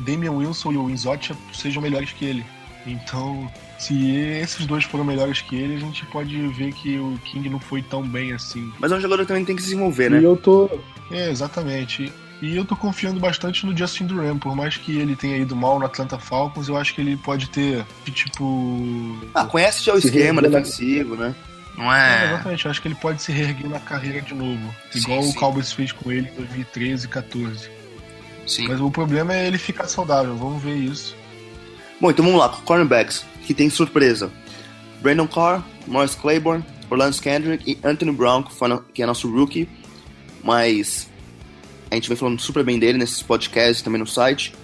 Damian 0.00 0.32
Wilson 0.32 0.72
e 0.72 0.76
o 0.76 0.90
Inzotia 0.90 1.36
sejam 1.52 1.82
melhores 1.82 2.12
que 2.12 2.24
ele. 2.24 2.44
Então, 2.86 3.50
se 3.78 4.14
esses 4.16 4.66
dois 4.66 4.84
foram 4.84 5.04
melhores 5.04 5.40
que 5.40 5.56
ele, 5.56 5.76
a 5.76 5.78
gente 5.78 6.04
pode 6.06 6.36
ver 6.48 6.72
que 6.72 6.98
o 6.98 7.18
King 7.24 7.48
não 7.48 7.58
foi 7.58 7.80
tão 7.80 8.02
bem 8.02 8.32
assim. 8.32 8.70
Mas 8.78 8.92
é 8.92 8.96
um 8.96 9.00
jogador 9.00 9.22
que 9.22 9.28
também 9.28 9.44
tem 9.44 9.56
que 9.56 9.62
se 9.62 9.68
desenvolver, 9.68 10.10
né? 10.10 10.20
E 10.20 10.24
eu 10.24 10.36
tô. 10.36 10.68
É, 11.10 11.30
exatamente. 11.30 12.12
E 12.42 12.56
eu 12.56 12.64
tô 12.64 12.76
confiando 12.76 13.20
bastante 13.20 13.64
no 13.64 13.76
Justin 13.76 14.06
Duran, 14.06 14.38
por 14.38 14.54
mais 14.54 14.76
que 14.76 14.98
ele 14.98 15.16
tenha 15.16 15.38
ido 15.38 15.54
mal 15.54 15.78
no 15.78 15.86
Atlanta 15.86 16.18
Falcons, 16.18 16.68
eu 16.68 16.76
acho 16.76 16.94
que 16.94 17.00
ele 17.00 17.16
pode 17.16 17.48
ter, 17.48 17.84
tipo. 18.12 19.16
Ah, 19.34 19.44
conhece 19.44 19.84
já 19.84 19.94
o 19.94 19.98
esquema 19.98 20.42
defensivo, 20.42 21.16
né? 21.16 21.34
Não 21.76 21.92
é. 21.92 22.22
é. 22.22 22.24
Exatamente, 22.26 22.64
eu 22.64 22.70
acho 22.70 22.82
que 22.82 22.88
ele 22.88 22.94
pode 22.96 23.22
se 23.22 23.32
reerguer 23.32 23.68
na 23.68 23.80
carreira 23.80 24.20
de 24.20 24.34
novo. 24.34 24.74
Igual 24.94 25.22
sim, 25.22 25.30
o 25.30 25.34
Cowboys 25.34 25.72
fez 25.72 25.92
com 25.92 26.10
ele 26.10 26.28
em 26.28 26.34
2013 26.34 27.06
e 27.06 27.08
14. 27.08 27.70
Sim. 28.46 28.68
Mas 28.68 28.80
o 28.80 28.90
problema 28.90 29.34
é 29.34 29.46
ele 29.46 29.58
ficar 29.58 29.88
saudável, 29.88 30.36
vamos 30.36 30.62
ver 30.62 30.76
isso. 30.76 31.16
Bom, 32.00 32.10
então 32.10 32.24
vamos 32.24 32.40
lá, 32.40 32.48
cornerbacks, 32.48 33.24
que 33.46 33.54
tem 33.54 33.70
surpresa. 33.70 34.30
Brandon 35.00 35.26
Carr, 35.26 35.64
Morris 35.86 36.14
Claiborne, 36.14 36.64
Orlando 36.90 37.20
Kendrick 37.20 37.70
e 37.70 37.78
Anthony 37.86 38.12
Brown, 38.12 38.44
que 38.92 39.02
é 39.02 39.06
nosso 39.06 39.30
rookie. 39.30 39.68
Mas 40.42 41.08
a 41.94 41.96
gente 41.96 42.08
vem 42.08 42.16
falando 42.16 42.40
super 42.40 42.64
bem 42.64 42.78
dele 42.78 42.98
nesses 42.98 43.22
podcasts 43.22 43.82
também 43.82 44.00
no 44.00 44.06
site. 44.06 44.54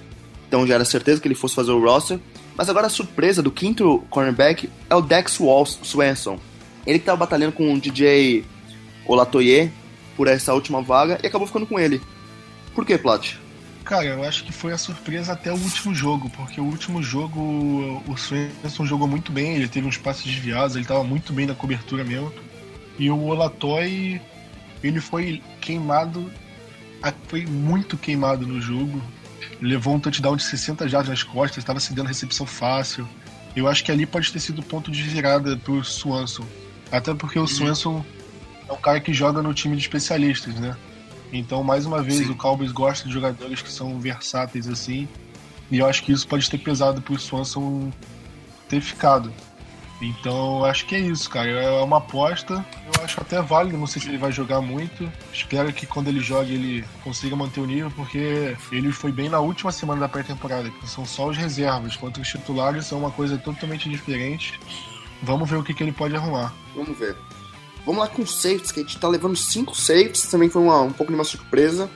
Então 0.49 0.67
já 0.67 0.75
era 0.75 0.85
certeza 0.85 1.21
que 1.21 1.29
ele 1.29 1.35
fosse 1.35 1.55
fazer 1.55 1.71
o 1.71 1.83
roster. 1.83 2.19
Mas 2.57 2.69
agora 2.69 2.89
a 2.89 2.91
surpresa 2.91 3.43
do 3.43 3.51
quinto 3.51 4.05
cornerback 4.11 4.69
é 4.89 4.95
o 4.95 5.01
Dex 5.01 5.39
Walls 5.41 5.79
Swenson. 5.83 6.39
Ele 6.87 6.99
que 6.99 7.03
estava 7.03 7.19
batalhando 7.19 7.53
com 7.53 7.73
o 7.73 7.81
DJ 7.81 8.45
Olatoye 9.07 9.71
por 10.17 10.27
essa 10.27 10.53
última 10.53 10.83
vaga 10.83 11.19
e 11.23 11.27
acabou 11.27 11.47
ficando 11.47 11.67
com 11.67 11.79
ele. 11.79 12.01
Por 12.75 12.85
que, 12.85 12.99
Plat? 12.99 13.35
Cara, 13.85 14.05
eu 14.05 14.23
acho 14.25 14.45
que 14.45 14.53
foi 14.53 14.73
a 14.73 14.79
surpresa 14.79 15.33
até 15.33 15.51
o 15.51 15.57
último 15.57 15.95
jogo, 15.95 16.31
porque 16.31 16.61
o 16.61 16.65
último 16.65 17.03
jogo 17.03 18.03
o 18.07 18.17
Swenson 18.17 18.87
jogou 18.87 19.09
muito 19.09 19.33
bem, 19.33 19.57
ele 19.57 19.67
teve 19.67 19.87
uns 19.87 19.97
passos 19.97 20.25
desviados, 20.25 20.77
ele 20.77 20.85
estava 20.85 21.03
muito 21.03 21.33
bem 21.33 21.47
na 21.47 21.55
cobertura 21.55 22.05
mesmo. 22.05 22.33
E 22.99 23.11
o 23.11 23.19
Olatoy, 23.25 24.21
ele 24.83 25.01
foi 25.01 25.43
queimado 25.61 26.31
foi 27.29 27.47
muito 27.47 27.97
queimado 27.97 28.47
no 28.47 28.61
jogo. 28.61 29.01
Levou 29.61 29.95
um 29.95 30.01
touchdown 30.01 30.37
de 30.37 30.43
60 30.43 30.89
jardas 30.89 31.09
nas 31.09 31.23
costas, 31.23 31.59
estava 31.59 31.81
se 31.81 31.93
dando 31.93 32.07
recepção 32.07 32.47
fácil. 32.47 33.09
Eu 33.55 33.69
acho 33.69 33.85
que 33.85 33.91
ali 33.91 34.07
pode 34.07 34.33
ter 34.33 34.41
sido 34.41 34.61
o 34.61 34.63
ponto 34.63 34.91
de 34.91 35.03
virada 35.03 35.57
pro 35.57 35.83
Swanson. 35.83 36.45
Até 36.91 37.15
porque 37.15 37.39
o 37.39 37.43
uhum. 37.43 37.49
Swanson 37.49 38.05
é 38.69 38.73
um 38.73 38.81
cara 38.81 39.01
que 39.01 39.13
joga 39.13 39.43
no 39.43 39.53
time 39.53 39.77
de 39.77 39.83
especialistas, 39.83 40.55
né? 40.55 40.77
Então, 41.33 41.63
mais 41.63 41.87
uma 41.87 42.03
vez, 42.03 42.27
Sim. 42.27 42.31
o 42.31 42.37
Cowboys 42.37 42.73
gosta 42.73 43.07
de 43.07 43.15
jogadores 43.15 43.63
que 43.63 43.71
são 43.71 43.99
versáteis 44.01 44.69
assim. 44.69 45.09
E 45.71 45.79
eu 45.79 45.87
acho 45.87 46.03
que 46.03 46.13
isso 46.13 46.27
pode 46.27 46.49
ter 46.51 46.59
pesado 46.59 47.01
pro 47.01 47.19
Swanson 47.19 47.93
ter 48.69 48.81
ficado. 48.81 49.33
Então, 50.01 50.65
acho 50.65 50.87
que 50.87 50.95
é 50.95 50.99
isso, 50.99 51.29
cara. 51.29 51.49
É 51.49 51.83
uma 51.83 51.99
aposta. 51.99 52.65
Eu 52.87 53.05
acho 53.05 53.21
até 53.21 53.41
válido. 53.43 53.77
Não 53.77 53.87
sei 53.87 54.01
se 54.01 54.09
ele 54.09 54.17
vai 54.17 54.33
jogar 54.33 54.61
muito. 54.61 55.11
Espero 55.33 55.73
que 55.73 55.87
quando 55.87 56.09
ele 56.09 56.21
jogue 56.21 56.55
ele 56.55 56.85
consiga 57.05 57.37
manter 57.37 57.61
o 57.61 57.67
nível, 57.67 57.91
porque 57.95 58.57
ele 58.73 58.93
foi 58.93 59.13
bem 59.13 59.29
na 59.29 59.41
última 59.41 59.71
semana 59.71 60.01
da 60.01 60.09
pré-temporada, 60.09 60.71
que 60.71 60.89
são 60.89 61.05
só 61.05 61.29
os 61.29 61.37
reservas. 61.37 61.95
Enquanto 61.95 62.19
os 62.19 62.29
titulares 62.29 62.87
são 62.87 62.99
uma 62.99 63.11
coisa 63.11 63.37
totalmente 63.37 63.89
diferente. 63.91 64.59
Vamos 65.23 65.49
ver 65.51 65.57
o 65.57 65.63
que, 65.63 65.75
que 65.75 65.83
ele 65.83 65.93
pode 65.93 66.17
arrumar. 66.17 66.55
Vamos 66.75 66.99
ver. 66.99 67.15
Vamos 67.85 68.01
lá 68.01 68.09
com 68.09 68.23
os 68.23 68.41
safeties, 68.41 68.73
que 68.73 68.81
a 68.81 68.83
gente 68.83 68.99
tá 68.99 69.09
levando 69.09 69.37
cinco 69.37 69.75
safeties. 69.77 70.27
Também 70.27 70.49
foi 70.49 70.63
uma, 70.63 70.81
um 70.81 70.93
pouco 70.93 71.13
de 71.13 71.19
uma 71.19 71.25
surpresa. 71.25 71.91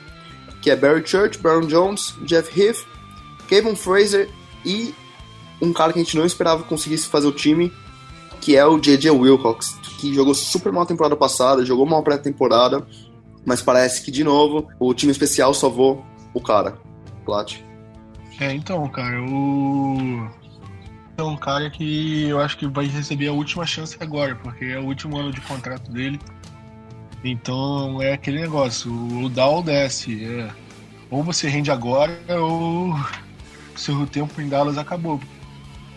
Que 0.61 0.71
é 0.71 0.77
Barry 0.77 1.07
Church, 1.07 1.39
Brown 1.39 1.67
Jones, 1.67 2.15
Jeff 2.23 2.59
Heath, 2.59 2.87
Kevin 3.49 3.77
Fraser 3.77 4.31
e 4.65 4.95
um 5.61 5.73
cara 5.73 5.93
que 5.93 5.99
a 5.99 6.03
gente 6.03 6.17
não 6.17 6.27
esperava 6.27 6.63
conseguisse 6.63 7.09
fazer 7.09 7.27
o 7.27 7.33
time, 7.33 7.73
que 8.45 8.55
é 8.55 8.67
o 8.67 8.79
J.J. 8.79 9.11
Wilcox, 9.11 9.79
que 9.99 10.13
jogou 10.15 10.35
super 10.35 10.71
mal 10.71 10.83
a 10.83 10.87
temporada 10.87 11.17
passada, 11.17 11.65
jogou 11.65 11.87
mal 11.87 12.03
pré-temporada, 12.03 12.87
mas 13.43 13.63
parece 13.63 14.03
que, 14.03 14.11
de 14.11 14.23
novo, 14.23 14.69
o 14.79 14.93
time 14.93 15.11
especial 15.11 15.55
salvou 15.55 16.05
o 16.35 16.41
cara, 16.43 16.77
Plat. 17.25 17.57
É, 18.39 18.53
então, 18.53 18.87
cara, 18.89 19.23
o... 19.23 20.29
É 21.17 21.23
um 21.23 21.37
cara 21.37 21.71
que 21.71 22.29
eu 22.29 22.39
acho 22.39 22.59
que 22.59 22.67
vai 22.67 22.85
receber 22.85 23.29
a 23.29 23.33
última 23.33 23.65
chance 23.65 23.97
agora, 23.99 24.35
porque 24.35 24.67
é 24.67 24.79
o 24.79 24.85
último 24.85 25.17
ano 25.17 25.33
de 25.33 25.41
contrato 25.41 25.91
dele. 25.91 26.21
Então 27.25 28.03
é 28.03 28.13
aquele 28.13 28.43
negócio, 28.43 28.93
o 28.93 29.31
dá 29.31 29.47
ou 29.47 29.63
desce. 29.63 30.23
É. 30.23 30.51
Ou 31.11 31.23
você 31.23 31.49
rende 31.49 31.71
agora, 31.71 32.19
ou 32.29 32.95
seu 33.75 34.07
tempo 34.07 34.39
em 34.43 34.49
Dallas 34.49 34.77
acabou. 34.77 35.19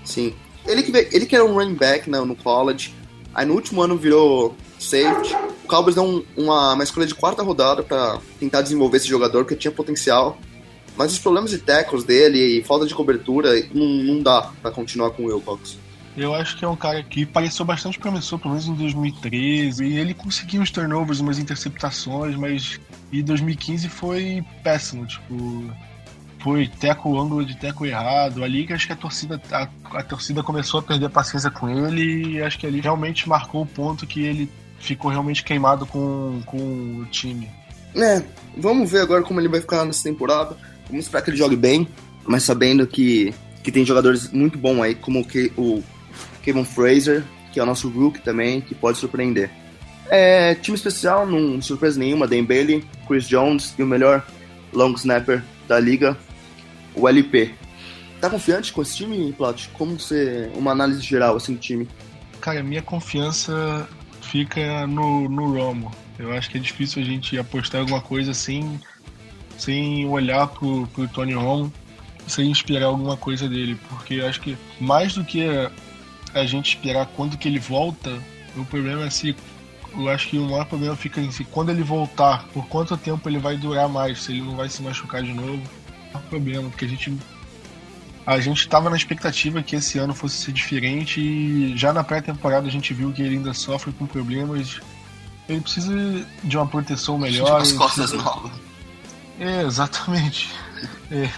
Sim. 0.06 0.34
Ele 0.68 0.84
que, 0.84 0.92
ele 1.16 1.26
que 1.26 1.36
era 1.36 1.46
um 1.46 1.54
running 1.54 1.76
back 1.76 2.10
né, 2.10 2.20
no 2.20 2.36
college, 2.36 2.94
aí 3.34 3.46
no 3.46 3.54
último 3.54 3.82
ano 3.82 3.98
virou 3.98 4.56
safety. 4.80 5.36
O 5.64 5.68
Cowboys 5.68 5.96
deu 5.96 6.04
um, 6.04 6.24
uma, 6.36 6.74
uma 6.74 6.84
escolha 6.84 7.06
de 7.06 7.16
quarta 7.16 7.42
rodada 7.42 7.84
para 7.84 8.20
tentar 8.40 8.62
desenvolver 8.62 8.98
esse 8.98 9.08
jogador, 9.08 9.44
porque 9.44 9.56
tinha 9.56 9.72
potencial. 9.72 10.38
Mas 10.98 11.12
os 11.12 11.20
problemas 11.20 11.52
de 11.52 11.60
tackles 11.60 12.04
dele 12.04 12.60
e 12.60 12.64
falta 12.64 12.86
de 12.86 12.96
cobertura, 12.96 13.52
não, 13.74 13.86
não 13.86 14.22
dá 14.22 14.52
para 14.62 14.72
continuar 14.72 15.12
com 15.12 15.24
o 15.24 15.26
Wilcox. 15.28 15.78
Eu 16.18 16.34
acho 16.34 16.58
que 16.58 16.66
é 16.66 16.68
um 16.68 16.76
cara 16.76 17.04
que 17.04 17.28
pareceu 17.28 17.64
bastante 17.64 18.00
promissor, 18.00 18.40
pelo 18.40 18.56
menos 18.56 18.68
em 18.68 18.74
2013. 18.74 19.86
E 19.86 20.00
ele 20.00 20.16
conseguiu 20.16 20.64
os 20.64 20.72
turnovers, 20.72 21.20
umas 21.20 21.38
interceptações, 21.38 22.36
mas 22.36 22.80
em 23.14 23.24
2015 23.24 23.88
foi 23.88 24.44
péssimo. 24.64 25.06
Tipo, 25.06 25.72
foi 26.40 26.68
teco 26.68 27.20
ângulo 27.20 27.46
de 27.46 27.58
teco 27.58 27.86
errado. 27.86 28.44
Ali 28.44 28.66
que 28.66 28.74
acho 28.74 28.88
que 28.88 28.94
a 28.94 28.96
torcida, 28.96 29.42
a, 29.52 29.68
a 29.92 30.04
torcida 30.04 30.44
começou 30.44 30.80
a 30.80 30.84
perder 30.84 31.06
a 31.06 31.10
paciência 31.10 31.50
com 31.50 31.70
ele 31.70 32.36
e 32.36 32.42
acho 32.42 32.58
que 32.58 32.68
ali 32.68 32.80
realmente 32.80 33.28
marcou 33.28 33.64
o 33.64 33.66
ponto 33.66 34.06
que 34.06 34.22
ele 34.22 34.50
ficou 34.80 35.12
realmente 35.12 35.44
queimado 35.44 35.86
com, 35.86 36.42
com 36.46 36.58
o 37.02 37.06
time. 37.06 37.50
É, 37.96 38.22
vamos 38.56 38.92
ver 38.92 39.02
agora 39.02 39.24
como 39.24 39.40
ele 39.40 39.48
vai 39.48 39.60
ficar 39.60 39.84
nessa 39.86 40.04
temporada. 40.04 40.56
Vamos 40.88 41.06
esperar 41.06 41.24
que 41.24 41.32
ele 41.32 41.38
jogue 41.38 41.56
bem, 41.56 41.88
mas 42.26 42.44
sabendo 42.44 42.86
que, 42.86 43.34
que 43.64 43.72
tem 43.72 43.86
jogadores 43.86 44.32
muito 44.32 44.58
bons 44.58 44.82
aí, 44.82 44.96
como 44.96 45.22
o, 45.22 45.62
o 45.62 45.84
Kevin 46.44 46.64
Fraser, 46.64 47.24
que 47.52 47.60
é 47.60 47.64
o 47.64 47.66
nosso 47.66 47.90
rookie 47.90 48.22
também, 48.22 48.62
que 48.62 48.76
pode 48.76 48.98
surpreender. 48.98 49.50
É, 50.10 50.56
time 50.56 50.76
especial, 50.76 51.26
não 51.26 51.62
surpresa 51.62 52.00
nenhuma, 52.00 52.28
Bailey, 52.28 52.86
Chris 53.08 53.28
Jones 53.28 53.74
e 53.78 53.84
o 53.84 53.88
melhor 53.88 54.26
long 54.72 54.94
snapper 54.94 55.44
da 55.68 55.80
liga, 55.80 56.18
o 56.98 57.08
LP. 57.08 57.54
Tá 58.20 58.30
confiante 58.30 58.74
com 58.74 58.82
esse 58.82 58.96
time, 58.96 59.32
Plat? 59.34 59.68
Como 59.74 60.00
você. 60.00 60.50
Uma 60.56 60.72
análise 60.72 61.02
geral 61.02 61.36
assim 61.36 61.54
do 61.54 61.60
time? 61.60 61.88
Cara, 62.42 62.64
minha 62.64 62.82
confiança 62.82 63.88
fica 64.22 64.88
no, 64.88 65.30
no 65.30 65.54
Romo. 65.54 65.92
Eu 66.18 66.32
acho 66.34 66.50
que 66.50 66.58
é 66.58 66.62
difícil 66.62 67.02
a 67.02 67.06
gente 67.06 67.38
apostar 67.38 67.82
alguma 67.82 68.02
coisa 68.02 68.32
assim, 68.32 68.80
sem 69.58 70.08
olhar 70.08 70.48
pro, 70.48 70.88
pro 70.88 71.08
Tony 71.08 71.34
Romo, 71.34 71.72
sem 72.28 72.52
esperar 72.52 72.88
alguma 72.88 73.16
coisa 73.16 73.48
dele. 73.48 73.80
Porque 73.88 74.16
eu 74.16 74.28
acho 74.28 74.42
que 74.42 74.58
mais 74.80 75.14
do 75.14 75.24
que 75.24 75.46
a 76.34 76.46
gente 76.46 76.76
esperar 76.76 77.06
quando 77.16 77.38
que 77.38 77.48
ele 77.48 77.60
volta, 77.60 78.18
o 78.56 78.66
problema 78.66 79.06
é 79.06 79.10
se 79.12 79.36
eu 79.96 80.10
acho 80.10 80.30
que 80.30 80.38
o 80.38 80.46
maior 80.46 80.66
problema 80.66 80.96
fica 80.96 81.22
em 81.22 81.32
si. 81.32 81.44
Quando 81.44 81.70
ele 81.70 81.84
voltar, 81.84 82.48
por 82.48 82.68
quanto 82.68 82.98
tempo 82.98 83.30
ele 83.30 83.38
vai 83.38 83.58
durar 83.58 83.88
mais? 83.88 84.24
Se 84.24 84.32
ele 84.32 84.42
não 84.42 84.56
vai 84.56 84.70
se 84.70 84.82
machucar 84.82 85.22
de 85.22 85.34
novo 85.34 85.62
problema, 86.24 86.70
porque 86.70 86.86
a 86.86 86.88
gente 86.88 87.18
a 88.26 88.40
gente 88.42 88.60
estava 88.60 88.90
na 88.90 88.98
expectativa 88.98 89.64
que 89.64 89.76
esse 89.76 89.98
ano 89.98 90.14
fosse 90.14 90.36
ser 90.36 90.52
diferente 90.52 91.22
e 91.22 91.78
já 91.78 91.94
na 91.94 92.04
pré-temporada 92.04 92.68
a 92.68 92.70
gente 92.70 92.94
viu 92.94 93.14
que 93.14 93.22
ele 93.22 93.38
ainda 93.38 93.54
sofre 93.54 93.94
com 93.94 94.06
problemas. 94.06 94.82
Ele 95.48 95.62
precisa 95.62 95.94
de 96.44 96.58
uma 96.58 96.68
proteção 96.68 97.18
melhor. 97.18 97.62
As 97.62 97.72
costas 97.72 98.12
precisa... 98.12 98.22
novas. 98.22 98.52
É, 99.40 99.62
exatamente. 99.62 100.52
É, 101.10 101.30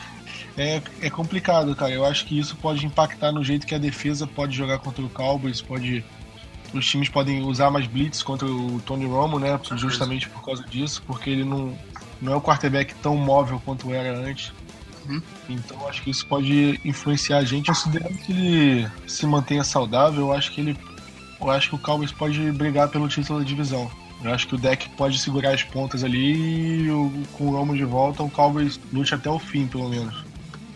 é, 0.58 0.82
é 1.02 1.10
complicado, 1.12 1.76
cara. 1.76 1.92
Eu 1.92 2.04
acho 2.04 2.26
que 2.26 2.40
isso 2.40 2.56
pode 2.56 2.84
impactar 2.86 3.32
no 3.32 3.44
jeito 3.44 3.68
que 3.68 3.76
a 3.76 3.78
defesa 3.78 4.26
pode 4.26 4.58
jogar 4.58 4.80
contra 4.80 5.04
o 5.06 5.10
Cowboys, 5.10 5.62
pode 5.62 6.04
os 6.74 6.86
times 6.86 7.10
podem 7.10 7.42
usar 7.44 7.72
mais 7.72 7.88
blitz 7.88 8.22
contra 8.22 8.48
o 8.48 8.80
Tony 8.82 9.06
Romo, 9.06 9.40
né? 9.40 9.60
Justamente 9.76 10.30
por 10.30 10.44
causa 10.44 10.64
disso, 10.64 11.04
porque 11.06 11.30
ele 11.30 11.44
não, 11.44 11.78
não 12.22 12.34
é 12.34 12.36
o 12.36 12.42
quarterback 12.42 12.94
tão 12.96 13.16
móvel 13.16 13.62
quanto 13.64 13.94
era 13.94 14.18
antes. 14.18 14.52
Uhum. 15.10 15.22
Então 15.50 15.88
acho 15.88 16.04
que 16.04 16.12
isso 16.12 16.26
pode 16.28 16.80
influenciar 16.86 17.40
a 17.40 17.44
gente. 17.44 17.68
Considerando 17.68 18.18
que 18.20 18.32
ele 18.32 18.88
se 19.08 19.26
mantenha 19.26 19.64
saudável, 19.64 20.28
eu 20.28 20.34
acho 20.34 20.52
que 20.52 20.62
ele. 20.62 20.78
Eu 21.42 21.50
acho 21.50 21.70
que 21.70 21.76
o 21.76 21.80
Cowboys 21.80 22.12
pode 22.12 22.40
brigar 22.52 22.90
pelo 22.90 23.08
título 23.08 23.40
da 23.40 23.46
divisão. 23.46 23.90
Eu 24.24 24.34
acho 24.34 24.48
que 24.48 24.56
o 24.56 24.58
deck 24.58 24.90
pode 24.90 25.18
segurar 25.18 25.54
as 25.54 25.64
pontas 25.64 26.04
ali 26.04 26.84
e 26.84 26.92
o, 26.92 27.12
com 27.34 27.46
o 27.48 27.52
Romo 27.52 27.76
de 27.76 27.86
volta, 27.86 28.22
o 28.22 28.30
Cowboys 28.30 28.80
lute 28.92 29.16
até 29.16 29.30
o 29.30 29.40
fim, 29.40 29.66
pelo 29.66 29.88
menos. 29.88 30.26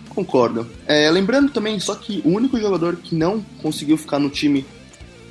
Concordo. 0.10 0.66
É, 0.88 1.10
lembrando 1.12 1.52
também, 1.52 1.78
só 1.80 1.96
que 1.96 2.22
o 2.24 2.30
único 2.30 2.58
jogador 2.58 2.96
que 2.96 3.14
não 3.14 3.42
conseguiu 3.62 3.98
ficar 3.98 4.18
no 4.18 4.30
time 4.30 4.66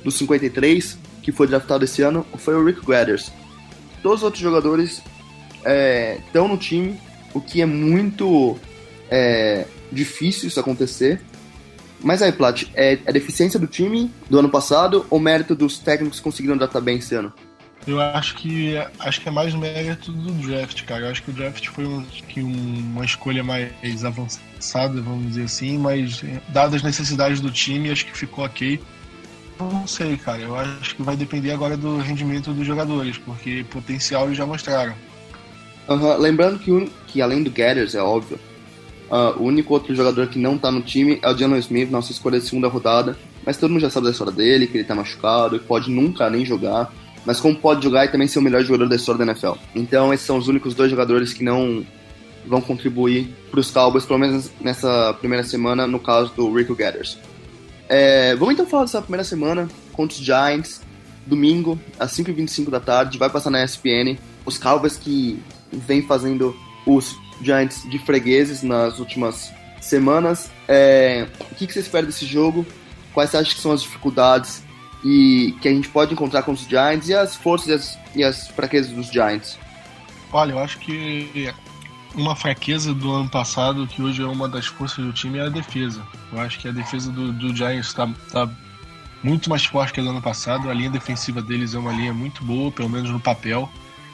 dos 0.03 0.13
53, 0.15 0.99
que 1.23 1.31
foi 1.31 1.47
draftado 1.47 1.85
esse 1.85 2.03
ano, 2.03 2.25
foi 2.37 2.53
o 2.55 2.63
Rick 2.63 2.85
Gathers. 2.85 3.31
Todos 4.03 4.19
os 4.19 4.23
outros 4.23 4.43
jogadores 4.43 5.01
estão 5.57 6.45
é, 6.45 6.47
no 6.47 6.57
time, 6.57 6.99
o 7.33 7.41
que 7.41 7.61
é 7.61 7.65
muito 7.65 8.59
é 9.15 9.67
difícil 9.91 10.47
isso 10.47 10.59
acontecer. 10.59 11.21
Mas 12.01 12.21
aí, 12.23 12.31
Plat, 12.31 12.63
é 12.73 12.97
a 13.05 13.09
é 13.09 13.13
deficiência 13.13 13.59
do 13.59 13.67
time 13.67 14.11
do 14.27 14.39
ano 14.39 14.49
passado 14.49 15.05
ou 15.09 15.19
mérito 15.19 15.55
dos 15.55 15.77
técnicos 15.77 16.19
conseguiram 16.19 16.57
tratar 16.57 16.81
bem 16.81 16.97
esse 16.97 17.13
ano? 17.13 17.31
Eu 17.85 18.01
acho 18.01 18.35
que 18.35 18.75
acho 18.99 19.21
que 19.21 19.29
é 19.29 19.31
mais 19.31 19.53
mérito 19.53 20.11
do 20.11 20.31
draft, 20.47 20.83
cara. 20.85 21.05
Eu 21.05 21.11
acho 21.11 21.21
que 21.21 21.29
o 21.29 21.33
draft 21.33 21.67
foi 21.67 21.85
um, 21.85 22.01
que 22.27 22.41
um, 22.41 22.79
uma 22.93 23.05
escolha 23.05 23.43
mais 23.43 24.03
avançada, 24.03 24.99
vamos 25.01 25.27
dizer 25.27 25.43
assim, 25.43 25.77
mas 25.77 26.23
dadas 26.49 26.75
as 26.75 26.83
necessidades 26.83 27.39
do 27.39 27.51
time, 27.51 27.91
acho 27.91 28.05
que 28.05 28.17
ficou 28.17 28.45
ok. 28.45 28.81
Não 29.59 29.85
sei, 29.85 30.17
cara. 30.17 30.41
Eu 30.41 30.55
acho 30.55 30.95
que 30.95 31.03
vai 31.03 31.15
depender 31.15 31.51
agora 31.51 31.77
do 31.77 31.97
rendimento 31.97 32.51
dos 32.51 32.65
jogadores, 32.65 33.17
porque 33.17 33.63
potencial 33.69 34.25
eles 34.25 34.37
já 34.37 34.45
mostraram. 34.45 34.95
Uhum. 35.87 36.17
Lembrando 36.17 36.59
que, 36.59 36.89
que 37.07 37.21
além 37.21 37.43
do 37.43 37.51
Gathers, 37.51 37.95
é 37.95 38.01
óbvio, 38.01 38.39
uh, 39.13 39.39
o 39.39 39.43
único 39.43 39.73
outro 39.73 39.93
jogador 39.93 40.27
que 40.27 40.39
não 40.39 40.57
tá 40.57 40.71
no 40.71 40.81
time 40.81 41.19
é 41.21 41.29
o 41.29 41.37
Jalen 41.37 41.59
Smith, 41.59 41.91
nossa 41.91 42.11
escolha 42.11 42.39
de 42.39 42.45
segunda 42.45 42.67
rodada. 42.67 43.15
Mas 43.45 43.57
todo 43.57 43.71
mundo 43.71 43.81
já 43.81 43.89
sabe 43.89 44.05
da 44.05 44.11
história 44.11 44.33
dele, 44.33 44.65
que 44.67 44.77
ele 44.77 44.83
tá 44.83 44.95
machucado, 44.95 45.55
e 45.55 45.59
pode 45.59 45.91
nunca 45.91 46.29
nem 46.29 46.45
jogar 46.45 46.91
mas 47.25 47.39
como 47.39 47.55
pode 47.55 47.83
jogar 47.83 48.05
e 48.05 48.09
também 48.09 48.27
ser 48.27 48.39
o 48.39 48.41
melhor 48.41 48.63
jogador 48.63 48.87
da 48.87 48.95
história 48.95 49.25
da 49.25 49.31
NFL. 49.31 49.53
Então 49.73 50.13
esses 50.13 50.25
são 50.25 50.37
os 50.37 50.47
únicos 50.47 50.73
dois 50.73 50.89
jogadores 50.89 51.33
que 51.33 51.43
não 51.43 51.85
vão 52.45 52.61
contribuir 52.61 53.33
para 53.49 53.59
os 53.59 53.71
Cowboys, 53.71 54.05
pelo 54.05 54.19
menos 54.19 54.51
nessa 54.59 55.13
primeira 55.19 55.43
semana, 55.43 55.87
no 55.87 55.99
caso 55.99 56.33
do 56.35 56.53
Rico 56.53 56.75
Gathers. 56.75 57.17
É, 57.87 58.35
vamos 58.35 58.53
então 58.53 58.65
falar 58.65 58.83
dessa 58.83 59.01
primeira 59.01 59.23
semana 59.23 59.69
contra 59.93 60.17
os 60.17 60.23
Giants, 60.23 60.81
domingo, 61.25 61.79
às 61.97 62.11
5h25 62.11 62.69
da 62.69 62.79
tarde, 62.79 63.17
vai 63.17 63.29
passar 63.29 63.49
na 63.49 63.63
ESPN. 63.63 64.17
Os 64.45 64.57
Cowboys 64.57 64.97
que 64.97 65.39
vem 65.71 66.01
fazendo 66.01 66.55
os 66.85 67.15
Giants 67.41 67.87
de 67.89 67.99
fregueses 67.99 68.63
nas 68.63 68.99
últimas 68.99 69.51
semanas. 69.81 70.51
É, 70.67 71.27
o 71.51 71.55
que, 71.55 71.67
que 71.67 71.73
você 71.73 71.79
espera 71.79 72.05
desse 72.05 72.25
jogo? 72.25 72.65
Quais 73.13 73.29
você 73.29 73.37
acha 73.37 73.55
que 73.55 73.61
são 73.61 73.71
as 73.71 73.81
dificuldades 73.81 74.63
e 75.03 75.55
que 75.61 75.67
a 75.67 75.71
gente 75.71 75.89
pode 75.89 76.13
encontrar 76.13 76.43
com 76.43 76.53
os 76.53 76.61
Giants 76.61 77.09
e 77.09 77.13
as 77.13 77.35
forças 77.35 77.67
e 77.67 77.73
as, 77.73 77.99
e 78.15 78.23
as 78.23 78.47
fraquezas 78.49 78.91
dos 78.91 79.07
Giants? 79.07 79.57
Olha, 80.31 80.53
eu 80.53 80.59
acho 80.59 80.79
que 80.79 81.53
uma 82.15 82.35
fraqueza 82.35 82.93
do 82.93 83.11
ano 83.11 83.29
passado, 83.29 83.85
que 83.87 84.01
hoje 84.01 84.21
é 84.21 84.25
uma 84.25 84.47
das 84.47 84.65
forças 84.65 85.03
do 85.03 85.11
time, 85.11 85.39
é 85.39 85.43
a 85.43 85.49
defesa. 85.49 86.01
Eu 86.31 86.39
acho 86.39 86.59
que 86.59 86.67
a 86.67 86.71
defesa 86.71 87.11
do, 87.11 87.31
do 87.33 87.55
Giants 87.55 87.87
está 87.87 88.09
tá 88.31 88.49
muito 89.23 89.49
mais 89.49 89.65
forte 89.65 89.93
que 89.93 89.99
a 89.99 90.03
do 90.03 90.09
ano 90.09 90.21
passado. 90.21 90.69
A 90.69 90.73
linha 90.73 90.89
defensiva 90.89 91.41
deles 91.41 91.73
é 91.73 91.79
uma 91.79 91.91
linha 91.91 92.13
muito 92.13 92.43
boa, 92.43 92.71
pelo 92.71 92.89
menos 92.89 93.09
no 93.09 93.19
papel. 93.19 93.69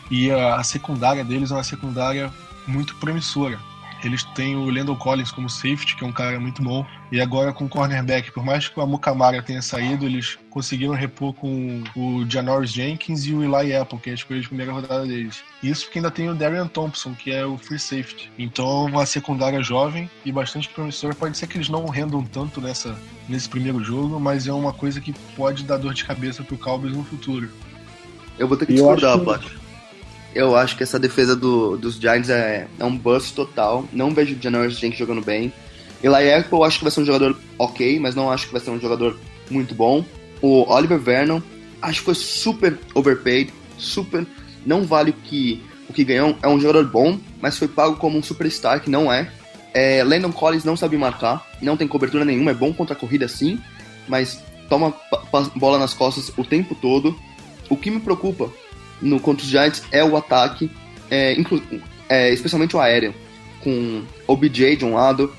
E 0.09 0.31
a, 0.31 0.55
a 0.55 0.63
secundária 0.63 1.23
deles 1.23 1.51
é 1.51 1.53
uma 1.53 1.63
secundária 1.63 2.31
muito 2.69 2.95
promissora. 2.95 3.59
Eles 4.03 4.23
têm 4.23 4.55
o 4.55 4.69
Landon 4.69 4.95
Collins 4.95 5.31
como 5.31 5.49
safety, 5.49 5.97
que 5.97 6.03
é 6.03 6.07
um 6.07 6.11
cara 6.11 6.39
muito 6.39 6.61
bom. 6.61 6.85
E 7.11 7.19
agora 7.19 7.51
com 7.51 7.65
o 7.65 7.69
cornerback, 7.69 8.31
por 8.31 8.45
mais 8.45 8.67
que 8.67 8.79
o 8.79 8.81
Amukamara 8.81 9.41
tenha 9.41 9.61
saído, 9.61 10.05
eles 10.05 10.37
conseguiram 10.49 10.93
repor 10.93 11.33
com 11.33 11.83
o 11.95 12.25
Janoris 12.29 12.71
Jenkins 12.71 13.25
e 13.25 13.33
o 13.33 13.43
Eli 13.43 13.75
Apple, 13.75 13.99
que 13.99 14.09
é 14.09 14.13
a 14.13 14.15
escolha 14.15 14.39
de 14.39 14.47
primeira 14.47 14.71
rodada 14.71 15.05
deles. 15.05 15.43
Isso 15.61 15.85
porque 15.85 15.99
ainda 15.99 16.11
tem 16.11 16.29
o 16.29 16.35
Darian 16.35 16.67
Thompson, 16.67 17.13
que 17.13 17.31
é 17.31 17.45
o 17.45 17.57
free 17.57 17.79
safety. 17.79 18.31
Então, 18.37 18.85
uma 18.85 19.05
secundária 19.05 19.61
jovem 19.61 20.09
e 20.23 20.31
bastante 20.31 20.69
promissora. 20.69 21.13
Pode 21.13 21.37
ser 21.37 21.47
que 21.47 21.57
eles 21.57 21.67
não 21.67 21.85
rendam 21.87 22.23
tanto 22.23 22.61
nessa, 22.61 22.97
nesse 23.27 23.49
primeiro 23.49 23.83
jogo, 23.83 24.17
mas 24.17 24.47
é 24.47 24.53
uma 24.53 24.71
coisa 24.71 25.01
que 25.01 25.13
pode 25.35 25.63
dar 25.63 25.77
dor 25.77 25.93
de 25.93 26.05
cabeça 26.05 26.41
pro 26.41 26.57
Cowboys 26.57 26.95
no 26.95 27.03
futuro. 27.03 27.49
Eu 28.37 28.47
vou 28.47 28.55
ter 28.55 28.65
que 28.65 28.73
discordar, 28.73 29.19
que... 29.39 29.58
Eu 30.33 30.55
acho 30.55 30.77
que 30.77 30.83
essa 30.83 30.99
defesa 30.99 31.35
do, 31.35 31.75
dos 31.77 31.95
Giants 31.95 32.29
é, 32.29 32.67
é 32.77 32.85
um 32.85 32.95
bust 32.95 33.33
total. 33.33 33.85
Não 33.91 34.13
vejo 34.13 34.35
o 34.35 34.41
Janoris 34.41 34.77
Jenkins 34.77 34.99
jogando 34.99 35.23
bem. 35.23 35.51
Eli 36.03 36.31
Apple 36.31 36.53
eu 36.53 36.63
acho 36.63 36.77
que 36.77 36.83
vai 36.83 36.91
ser 36.91 37.01
um 37.01 37.05
jogador 37.05 37.37
ok, 37.57 37.99
mas 37.99 38.15
não 38.15 38.31
acho 38.31 38.45
que 38.47 38.53
vai 38.53 38.61
ser 38.61 38.69
um 38.69 38.79
jogador 38.79 39.17
muito 39.49 39.73
bom. 39.73 40.05
O 40.41 40.71
Oliver 40.71 40.99
Vernon, 40.99 41.41
acho 41.81 41.99
que 41.99 42.05
foi 42.05 42.15
super 42.15 42.77
overpaid, 42.93 43.51
super. 43.77 44.25
Não 44.65 44.83
vale 44.83 45.11
o 45.11 45.13
que, 45.13 45.61
o 45.89 45.93
que 45.93 46.03
ganhou. 46.03 46.37
É 46.41 46.47
um 46.47 46.59
jogador 46.59 46.85
bom, 46.85 47.19
mas 47.41 47.57
foi 47.57 47.67
pago 47.67 47.97
como 47.97 48.17
um 48.17 48.23
superstar, 48.23 48.81
que 48.81 48.89
não 48.89 49.11
é. 49.11 49.31
é 49.73 50.03
Landon 50.03 50.31
Collins 50.31 50.63
não 50.63 50.77
sabe 50.77 50.95
marcar, 50.95 51.45
não 51.61 51.75
tem 51.75 51.87
cobertura 51.87 52.23
nenhuma, 52.23 52.51
é 52.51 52.53
bom 52.53 52.73
contra 52.73 52.95
a 52.95 52.99
corrida 52.99 53.27
sim, 53.27 53.59
mas 54.07 54.41
toma 54.69 54.93
bola 55.55 55.79
nas 55.79 55.93
costas 55.93 56.31
o 56.37 56.43
tempo 56.43 56.75
todo. 56.75 57.17
O 57.69 57.75
que 57.75 57.91
me 57.91 57.99
preocupa 57.99 58.49
no 59.01 59.19
contra 59.19 59.43
os 59.43 59.49
Giants 59.49 59.83
é 59.91 60.03
o 60.03 60.15
ataque, 60.17 60.69
é, 61.09 61.35
é, 62.07 62.33
especialmente 62.33 62.75
o 62.75 62.79
aéreo, 62.79 63.13
com 63.61 64.03
o 64.27 64.35
BJ 64.35 64.77
de 64.77 64.85
um 64.85 64.93
lado, 64.93 65.33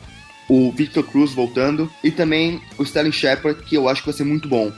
o 0.49 0.73
Victor 0.73 1.05
Cruz 1.05 1.33
voltando 1.33 1.91
e 2.03 2.11
também 2.11 2.61
o 2.77 2.83
Sterling 2.83 3.13
Shepard, 3.13 3.63
que 3.63 3.77
eu 3.77 3.89
acho 3.89 4.03
que 4.03 4.09
vai 4.09 4.17
ser 4.17 4.25
muito 4.25 4.49
bom. 4.49 4.73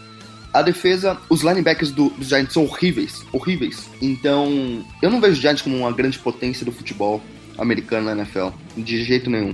A 0.53 0.61
defesa, 0.61 1.17
os 1.31 1.41
linebackers 1.43 1.91
do, 1.91 2.11
dos 2.11 2.29
Giants 2.29 2.53
são 2.53 2.65
horríveis, 2.65 3.25
horríveis. 3.33 3.89
Então, 4.03 4.85
eu 5.01 5.11
não 5.11 5.19
vejo 5.19 5.33
os 5.33 5.39
Giants 5.39 5.63
como 5.63 5.79
uma 5.79 5.91
grande 5.91 6.19
potência 6.19 6.65
do 6.65 6.71
futebol 6.71 7.23
americano 7.57 8.07
na 8.07 8.13
NFL, 8.13 8.49
de 8.77 9.03
jeito 9.03 9.31
nenhum. 9.31 9.53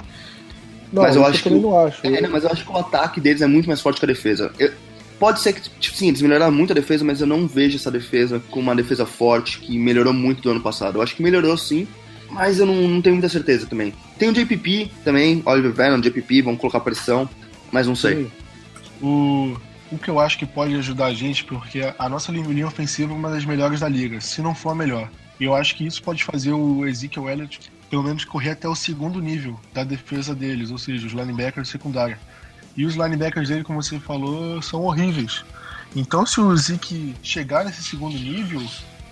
Não, 0.92 1.02
mas 1.02 1.14
eu 1.14 1.24
acho 1.24 1.42
que 1.42 1.50
não 1.50 1.78
acho. 1.78 2.04
É, 2.04 2.26
mas 2.26 2.42
eu 2.42 2.50
acho 2.50 2.64
que 2.64 2.72
o 2.72 2.76
ataque 2.76 3.20
deles 3.20 3.42
é 3.42 3.46
muito 3.46 3.66
mais 3.66 3.80
forte 3.80 4.00
que 4.00 4.06
a 4.06 4.08
defesa. 4.08 4.50
Eu, 4.58 4.72
Pode 5.18 5.40
ser 5.40 5.52
que, 5.52 5.68
tipo, 5.80 5.96
sim, 5.96 6.08
eles 6.08 6.22
melhoraram 6.22 6.52
muito 6.52 6.72
a 6.72 6.74
defesa, 6.74 7.04
mas 7.04 7.20
eu 7.20 7.26
não 7.26 7.46
vejo 7.46 7.76
essa 7.76 7.90
defesa 7.90 8.40
como 8.50 8.64
uma 8.64 8.76
defesa 8.76 9.04
forte 9.04 9.58
que 9.58 9.76
melhorou 9.76 10.12
muito 10.12 10.42
do 10.42 10.50
ano 10.50 10.60
passado. 10.60 10.98
Eu 10.98 11.02
acho 11.02 11.16
que 11.16 11.22
melhorou 11.22 11.56
sim, 11.56 11.88
mas 12.30 12.60
eu 12.60 12.66
não, 12.66 12.74
não 12.88 13.02
tenho 13.02 13.16
muita 13.16 13.28
certeza 13.28 13.66
também. 13.66 13.92
Tem 14.18 14.28
o 14.28 14.32
JPP 14.32 14.90
também, 15.04 15.42
Oliver 15.44 15.72
Vernon, 15.72 16.00
JPP, 16.00 16.42
vão 16.42 16.56
colocar 16.56 16.80
pressão, 16.80 17.28
mas 17.72 17.86
não 17.86 17.96
sei. 17.96 18.30
O, 19.02 19.56
o 19.90 19.98
que 19.98 20.08
eu 20.08 20.20
acho 20.20 20.38
que 20.38 20.46
pode 20.46 20.74
ajudar 20.76 21.06
a 21.06 21.14
gente, 21.14 21.44
porque 21.44 21.80
a 21.98 22.08
nossa 22.08 22.30
linha 22.30 22.66
ofensiva 22.66 23.12
é 23.12 23.16
uma 23.16 23.30
das 23.30 23.44
melhores 23.44 23.80
da 23.80 23.88
liga, 23.88 24.20
se 24.20 24.40
não 24.40 24.54
for 24.54 24.70
a 24.70 24.74
melhor. 24.74 25.10
E 25.40 25.44
eu 25.44 25.54
acho 25.54 25.76
que 25.76 25.86
isso 25.86 26.02
pode 26.02 26.24
fazer 26.24 26.52
o 26.52 26.86
Ezekiel 26.86 27.28
Elliott, 27.28 27.60
pelo 27.88 28.02
menos, 28.02 28.24
correr 28.24 28.50
até 28.50 28.68
o 28.68 28.74
segundo 28.74 29.20
nível 29.20 29.58
da 29.72 29.82
defesa 29.82 30.34
deles, 30.34 30.70
ou 30.70 30.78
seja, 30.78 31.06
os 31.06 31.12
linebackers 31.12 31.68
secundária. 31.68 32.18
E 32.78 32.86
os 32.86 32.94
linebackers 32.94 33.48
dele, 33.48 33.64
como 33.64 33.82
você 33.82 33.98
falou, 33.98 34.62
são 34.62 34.84
horríveis. 34.84 35.44
Então, 35.96 36.24
se 36.24 36.40
o 36.40 36.56
Zeke 36.56 37.12
chegar 37.24 37.64
nesse 37.64 37.82
segundo 37.82 38.16
nível, 38.16 38.62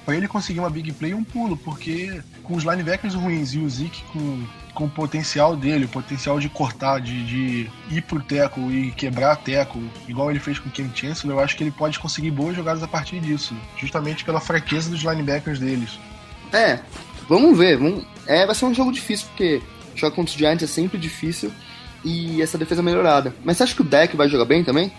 para 0.04 0.14
ele 0.16 0.28
conseguir 0.28 0.60
uma 0.60 0.70
big 0.70 0.92
play, 0.92 1.10
é 1.10 1.16
um 1.16 1.24
pulo, 1.24 1.56
porque 1.56 2.22
com 2.44 2.54
os 2.54 2.62
linebackers 2.62 3.14
ruins 3.14 3.54
e 3.54 3.58
o 3.58 3.68
Zeke 3.68 4.04
com, 4.12 4.46
com 4.72 4.84
o 4.84 4.88
potencial 4.88 5.56
dele, 5.56 5.86
o 5.86 5.88
potencial 5.88 6.38
de 6.38 6.48
cortar, 6.48 7.00
de, 7.00 7.24
de 7.24 7.70
ir 7.90 8.02
pro 8.02 8.22
teco 8.22 8.60
e 8.70 8.92
quebrar 8.92 9.34
teco, 9.34 9.82
igual 10.06 10.30
ele 10.30 10.38
fez 10.38 10.60
com 10.60 10.68
o 10.68 10.72
Ken 10.72 10.88
Chancellor, 10.94 11.36
eu 11.36 11.40
acho 11.42 11.56
que 11.56 11.64
ele 11.64 11.72
pode 11.72 11.98
conseguir 11.98 12.30
boas 12.30 12.54
jogadas 12.54 12.84
a 12.84 12.88
partir 12.88 13.18
disso, 13.18 13.52
justamente 13.76 14.24
pela 14.24 14.38
fraqueza 14.38 14.88
dos 14.88 15.02
linebackers 15.02 15.58
deles. 15.58 15.98
É, 16.52 16.78
vamos 17.28 17.58
ver. 17.58 17.78
Vamos... 17.78 18.06
É, 18.28 18.46
vai 18.46 18.54
ser 18.54 18.66
um 18.66 18.74
jogo 18.74 18.92
difícil, 18.92 19.26
porque 19.26 19.60
jogar 19.96 20.14
contra 20.14 20.30
os 20.30 20.38
Giants 20.38 20.62
é 20.62 20.72
sempre 20.72 20.98
difícil 20.98 21.50
e 22.06 22.40
essa 22.40 22.56
defesa 22.56 22.82
melhorada. 22.82 23.34
Mas 23.44 23.56
você 23.56 23.64
acha 23.64 23.74
que 23.74 23.82
o 23.82 23.84
deck 23.84 24.16
vai 24.16 24.28
jogar 24.28 24.44
bem 24.44 24.62
também? 24.62 24.92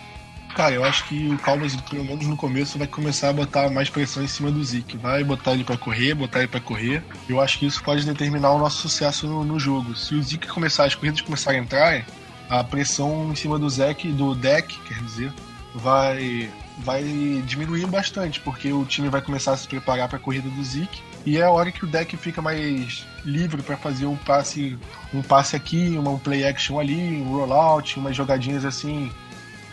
Cara, 0.54 0.74
eu 0.74 0.84
acho 0.84 1.06
que 1.08 1.30
o 1.30 1.38
Cowboys, 1.38 1.76
pelo 1.76 2.04
menos 2.04 2.26
no 2.28 2.36
começo, 2.36 2.78
vai 2.78 2.88
começar 2.88 3.30
a 3.30 3.34
botar 3.34 3.70
mais 3.70 3.90
pressão 3.90 4.24
em 4.24 4.28
cima 4.28 4.52
do 4.52 4.64
Zeke. 4.64 4.98
Vai 4.98 5.24
botar 5.24 5.54
ele 5.54 5.64
para 5.64 5.78
correr, 5.78 6.16
botar 6.16 6.40
ele 6.40 6.48
para 6.48 6.60
correr. 6.60 7.04
Eu 7.30 7.40
acho 7.40 7.60
que 7.60 7.66
isso 7.66 7.82
pode 7.84 8.06
determinar 8.06 8.52
o 8.52 8.60
nosso 8.60 8.82
sucesso 8.82 9.28
no, 9.28 9.44
no, 9.44 9.60
jogo. 9.60 9.96
Se 9.96 10.16
o 10.16 10.22
Zeke 10.22 10.48
começar, 10.48 10.86
as 10.86 10.96
corridas 10.96 11.22
começarem 11.22 11.60
a 11.60 11.64
entrar, 11.64 12.06
a 12.50 12.64
pressão 12.64 13.32
em 13.32 13.36
cima 13.36 13.60
do 13.60 13.70
Zeke, 13.70 14.10
do 14.10 14.34
deck, 14.34 14.80
quer 14.82 15.02
dizer, 15.04 15.32
vai 15.76 16.50
vai 16.80 17.04
diminuir 17.46 17.88
bastante, 17.88 18.40
porque 18.42 18.72
o 18.72 18.86
time 18.86 19.10
vai 19.10 19.22
começar 19.22 19.54
a 19.54 19.58
se 19.58 19.68
preparar 19.68 20.08
para 20.08 20.18
a 20.18 20.22
corrida 20.22 20.48
do 20.48 20.64
Zeke 20.64 21.02
e 21.26 21.38
é 21.38 21.44
a 21.44 21.52
hora 21.52 21.72
que 21.72 21.84
o 21.84 21.88
deck 21.88 22.16
fica 22.18 22.42
mais 22.42 23.06
livre 23.26 23.62
para 23.62 23.76
fazer 23.76 24.06
um 24.06 24.16
passe, 24.16 24.78
um 25.14 25.22
passe 25.22 25.56
aqui, 25.56 25.98
uma 25.98 26.12
um 26.12 26.18
play 26.18 26.46
action 26.46 26.80
ali, 26.80 27.22
um 27.22 27.32
rollout, 27.32 28.00
umas 28.00 28.16
jogadinhas 28.16 28.64
assim 28.64 29.12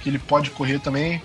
que 0.03 0.09
ele 0.09 0.19
pode 0.19 0.51
correr 0.51 0.79
também. 0.79 1.23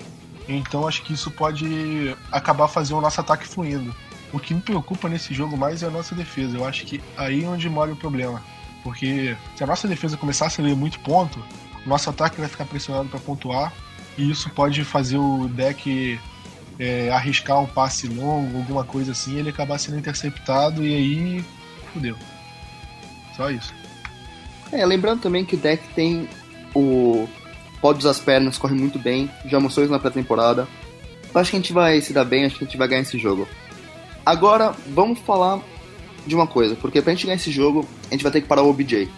Então 0.48 0.88
acho 0.88 1.04
que 1.04 1.14
isso 1.14 1.30
pode 1.30 2.16
acabar 2.32 2.68
fazendo 2.68 2.98
o 2.98 3.02
nosso 3.02 3.20
ataque 3.22 3.48
fluindo. 3.48 3.94
O 4.32 4.40
que 4.40 4.54
me 4.54 4.62
preocupa 4.62 5.10
nesse 5.10 5.34
jogo 5.34 5.58
mais 5.58 5.84
é 5.84 5.88
a 5.88 5.92
nossa 5.92 6.16
defesa. 6.16 6.58
Eu 6.58 6.66
acho 6.66 6.86
que 6.86 7.02
aí 7.18 7.44
é 7.44 7.48
onde 7.48 7.70
mora 7.70 7.92
o 7.92 7.96
problema. 7.96 8.42
Porque 8.84 9.36
se 9.56 9.64
a 9.64 9.68
nossa 9.68 9.88
defesa 9.88 10.16
começar 10.16 10.46
a 10.46 10.50
ceder 10.50 10.76
muito 10.76 11.00
ponto, 11.02 11.44
o 11.86 11.90
nosso 11.90 12.10
ataque 12.10 12.40
vai 12.40 12.48
ficar 12.48 12.66
pressionado 12.66 13.10
para 13.10 13.20
pontuar. 13.20 13.74
E 14.18 14.30
isso 14.30 14.50
pode 14.52 14.84
fazer 14.84 15.18
o 15.18 15.48
deck 15.50 16.20
é, 16.80 17.12
arriscar 17.12 17.62
um 17.62 17.68
passe 17.68 18.08
longo, 18.08 18.58
alguma 18.58 18.86
coisa 18.86 19.12
assim, 19.12 19.38
ele 19.38 19.50
acabar 19.50 19.78
sendo 19.78 19.98
interceptado 19.98 20.84
e 20.84 20.96
aí 20.96 21.46
fudeu. 21.94 22.16
Só 23.36 23.52
isso. 23.52 23.74
É, 24.72 24.86
lembrando 24.86 25.22
também 25.22 25.44
que 25.44 25.56
o 25.56 25.60
deck 25.60 25.84
tem 25.94 26.30
o. 26.74 27.28
Pode 27.82 28.00
usar 28.00 28.12
as 28.12 28.20
pernas, 28.20 28.58
corre 28.58 28.76
muito 28.76 29.00
bem, 29.00 29.30
já 29.46 29.60
mostrou 29.60 29.84
isso 29.84 29.92
na 29.92 30.00
pré-temporada. 30.00 30.68
Acho 31.34 31.52
que 31.52 31.58
a 31.58 31.60
gente 31.60 31.74
vai 31.74 32.02
se 32.02 32.12
dar 32.12 32.26
bem, 32.26 32.46
acho 32.46 32.58
que 32.58 32.64
a 32.64 32.68
gente 32.68 32.78
vai 32.78 32.88
ganhar 32.88 33.02
esse 33.02 33.18
jogo. 33.18 33.48
Agora, 34.26 34.74
vamos 34.88 35.20
falar 35.20 35.62
de 36.26 36.36
uma 36.36 36.46
coisa, 36.46 36.76
porque 36.76 37.02
pra 37.02 37.14
gente 37.14 37.26
ganhar 37.26 37.38
esse 37.38 37.52
jogo, 37.52 37.88
a 38.10 38.14
gente 38.14 38.24
vai 38.24 38.32
ter 38.32 38.42
que 38.42 38.48
parar 38.48 38.64
o 38.64 38.70
OBJ, 38.70 39.10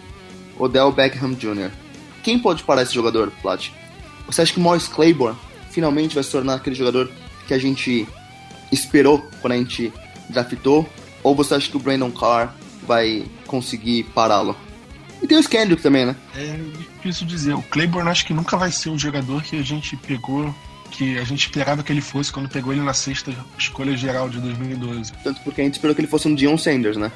Odell 0.58 0.92
Beckham 0.92 1.34
Jr. 1.34 1.70
Quem 2.22 2.38
pode 2.38 2.62
parar 2.62 2.82
esse 2.82 2.94
jogador, 2.94 3.32
Plat? 3.42 3.70
Você 4.26 4.42
acha 4.42 4.52
que 4.52 4.60
o 4.60 4.62
Morris 4.62 4.86
Claiborne 4.86 5.36
finalmente 5.70 6.14
vai 6.14 6.22
se 6.22 6.30
tornar 6.30 6.54
aquele 6.54 6.76
jogador 6.76 7.10
que 7.46 7.54
a 7.54 7.58
gente 7.58 8.06
esperou 8.70 9.26
quando 9.40 9.52
a 9.52 9.56
gente 9.56 9.92
draftou? 10.28 10.88
Ou 11.22 11.34
você 11.34 11.54
acha 11.54 11.70
que 11.70 11.76
o 11.76 11.80
Brandon 11.80 12.10
Carr 12.10 12.54
vai 12.86 13.24
conseguir 13.46 14.04
pará-lo? 14.14 14.56
E 15.22 15.26
tem 15.26 15.38
o 15.38 15.48
Kendrick 15.48 15.80
também, 15.80 16.04
né? 16.04 16.16
É 16.34 16.56
difícil 16.78 17.26
dizer. 17.26 17.54
O 17.54 17.62
Claiborne 17.62 18.10
acho 18.10 18.26
que 18.26 18.34
nunca 18.34 18.56
vai 18.56 18.72
ser 18.72 18.90
o 18.90 18.98
jogador 18.98 19.42
que 19.42 19.56
a 19.56 19.62
gente 19.62 19.96
pegou, 19.96 20.52
que 20.90 21.16
a 21.16 21.24
gente 21.24 21.46
esperava 21.46 21.82
que 21.82 21.92
ele 21.92 22.00
fosse 22.00 22.32
quando 22.32 22.48
pegou 22.48 22.72
ele 22.72 22.82
na 22.82 22.92
sexta 22.92 23.32
escolha 23.56 23.96
geral 23.96 24.28
de 24.28 24.40
2012. 24.40 25.12
Tanto 25.22 25.40
porque 25.42 25.60
a 25.60 25.64
gente 25.64 25.74
esperou 25.74 25.94
que 25.94 26.00
ele 26.00 26.08
fosse 26.08 26.26
um 26.26 26.34
Dion 26.34 26.58
Sanders, 26.58 26.96
né? 26.96 27.12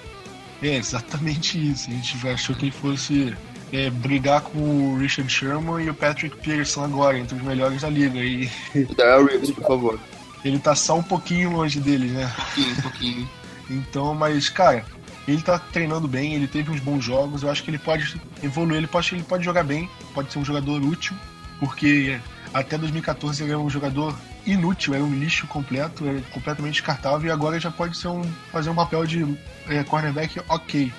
É, 0.63 0.77
exatamente 0.77 1.59
isso. 1.59 1.91
A 1.91 1.93
gente 1.93 2.29
achou 2.29 2.55
que 2.55 2.67
ele 2.67 2.73
fosse 2.73 3.35
é, 3.73 3.91
brigar 3.91 4.41
com 4.41 4.59
o 4.59 4.99
Richard 4.99 5.31
Sherman 5.31 5.85
e 5.85 5.91
o 5.91 5.95
Patrick 5.95 6.37
Pearson 6.37 6.85
agora, 6.85 7.19
entre 7.19 7.37
os 7.37 7.43
melhores 7.43 7.83
da 7.83 7.91
liga. 7.91 8.21
E 8.21 8.49
Darrell 8.97 9.27
Reeves, 9.27 9.51
por 9.51 9.67
favor. 9.67 10.01
Ele 10.45 10.59
tá 10.59 10.75
só 10.75 10.99
um 10.99 11.03
pouquinho 11.03 11.51
longe 11.53 11.81
deles, 11.81 12.13
né? 12.13 12.33
pouquinho, 12.37 12.73
um 12.73 12.83
pouquinho. 12.83 13.31
Então, 13.69 14.15
mas, 14.15 14.49
cara, 14.49 14.85
ele 15.27 15.43
tá 15.43 15.59
treinando 15.59 16.07
bem, 16.07 16.35
ele 16.35 16.47
teve 16.47 16.71
uns 16.71 16.81
bons 16.81 17.05
jogos, 17.05 17.43
eu 17.43 17.51
acho 17.51 17.63
que 17.63 17.71
ele 17.71 17.79
pode 17.79 18.21
evoluir, 18.43 18.79
ele 18.79 18.87
pode, 18.87 19.15
ele 19.15 19.25
pode 19.25 19.45
jogar 19.45 19.65
bem, 19.65 19.91
pode 20.15 20.33
ser 20.33 20.39
um 20.39 20.45
jogador 20.45 20.81
útil, 20.83 21.17
porque 21.59 22.21
até 22.55 22.79
2014 22.79 23.43
ele 23.43 23.53
era 23.53 23.61
um 23.61 23.69
jogador 23.69 24.17
inútil, 24.47 24.95
era 24.95 25.03
um 25.03 25.13
lixo 25.13 25.47
completo, 25.49 26.07
era 26.07 26.21
completamente 26.33 26.75
descartável, 26.75 27.29
e 27.29 27.33
agora 27.33 27.59
já 27.59 27.71
pode 27.71 27.97
ser 27.97 28.09
um, 28.09 28.23
fazer 28.53 28.71
um 28.71 28.75
papel 28.75 29.05
de 29.05 29.37
é, 29.69 29.83
cornerback 29.83 30.41
ok. 30.49 30.93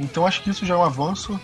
Então 0.00 0.26
acho 0.26 0.42
que 0.42 0.50
isso 0.50 0.66
já 0.66 0.74
é 0.74 0.76
um 0.76 0.82
avanço, 0.82 1.38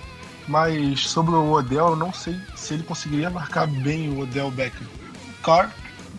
mas 0.48 1.00
sobre 1.00 1.34
o 1.34 1.52
Odell, 1.52 1.90
eu 1.90 1.96
não 1.96 2.12
sei 2.12 2.36
se 2.56 2.74
ele 2.74 2.82
conseguiria 2.82 3.30
marcar 3.30 3.66
bem 3.66 4.10
o 4.10 4.20
Odell 4.20 4.50
Beckham. 4.50 4.86
Carr, 5.42 5.70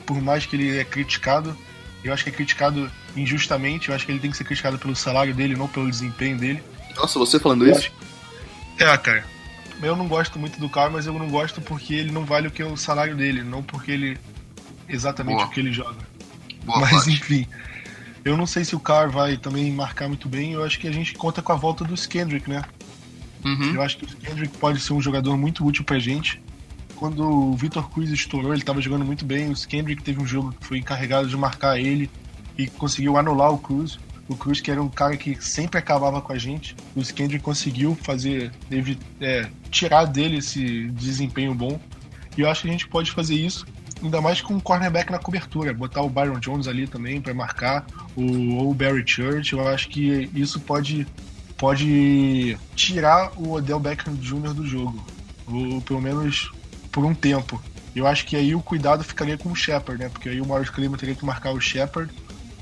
por 0.05 0.21
mais 0.21 0.45
que 0.45 0.55
ele 0.55 0.77
é 0.77 0.83
criticado, 0.83 1.55
eu 2.03 2.13
acho 2.13 2.23
que 2.23 2.29
é 2.29 2.33
criticado 2.33 2.91
injustamente, 3.15 3.89
eu 3.89 3.95
acho 3.95 4.05
que 4.05 4.11
ele 4.11 4.19
tem 4.19 4.31
que 4.31 4.37
ser 4.37 4.43
criticado 4.43 4.77
pelo 4.77 4.95
salário 4.95 5.33
dele, 5.33 5.55
não 5.55 5.67
pelo 5.67 5.89
desempenho 5.89 6.37
dele. 6.37 6.63
Nossa, 6.95 7.17
você 7.19 7.39
falando 7.39 7.67
isso? 7.67 7.91
É, 8.77 8.97
cara. 8.97 9.25
Eu 9.81 9.95
não 9.95 10.07
gosto 10.07 10.39
muito 10.39 10.59
do 10.59 10.69
Carr, 10.69 10.89
mas 10.89 11.05
eu 11.05 11.13
não 11.13 11.27
gosto 11.29 11.61
porque 11.61 11.93
ele 11.93 12.11
não 12.11 12.25
vale 12.25 12.47
o 12.47 12.51
que 12.51 12.61
é 12.61 12.65
o 12.65 12.77
salário 12.77 13.15
dele, 13.15 13.43
não 13.43 13.61
porque 13.61 13.91
ele 13.91 14.17
exatamente 14.87 15.37
Boa. 15.37 15.47
o 15.47 15.49
que 15.49 15.59
ele 15.59 15.73
joga. 15.73 15.97
Boa 16.63 16.79
mas 16.79 16.91
parte. 16.91 17.11
enfim, 17.11 17.47
eu 18.23 18.37
não 18.37 18.45
sei 18.45 18.63
se 18.63 18.75
o 18.75 18.79
Carr 18.79 19.09
vai 19.09 19.37
também 19.37 19.71
marcar 19.71 20.07
muito 20.07 20.29
bem. 20.29 20.53
Eu 20.53 20.63
acho 20.63 20.79
que 20.79 20.87
a 20.87 20.91
gente 20.91 21.13
conta 21.13 21.41
com 21.41 21.51
a 21.51 21.55
volta 21.55 21.83
do 21.83 21.95
Kendrick, 21.95 22.49
né? 22.49 22.63
Uhum. 23.43 23.75
Eu 23.75 23.81
acho 23.81 23.97
que 23.97 24.05
o 24.05 24.07
Kendrick 24.07 24.57
pode 24.57 24.79
ser 24.79 24.93
um 24.93 25.01
jogador 25.01 25.37
muito 25.37 25.65
útil 25.65 25.83
pra 25.83 25.99
gente. 25.99 26.41
Quando 26.95 27.23
o 27.23 27.55
Vitor 27.55 27.89
Cruz 27.89 28.09
estourou, 28.09 28.53
ele 28.53 28.63
tava 28.63 28.81
jogando 28.81 29.05
muito 29.05 29.25
bem. 29.25 29.51
O 29.51 29.55
Kendrick 29.55 30.01
teve 30.01 30.21
um 30.21 30.25
jogo 30.25 30.53
que 30.53 30.65
foi 30.65 30.77
encarregado 30.77 31.27
de 31.27 31.35
marcar 31.35 31.79
ele 31.79 32.09
e 32.57 32.67
conseguiu 32.67 33.17
anular 33.17 33.51
o 33.51 33.57
Cruz. 33.57 33.99
O 34.27 34.35
Cruz, 34.35 34.59
que 34.59 34.71
era 34.71 34.81
um 34.81 34.89
cara 34.89 35.15
que 35.15 35.35
sempre 35.43 35.77
acabava 35.77 36.21
com 36.21 36.33
a 36.33 36.37
gente, 36.37 36.75
o 36.95 37.01
Kendrick 37.01 37.43
conseguiu 37.43 37.95
fazer, 37.95 38.51
é, 39.21 39.47
tirar 39.69 40.05
dele 40.05 40.37
esse 40.37 40.89
desempenho 40.89 41.53
bom. 41.53 41.79
E 42.35 42.41
eu 42.41 42.49
acho 42.49 42.63
que 42.63 42.69
a 42.69 42.71
gente 42.71 42.87
pode 42.87 43.11
fazer 43.11 43.35
isso, 43.35 43.65
ainda 44.01 44.19
mais 44.21 44.41
com 44.41 44.55
um 44.55 44.59
cornerback 44.59 45.11
na 45.11 45.19
cobertura, 45.19 45.73
botar 45.73 46.01
o 46.01 46.09
Byron 46.09 46.39
Jones 46.39 46.67
ali 46.67 46.87
também 46.87 47.21
para 47.21 47.33
marcar, 47.33 47.85
o, 48.15 48.55
ou 48.55 48.71
o 48.71 48.73
Barry 48.73 49.03
Church. 49.05 49.53
Eu 49.53 49.67
acho 49.67 49.89
que 49.89 50.29
isso 50.33 50.59
pode 50.59 51.05
pode 51.57 52.57
tirar 52.75 53.31
o 53.37 53.53
Odell 53.53 53.79
Beckham 53.79 54.15
Jr. 54.15 54.53
do 54.53 54.67
jogo, 54.67 55.05
ou 55.47 55.81
pelo 55.81 56.01
menos 56.01 56.51
por 56.95 57.03
um 57.03 57.13
tempo. 57.13 57.61
Eu 57.93 58.07
acho 58.07 58.25
que 58.25 58.37
aí 58.37 58.55
o 58.55 58.61
cuidado 58.61 59.03
ficaria 59.03 59.37
com 59.37 59.51
o 59.51 59.55
Shepard, 59.55 60.01
né? 60.01 60.09
Porque 60.09 60.29
aí 60.29 60.39
o 60.39 60.45
Maurice 60.45 60.71
Cleveland 60.71 60.97
teria 60.97 61.13
que 61.13 61.25
marcar 61.25 61.51
o 61.51 61.59
Shepard 61.59 62.09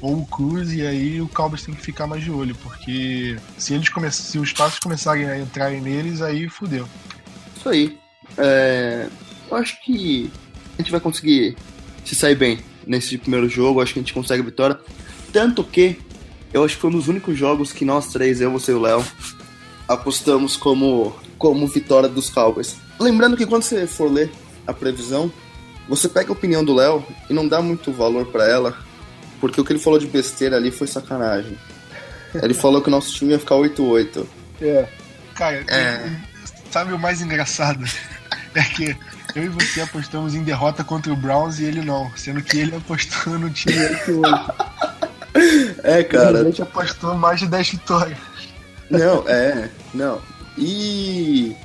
ou 0.01 0.21
o 0.21 0.25
Cruz 0.25 0.73
e 0.73 0.81
aí 0.81 1.21
o 1.21 1.27
Cowboys 1.27 1.61
tem 1.61 1.75
que 1.75 1.81
ficar 1.81 2.07
mais 2.07 2.23
de 2.23 2.31
olho, 2.31 2.55
porque 2.55 3.37
se 3.59 3.75
eles 3.75 3.87
come 3.89 4.11
se 4.11 4.39
os 4.39 4.51
passos 4.51 4.79
começarem 4.79 5.29
a 5.29 5.39
entrarem 5.39 5.79
neles, 5.79 6.19
aí 6.19 6.49
fudeu. 6.49 6.87
Isso 7.55 7.69
aí. 7.69 7.97
É, 8.35 9.07
eu 9.51 9.55
acho 9.55 9.79
que 9.83 10.31
a 10.77 10.81
gente 10.81 10.91
vai 10.91 10.99
conseguir 10.99 11.55
se 12.03 12.15
sair 12.15 12.35
bem 12.35 12.59
nesse 12.87 13.15
primeiro 13.19 13.47
jogo. 13.47 13.81
Acho 13.81 13.93
que 13.93 13.99
a 13.99 14.01
gente 14.01 14.13
consegue 14.13 14.41
a 14.41 14.45
vitória. 14.45 14.79
Tanto 15.31 15.63
que 15.63 15.99
eu 16.51 16.63
acho 16.63 16.73
que 16.75 16.81
foi 16.81 16.89
um 16.89 16.93
dos 16.93 17.07
únicos 17.07 17.37
jogos 17.37 17.71
que 17.71 17.85
nós 17.85 18.07
três, 18.07 18.41
eu, 18.41 18.51
você 18.51 18.71
e 18.71 18.75
o 18.75 18.81
Léo, 18.81 19.05
apostamos 19.87 20.57
como, 20.57 21.15
como 21.37 21.67
vitória 21.67 22.09
dos 22.09 22.31
Cowboys. 22.31 22.77
Lembrando 22.99 23.35
que 23.37 23.45
quando 23.45 23.63
você 23.63 23.85
for 23.87 24.11
ler 24.11 24.31
a 24.65 24.73
previsão, 24.73 25.31
você 25.89 26.07
pega 26.07 26.29
a 26.29 26.33
opinião 26.33 26.63
do 26.63 26.73
Léo 26.73 27.05
e 27.29 27.33
não 27.33 27.47
dá 27.47 27.61
muito 27.61 27.91
valor 27.91 28.25
pra 28.27 28.47
ela, 28.47 28.77
porque 29.41 29.59
o 29.59 29.65
que 29.65 29.73
ele 29.73 29.79
falou 29.79 29.99
de 29.99 30.07
besteira 30.07 30.55
ali 30.57 30.71
foi 30.71 30.87
sacanagem. 30.87 31.57
Ele 32.33 32.53
falou 32.53 32.81
que 32.81 32.87
o 32.87 32.91
nosso 32.91 33.13
time 33.13 33.31
ia 33.31 33.39
ficar 33.39 33.55
8-8. 33.55 34.25
É. 34.61 34.87
Cara, 35.35 35.63
É. 35.67 36.09
sabe 36.71 36.93
o 36.93 36.99
mais 36.99 37.21
engraçado? 37.21 37.83
É 38.55 38.61
que 38.61 38.95
eu 39.35 39.45
e 39.45 39.49
você 39.49 39.81
apostamos 39.81 40.35
em 40.35 40.43
derrota 40.43 40.83
contra 40.83 41.11
o 41.11 41.15
Browns 41.15 41.57
e 41.57 41.63
ele 41.63 41.81
não, 41.81 42.11
sendo 42.15 42.39
que 42.43 42.59
ele 42.59 42.75
apostou 42.75 43.39
no 43.39 43.49
time 43.49 43.75
8-8. 43.75 44.55
É, 45.83 45.99
A 46.01 46.03
cara. 46.03 46.43
gente 46.43 46.61
apostou 46.61 47.15
mais 47.15 47.39
de 47.39 47.47
10 47.47 47.69
vitórias. 47.71 48.17
Não, 48.91 49.27
é, 49.27 49.71
não. 49.91 50.21
E 50.55 51.55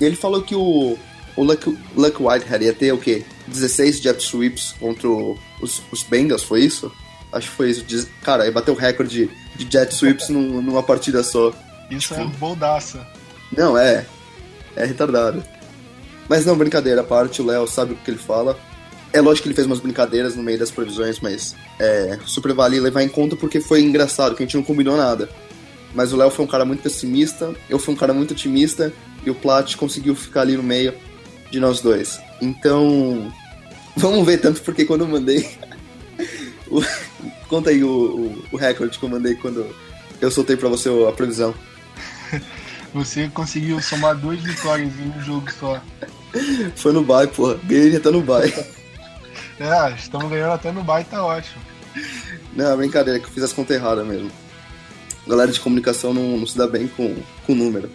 ele 0.00 0.16
falou 0.16 0.42
que 0.42 0.54
o, 0.54 0.98
o 1.36 1.44
Luck, 1.44 1.76
Luck 1.96 2.22
Whitehead 2.22 2.64
ia 2.64 2.72
ter 2.72 2.92
o 2.92 2.98
quê? 2.98 3.24
16 3.46 4.00
jet 4.00 4.20
sweeps 4.22 4.74
contra 4.78 5.08
os, 5.08 5.82
os 5.90 6.02
Bengals, 6.02 6.42
foi 6.42 6.60
isso? 6.64 6.92
Acho 7.32 7.48
que 7.50 7.56
foi 7.56 7.70
isso. 7.70 7.84
Cara, 8.22 8.44
ele 8.44 8.52
bateu 8.52 8.74
o 8.74 8.76
recorde 8.76 9.30
de 9.56 9.68
jet 9.70 9.92
sweeps 9.94 10.28
num- 10.30 10.60
numa 10.62 10.82
partida 10.82 11.22
só. 11.22 11.52
Isso 11.90 12.14
é 12.14 12.24
boldaça. 12.24 13.06
Não, 13.56 13.76
é. 13.78 14.04
É 14.76 14.84
retardado. 14.84 15.42
Mas 16.28 16.44
não, 16.44 16.56
brincadeira 16.56 17.00
à 17.00 17.04
parte, 17.04 17.40
o 17.40 17.46
Léo 17.46 17.66
sabe 17.66 17.94
o 17.94 17.96
que 17.96 18.10
ele 18.10 18.18
fala. 18.18 18.58
É 19.10 19.20
lógico 19.22 19.44
que 19.44 19.48
ele 19.48 19.54
fez 19.54 19.66
umas 19.66 19.80
brincadeiras 19.80 20.36
no 20.36 20.42
meio 20.42 20.58
das 20.58 20.70
previsões, 20.70 21.18
mas 21.20 21.56
é 21.80 22.18
super 22.26 22.52
vale 22.52 22.78
levar 22.78 23.02
em 23.02 23.08
conta 23.08 23.34
porque 23.34 23.58
foi 23.58 23.80
engraçado, 23.80 24.34
que 24.36 24.42
a 24.42 24.46
gente 24.46 24.56
não 24.56 24.62
combinou 24.62 24.96
nada. 24.98 25.30
Mas 25.94 26.12
o 26.12 26.16
Léo 26.16 26.30
foi 26.30 26.44
um 26.44 26.48
cara 26.48 26.64
muito 26.64 26.82
pessimista, 26.82 27.54
eu 27.68 27.78
fui 27.78 27.94
um 27.94 27.96
cara 27.96 28.12
muito 28.12 28.32
otimista, 28.32 28.92
e 29.24 29.30
o 29.30 29.34
Plat 29.34 29.74
conseguiu 29.76 30.14
ficar 30.14 30.42
ali 30.42 30.56
no 30.56 30.62
meio 30.62 30.92
de 31.50 31.58
nós 31.58 31.80
dois. 31.80 32.20
Então, 32.40 33.32
vamos 33.96 34.24
ver 34.26 34.38
tanto 34.38 34.60
porque 34.62 34.84
quando 34.84 35.02
eu 35.02 35.08
mandei. 35.08 35.48
o- 36.70 36.82
Conta 37.48 37.70
aí 37.70 37.82
o, 37.82 37.88
o, 37.88 38.44
o 38.52 38.56
recorde 38.58 38.98
que 38.98 39.02
eu 39.04 39.08
mandei 39.08 39.34
quando 39.34 39.66
eu 40.20 40.30
soltei 40.30 40.54
pra 40.54 40.68
você 40.68 40.90
a 41.08 41.12
previsão. 41.12 41.54
Você 42.94 43.28
conseguiu 43.28 43.80
somar 43.82 44.16
duas 44.16 44.40
vitórias 44.40 44.90
em 44.98 45.08
um 45.10 45.22
jogo 45.22 45.50
só. 45.52 45.80
Foi 46.76 46.90
no 46.92 47.02
bye, 47.04 47.26
porra. 47.26 47.58
Ganhei 47.64 47.94
até 47.96 48.10
no 48.10 48.22
bye. 48.22 48.52
É, 49.60 49.92
estamos 49.94 50.30
ganhando 50.30 50.52
até 50.52 50.72
no 50.72 50.82
bye, 50.82 51.04
tá 51.04 51.22
ótimo. 51.22 51.62
Não, 52.54 52.72
é 52.72 52.76
brincadeira, 52.76 53.18
que 53.20 53.26
eu 53.26 53.30
fiz 53.30 53.42
as 53.42 53.52
contas 53.52 53.76
erradas 53.76 54.06
mesmo. 54.06 54.30
Galera 55.28 55.52
de 55.52 55.60
comunicação 55.60 56.14
não, 56.14 56.38
não 56.38 56.46
se 56.46 56.56
dá 56.56 56.66
bem 56.66 56.88
com, 56.88 57.14
com 57.46 57.54
número. 57.54 57.90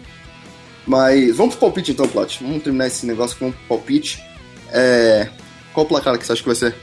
Mas 0.86 1.36
vamos 1.36 1.54
pro 1.54 1.66
palpite 1.66 1.92
então, 1.92 2.06
Plat. 2.06 2.38
Vamos 2.40 2.62
terminar 2.62 2.86
esse 2.86 3.06
negócio 3.06 3.36
com 3.36 3.48
um 3.48 3.52
palpite. 3.68 4.22
É, 4.70 5.28
qual 5.72 5.84
o 5.84 5.88
placar 5.88 6.16
que 6.18 6.24
você 6.24 6.32
acha 6.32 6.42
que 6.42 6.48
vai 6.48 6.56
ser? 6.56 6.76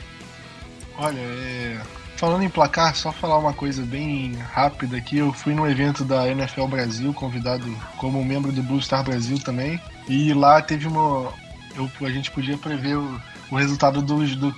Olha, 0.97 1.19
é... 1.19 1.79
falando 2.17 2.43
em 2.43 2.49
placar, 2.49 2.95
só 2.95 3.11
falar 3.11 3.37
uma 3.37 3.53
coisa 3.53 3.83
bem 3.83 4.33
rápida 4.33 4.97
aqui. 4.97 5.17
Eu 5.17 5.31
fui 5.31 5.53
num 5.53 5.67
evento 5.67 6.03
da 6.03 6.27
NFL 6.27 6.65
Brasil, 6.65 7.13
convidado 7.13 7.65
como 7.97 8.23
membro 8.23 8.51
do 8.51 8.61
Blue 8.61 8.81
Star 8.81 9.03
Brasil 9.03 9.39
também. 9.39 9.79
E 10.07 10.33
lá 10.33 10.61
teve 10.61 10.87
uma. 10.87 11.31
Eu, 11.75 11.89
a 12.05 12.09
gente 12.09 12.29
podia 12.31 12.57
prever 12.57 12.97
o, 12.97 13.21
o 13.49 13.55
resultado 13.55 14.01
do 14.01 14.55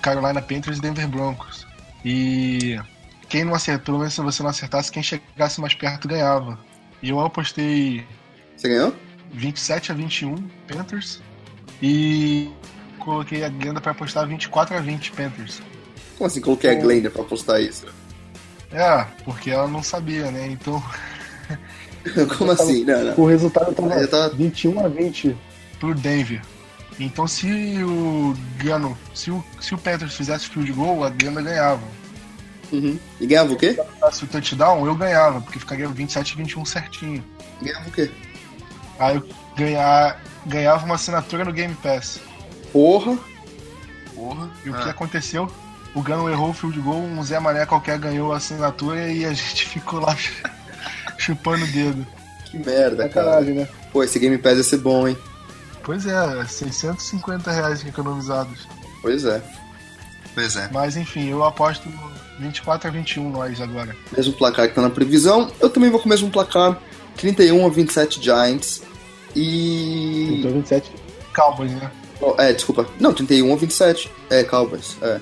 Carolina 0.00 0.40
Panthers 0.40 0.78
e 0.78 0.80
Denver 0.80 1.08
Broncos. 1.08 1.66
E 2.04 2.78
quem 3.34 3.42
não 3.42 3.52
acertou, 3.52 3.86
pelo 3.86 3.98
menos 3.98 4.14
se 4.14 4.20
você 4.20 4.44
não 4.44 4.50
acertasse, 4.50 4.92
quem 4.92 5.02
chegasse 5.02 5.60
mais 5.60 5.74
perto 5.74 6.06
ganhava. 6.06 6.56
E 7.02 7.10
eu 7.10 7.18
apostei 7.18 8.06
Você 8.56 8.68
ganhou? 8.68 8.94
27 9.32 9.90
a 9.90 9.94
21 9.96 10.36
Panthers 10.68 11.20
e 11.82 12.48
coloquei 13.00 13.42
a 13.42 13.48
Glenda 13.48 13.80
para 13.80 13.90
apostar 13.90 14.24
24 14.28 14.76
a 14.76 14.80
20 14.80 15.10
Panthers. 15.10 15.60
Como 16.16 16.28
assim? 16.28 16.40
Coloquei 16.40 16.70
a 16.70 16.74
Glenda 16.76 17.10
pra 17.10 17.24
postar 17.24 17.60
isso? 17.60 17.86
É, 18.70 19.04
porque 19.24 19.50
ela 19.50 19.66
não 19.66 19.82
sabia, 19.82 20.30
né? 20.30 20.46
Então, 20.46 20.80
Como 22.38 22.52
assim? 22.52 22.84
Não, 22.84 23.02
não. 23.02 23.14
O 23.16 23.26
resultado 23.26 23.74
tava 23.74 23.98
Já 23.98 24.06
tá- 24.06 24.28
21 24.28 24.78
a 24.78 24.86
20. 24.88 25.36
pro 25.80 25.92
Denver. 25.92 26.40
Então, 27.00 27.26
se 27.26 27.48
o 27.82 28.32
Gano, 28.58 28.96
se 29.12 29.32
o, 29.32 29.42
se 29.60 29.74
o 29.74 29.78
Panthers 29.78 30.14
fizesse 30.14 30.48
field 30.48 30.70
goal, 30.72 31.02
a 31.02 31.10
Glenda 31.10 31.42
ganhava. 31.42 31.82
Uhum. 32.72 32.98
E 33.20 33.26
ganhava 33.26 33.52
o 33.52 33.56
quê? 33.56 33.78
Se 34.12 34.24
o 34.24 34.26
touchdown, 34.26 34.86
eu 34.86 34.94
ganhava, 34.94 35.40
porque 35.40 35.58
ficaria 35.58 35.88
27 35.88 36.34
a 36.34 36.36
21 36.36 36.64
certinho. 36.64 37.24
Ganhava 37.62 37.88
o 37.88 37.92
quê? 37.92 38.10
Aí 38.98 39.16
eu 39.16 39.28
ganhar, 39.56 40.20
ganhava 40.46 40.84
uma 40.84 40.94
assinatura 40.96 41.44
no 41.44 41.52
Game 41.52 41.74
Pass. 41.76 42.20
Porra. 42.72 43.16
Porra. 44.14 44.50
E 44.64 44.70
o 44.70 44.74
Ah. 44.76 44.82
que 44.82 44.90
aconteceu? 44.90 45.50
o 45.94 46.02
Gano 46.02 46.28
errou 46.28 46.50
o 46.50 46.52
field 46.52 46.80
goal, 46.80 46.98
um 47.00 47.22
Zé 47.22 47.38
Mané 47.38 47.64
qualquer 47.66 47.96
ganhou 48.00 48.32
a 48.32 48.38
assinatura 48.38 49.08
e 49.12 49.24
a 49.24 49.28
gente 49.34 49.68
ficou 49.68 50.00
lá 50.00 50.16
chupando 51.18 51.64
o 51.64 51.68
dedo. 51.68 52.04
Que 52.46 52.58
merda, 52.58 53.08
cara. 53.08 53.40
né? 53.42 53.68
Pô, 53.92 54.02
esse 54.02 54.18
Game 54.18 54.36
Pass 54.38 54.56
ia 54.56 54.64
ser 54.64 54.78
bom, 54.78 55.06
hein? 55.06 55.16
Pois 55.84 56.04
é, 56.06 56.44
650 56.46 57.52
reais 57.52 57.84
economizados. 57.86 58.66
Pois 59.02 59.24
é. 59.24 59.40
Pois 60.34 60.56
é. 60.56 60.68
Mas 60.72 60.96
enfim, 60.96 61.28
eu 61.28 61.44
aposto 61.44 61.88
24 62.38 62.88
a 62.88 62.90
21 62.90 63.30
nós 63.30 63.60
agora. 63.60 63.94
Mesmo 64.16 64.32
placar 64.34 64.68
que 64.68 64.74
tá 64.74 64.82
na 64.82 64.90
previsão. 64.90 65.50
Eu 65.60 65.70
também 65.70 65.90
vou 65.90 66.00
com 66.00 66.06
o 66.06 66.08
mesmo 66.08 66.30
placar. 66.30 66.80
31 67.16 67.66
a 67.66 67.68
27 67.68 68.22
Giants. 68.22 68.82
E. 69.34 70.40
31 70.42 70.48
a 70.48 70.52
27 70.52 70.92
Cowboys, 71.34 71.72
né? 71.72 71.90
Oh, 72.20 72.34
é, 72.38 72.52
desculpa. 72.52 72.88
Não, 72.98 73.12
31 73.12 73.52
a 73.52 73.56
27. 73.56 74.10
É, 74.30 74.44
Cowboys. 74.44 74.96
É. 75.02 75.20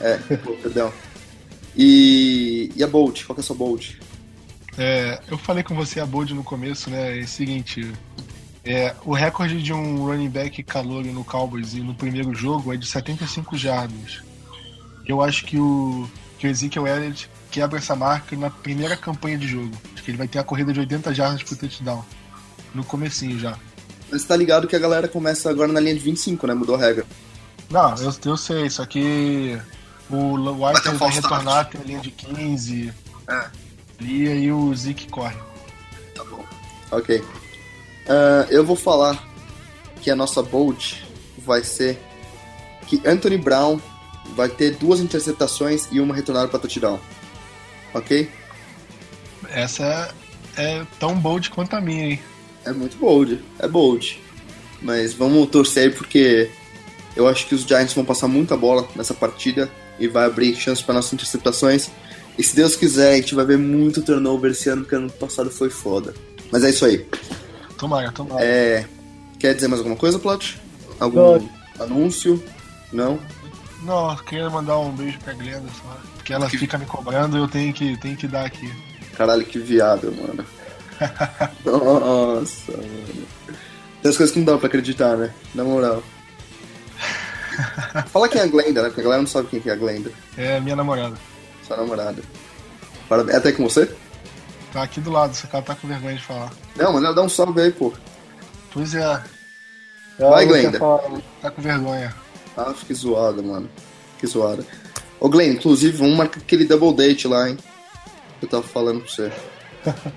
É, 0.00 0.16
pô, 0.38 0.52
perdão. 0.52 0.92
E. 1.76 2.70
E 2.74 2.82
a 2.82 2.86
Bolt? 2.86 3.24
Qual 3.24 3.34
que 3.34 3.40
é 3.40 3.44
a 3.44 3.46
sua 3.46 3.56
Bolt? 3.56 3.94
É, 4.78 5.20
eu 5.30 5.36
falei 5.36 5.62
com 5.62 5.74
você 5.74 6.00
a 6.00 6.06
Bold 6.06 6.32
no 6.34 6.44
começo, 6.44 6.90
né? 6.90 7.18
É 7.18 7.22
o 7.22 7.28
seguinte. 7.28 7.92
É, 8.64 8.94
o 9.04 9.14
recorde 9.14 9.62
de 9.62 9.72
um 9.72 10.04
running 10.04 10.28
back 10.28 10.62
calor 10.62 11.04
no 11.04 11.24
Cowboys 11.24 11.74
e 11.74 11.80
no 11.80 11.94
primeiro 11.94 12.34
jogo 12.34 12.72
é 12.72 12.76
de 12.76 12.86
75 12.86 13.56
jardas. 13.56 14.22
Eu 15.10 15.20
acho 15.20 15.44
que 15.44 15.58
o, 15.58 16.08
que 16.38 16.46
o 16.46 16.50
Ezekiel 16.50 16.86
Elliott 16.86 17.28
quebra 17.50 17.78
essa 17.80 17.96
marca 17.96 18.36
na 18.36 18.48
primeira 18.48 18.96
campanha 18.96 19.36
de 19.36 19.48
jogo. 19.48 19.72
Acho 19.92 20.04
que 20.04 20.10
ele 20.12 20.18
vai 20.18 20.28
ter 20.28 20.38
a 20.38 20.44
corrida 20.44 20.72
de 20.72 20.78
80 20.78 21.12
jardas 21.12 21.42
por 21.42 21.58
touchdown. 21.58 22.04
No 22.72 22.84
comecinho 22.84 23.36
já. 23.36 23.58
Mas 24.08 24.22
tá 24.22 24.36
ligado 24.36 24.68
que 24.68 24.76
a 24.76 24.78
galera 24.78 25.08
começa 25.08 25.50
agora 25.50 25.72
na 25.72 25.80
linha 25.80 25.94
de 25.94 26.00
25, 26.00 26.46
né? 26.46 26.54
Mudou 26.54 26.76
a 26.76 26.78
regra. 26.78 27.04
Não, 27.68 27.92
eu, 27.96 28.14
eu 28.24 28.36
sei, 28.36 28.70
só 28.70 28.86
que 28.86 29.60
o 30.08 30.34
White 30.34 30.84
vai, 30.84 30.94
vai 30.94 31.10
retornar 31.10 31.58
até 31.58 31.78
a 31.78 31.82
linha 31.82 32.00
de 32.00 32.12
15. 32.12 32.94
É. 33.28 33.46
E 34.00 34.28
aí 34.28 34.52
o 34.52 34.72
Zeke 34.76 35.08
corre. 35.08 35.36
Tá 36.14 36.22
bom. 36.22 36.44
Ok. 36.92 37.18
Uh, 37.18 38.46
eu 38.48 38.64
vou 38.64 38.76
falar 38.76 39.28
que 40.00 40.08
a 40.08 40.14
nossa 40.14 40.40
Bolt 40.40 40.98
vai 41.38 41.64
ser 41.64 42.00
que 42.86 43.02
Anthony 43.04 43.38
Brown 43.38 43.80
vai 44.34 44.48
ter 44.48 44.76
duas 44.76 45.00
interceptações 45.00 45.88
e 45.90 46.00
uma 46.00 46.14
retornada 46.14 46.48
para 46.48 46.58
touchdown. 46.58 46.98
Ok? 47.94 48.30
Essa 49.48 50.14
é 50.56 50.84
tão 50.98 51.14
bold 51.18 51.50
quanto 51.50 51.74
a 51.74 51.80
minha, 51.80 52.10
hein? 52.10 52.20
É 52.64 52.72
muito 52.72 52.96
bold, 52.96 53.42
é 53.58 53.66
bold. 53.66 54.20
Mas 54.82 55.12
vamos 55.12 55.48
torcer 55.50 55.94
porque 55.94 56.50
eu 57.16 57.26
acho 57.28 57.46
que 57.46 57.54
os 57.54 57.62
Giants 57.62 57.94
vão 57.94 58.04
passar 58.04 58.28
muita 58.28 58.56
bola 58.56 58.88
nessa 58.94 59.14
partida 59.14 59.70
e 59.98 60.08
vai 60.08 60.26
abrir 60.26 60.54
chance 60.56 60.82
para 60.82 60.94
nossas 60.94 61.12
interceptações. 61.12 61.90
E 62.38 62.42
se 62.42 62.56
Deus 62.56 62.76
quiser, 62.76 63.12
a 63.12 63.16
gente 63.16 63.34
vai 63.34 63.44
ver 63.44 63.58
muito 63.58 64.00
turnover 64.02 64.52
esse 64.52 64.68
ano, 64.68 64.82
porque 64.82 64.94
ano 64.94 65.10
passado 65.10 65.50
foi 65.50 65.68
foda. 65.68 66.14
Mas 66.50 66.64
é 66.64 66.70
isso 66.70 66.84
aí. 66.84 67.06
Tomara, 67.76 68.10
tomara. 68.12 68.42
É... 68.42 68.86
Quer 69.38 69.54
dizer 69.54 69.68
mais 69.68 69.80
alguma 69.80 69.96
coisa, 69.96 70.18
Plot? 70.18 70.58
Algum 70.98 71.38
Não. 71.38 71.50
anúncio? 71.78 72.42
Não? 72.92 73.18
Não, 73.82 74.14
queria 74.16 74.50
mandar 74.50 74.78
um 74.78 74.92
beijo 74.92 75.18
pra 75.20 75.32
Glenda 75.32 75.68
só. 75.82 75.96
Porque 76.14 76.32
ela 76.32 76.48
que... 76.48 76.58
fica 76.58 76.76
me 76.76 76.86
cobrando 76.86 77.36
e 77.36 77.40
eu 77.40 77.48
tenho 77.48 77.72
que, 77.72 77.96
tenho 77.96 78.16
que 78.16 78.28
dar 78.28 78.44
aqui. 78.44 78.70
Caralho, 79.16 79.44
que 79.44 79.58
viado, 79.58 80.12
mano. 80.12 80.44
Nossa, 81.64 82.72
mano. 82.72 83.26
Tem 84.02 84.10
as 84.10 84.16
coisas 84.16 84.32
que 84.32 84.38
não 84.38 84.46
dá 84.46 84.58
pra 84.58 84.66
acreditar, 84.66 85.16
né? 85.16 85.32
Na 85.54 85.64
moral. 85.64 86.02
Fala 88.08 88.28
quem 88.28 88.40
é 88.40 88.44
a 88.44 88.46
Glenda, 88.46 88.82
né? 88.82 88.88
Porque 88.88 89.00
a 89.00 89.04
galera 89.04 89.22
não 89.22 89.28
sabe 89.28 89.48
quem 89.48 89.62
é 89.64 89.70
a 89.70 89.76
Glenda. 89.76 90.10
É 90.36 90.60
minha 90.60 90.76
namorada. 90.76 91.16
Sua 91.66 91.76
namorada. 91.76 92.22
Parabéns. 93.08 93.34
É 93.34 93.38
até 93.38 93.52
com 93.52 93.64
você? 93.64 93.94
Tá 94.72 94.82
aqui 94.82 95.00
do 95.00 95.10
lado, 95.10 95.32
esse 95.32 95.46
cara 95.48 95.64
tá 95.64 95.74
com 95.74 95.88
vergonha 95.88 96.14
de 96.14 96.22
falar. 96.22 96.50
Não, 96.76 96.92
mas 96.92 97.14
dá 97.14 97.22
um 97.22 97.28
salve 97.28 97.60
aí, 97.60 97.72
pô. 97.72 97.92
Pois 98.72 98.94
é. 98.94 99.22
Vai, 100.18 100.46
Glenda. 100.46 100.78
Tá 101.42 101.50
com 101.50 101.60
vergonha. 101.60 102.14
Ah, 102.60 102.74
que 102.86 102.92
zoada, 102.92 103.40
mano. 103.40 103.68
Que 104.18 104.26
zoada. 104.26 104.66
Ô, 105.18 105.28
Glenn, 105.28 105.52
inclusive, 105.52 105.96
vamos 105.96 106.16
marcar 106.16 106.40
aquele 106.40 106.64
double 106.64 106.92
date 106.94 107.26
lá, 107.26 107.48
hein? 107.48 107.56
Eu 108.42 108.48
tava 108.48 108.62
falando 108.62 109.00
pra 109.00 109.10
você. 109.10 109.32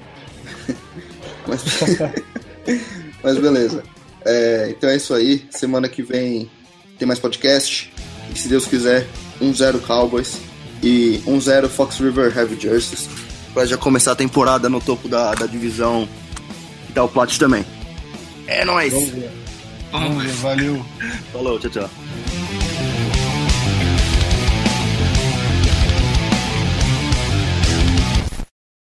mas... 1.48 1.64
mas 3.24 3.38
beleza. 3.38 3.84
É, 4.26 4.68
então 4.70 4.89
é 4.89 4.98
isso 4.98 5.14
aí. 5.14 5.46
Semana 5.52 5.88
que 5.88 6.04
vem 6.04 6.50
tem 6.98 7.08
mais 7.08 7.20
podcast. 7.20 7.94
E 8.34 8.38
se 8.38 8.48
Deus 8.48 8.66
quiser, 8.66 9.08
1-0 9.41 9.80
Cowboys 9.82 10.38
e 10.82 11.22
1-0 11.26 11.70
Fox 11.70 12.00
River 12.00 12.38
Heavy 12.38 12.60
Jerseys 12.60 13.08
para 13.54 13.66
já 13.66 13.78
começar 13.78 14.14
a 14.14 14.16
temporada 14.16 14.68
no 14.68 14.82
topo 14.82 15.08
da, 15.08 15.34
da 15.34 15.46
divisão 15.46 16.10
o 16.96 17.08
plat 17.08 17.38
também. 17.38 17.66
É 18.48 18.64
nóis! 18.66 18.94
Vamos 19.94 20.24
ver. 20.24 20.34
Valeu. 20.34 20.86
Falou, 21.32 21.60
tchau, 21.60 21.70
tchau. 21.70 21.89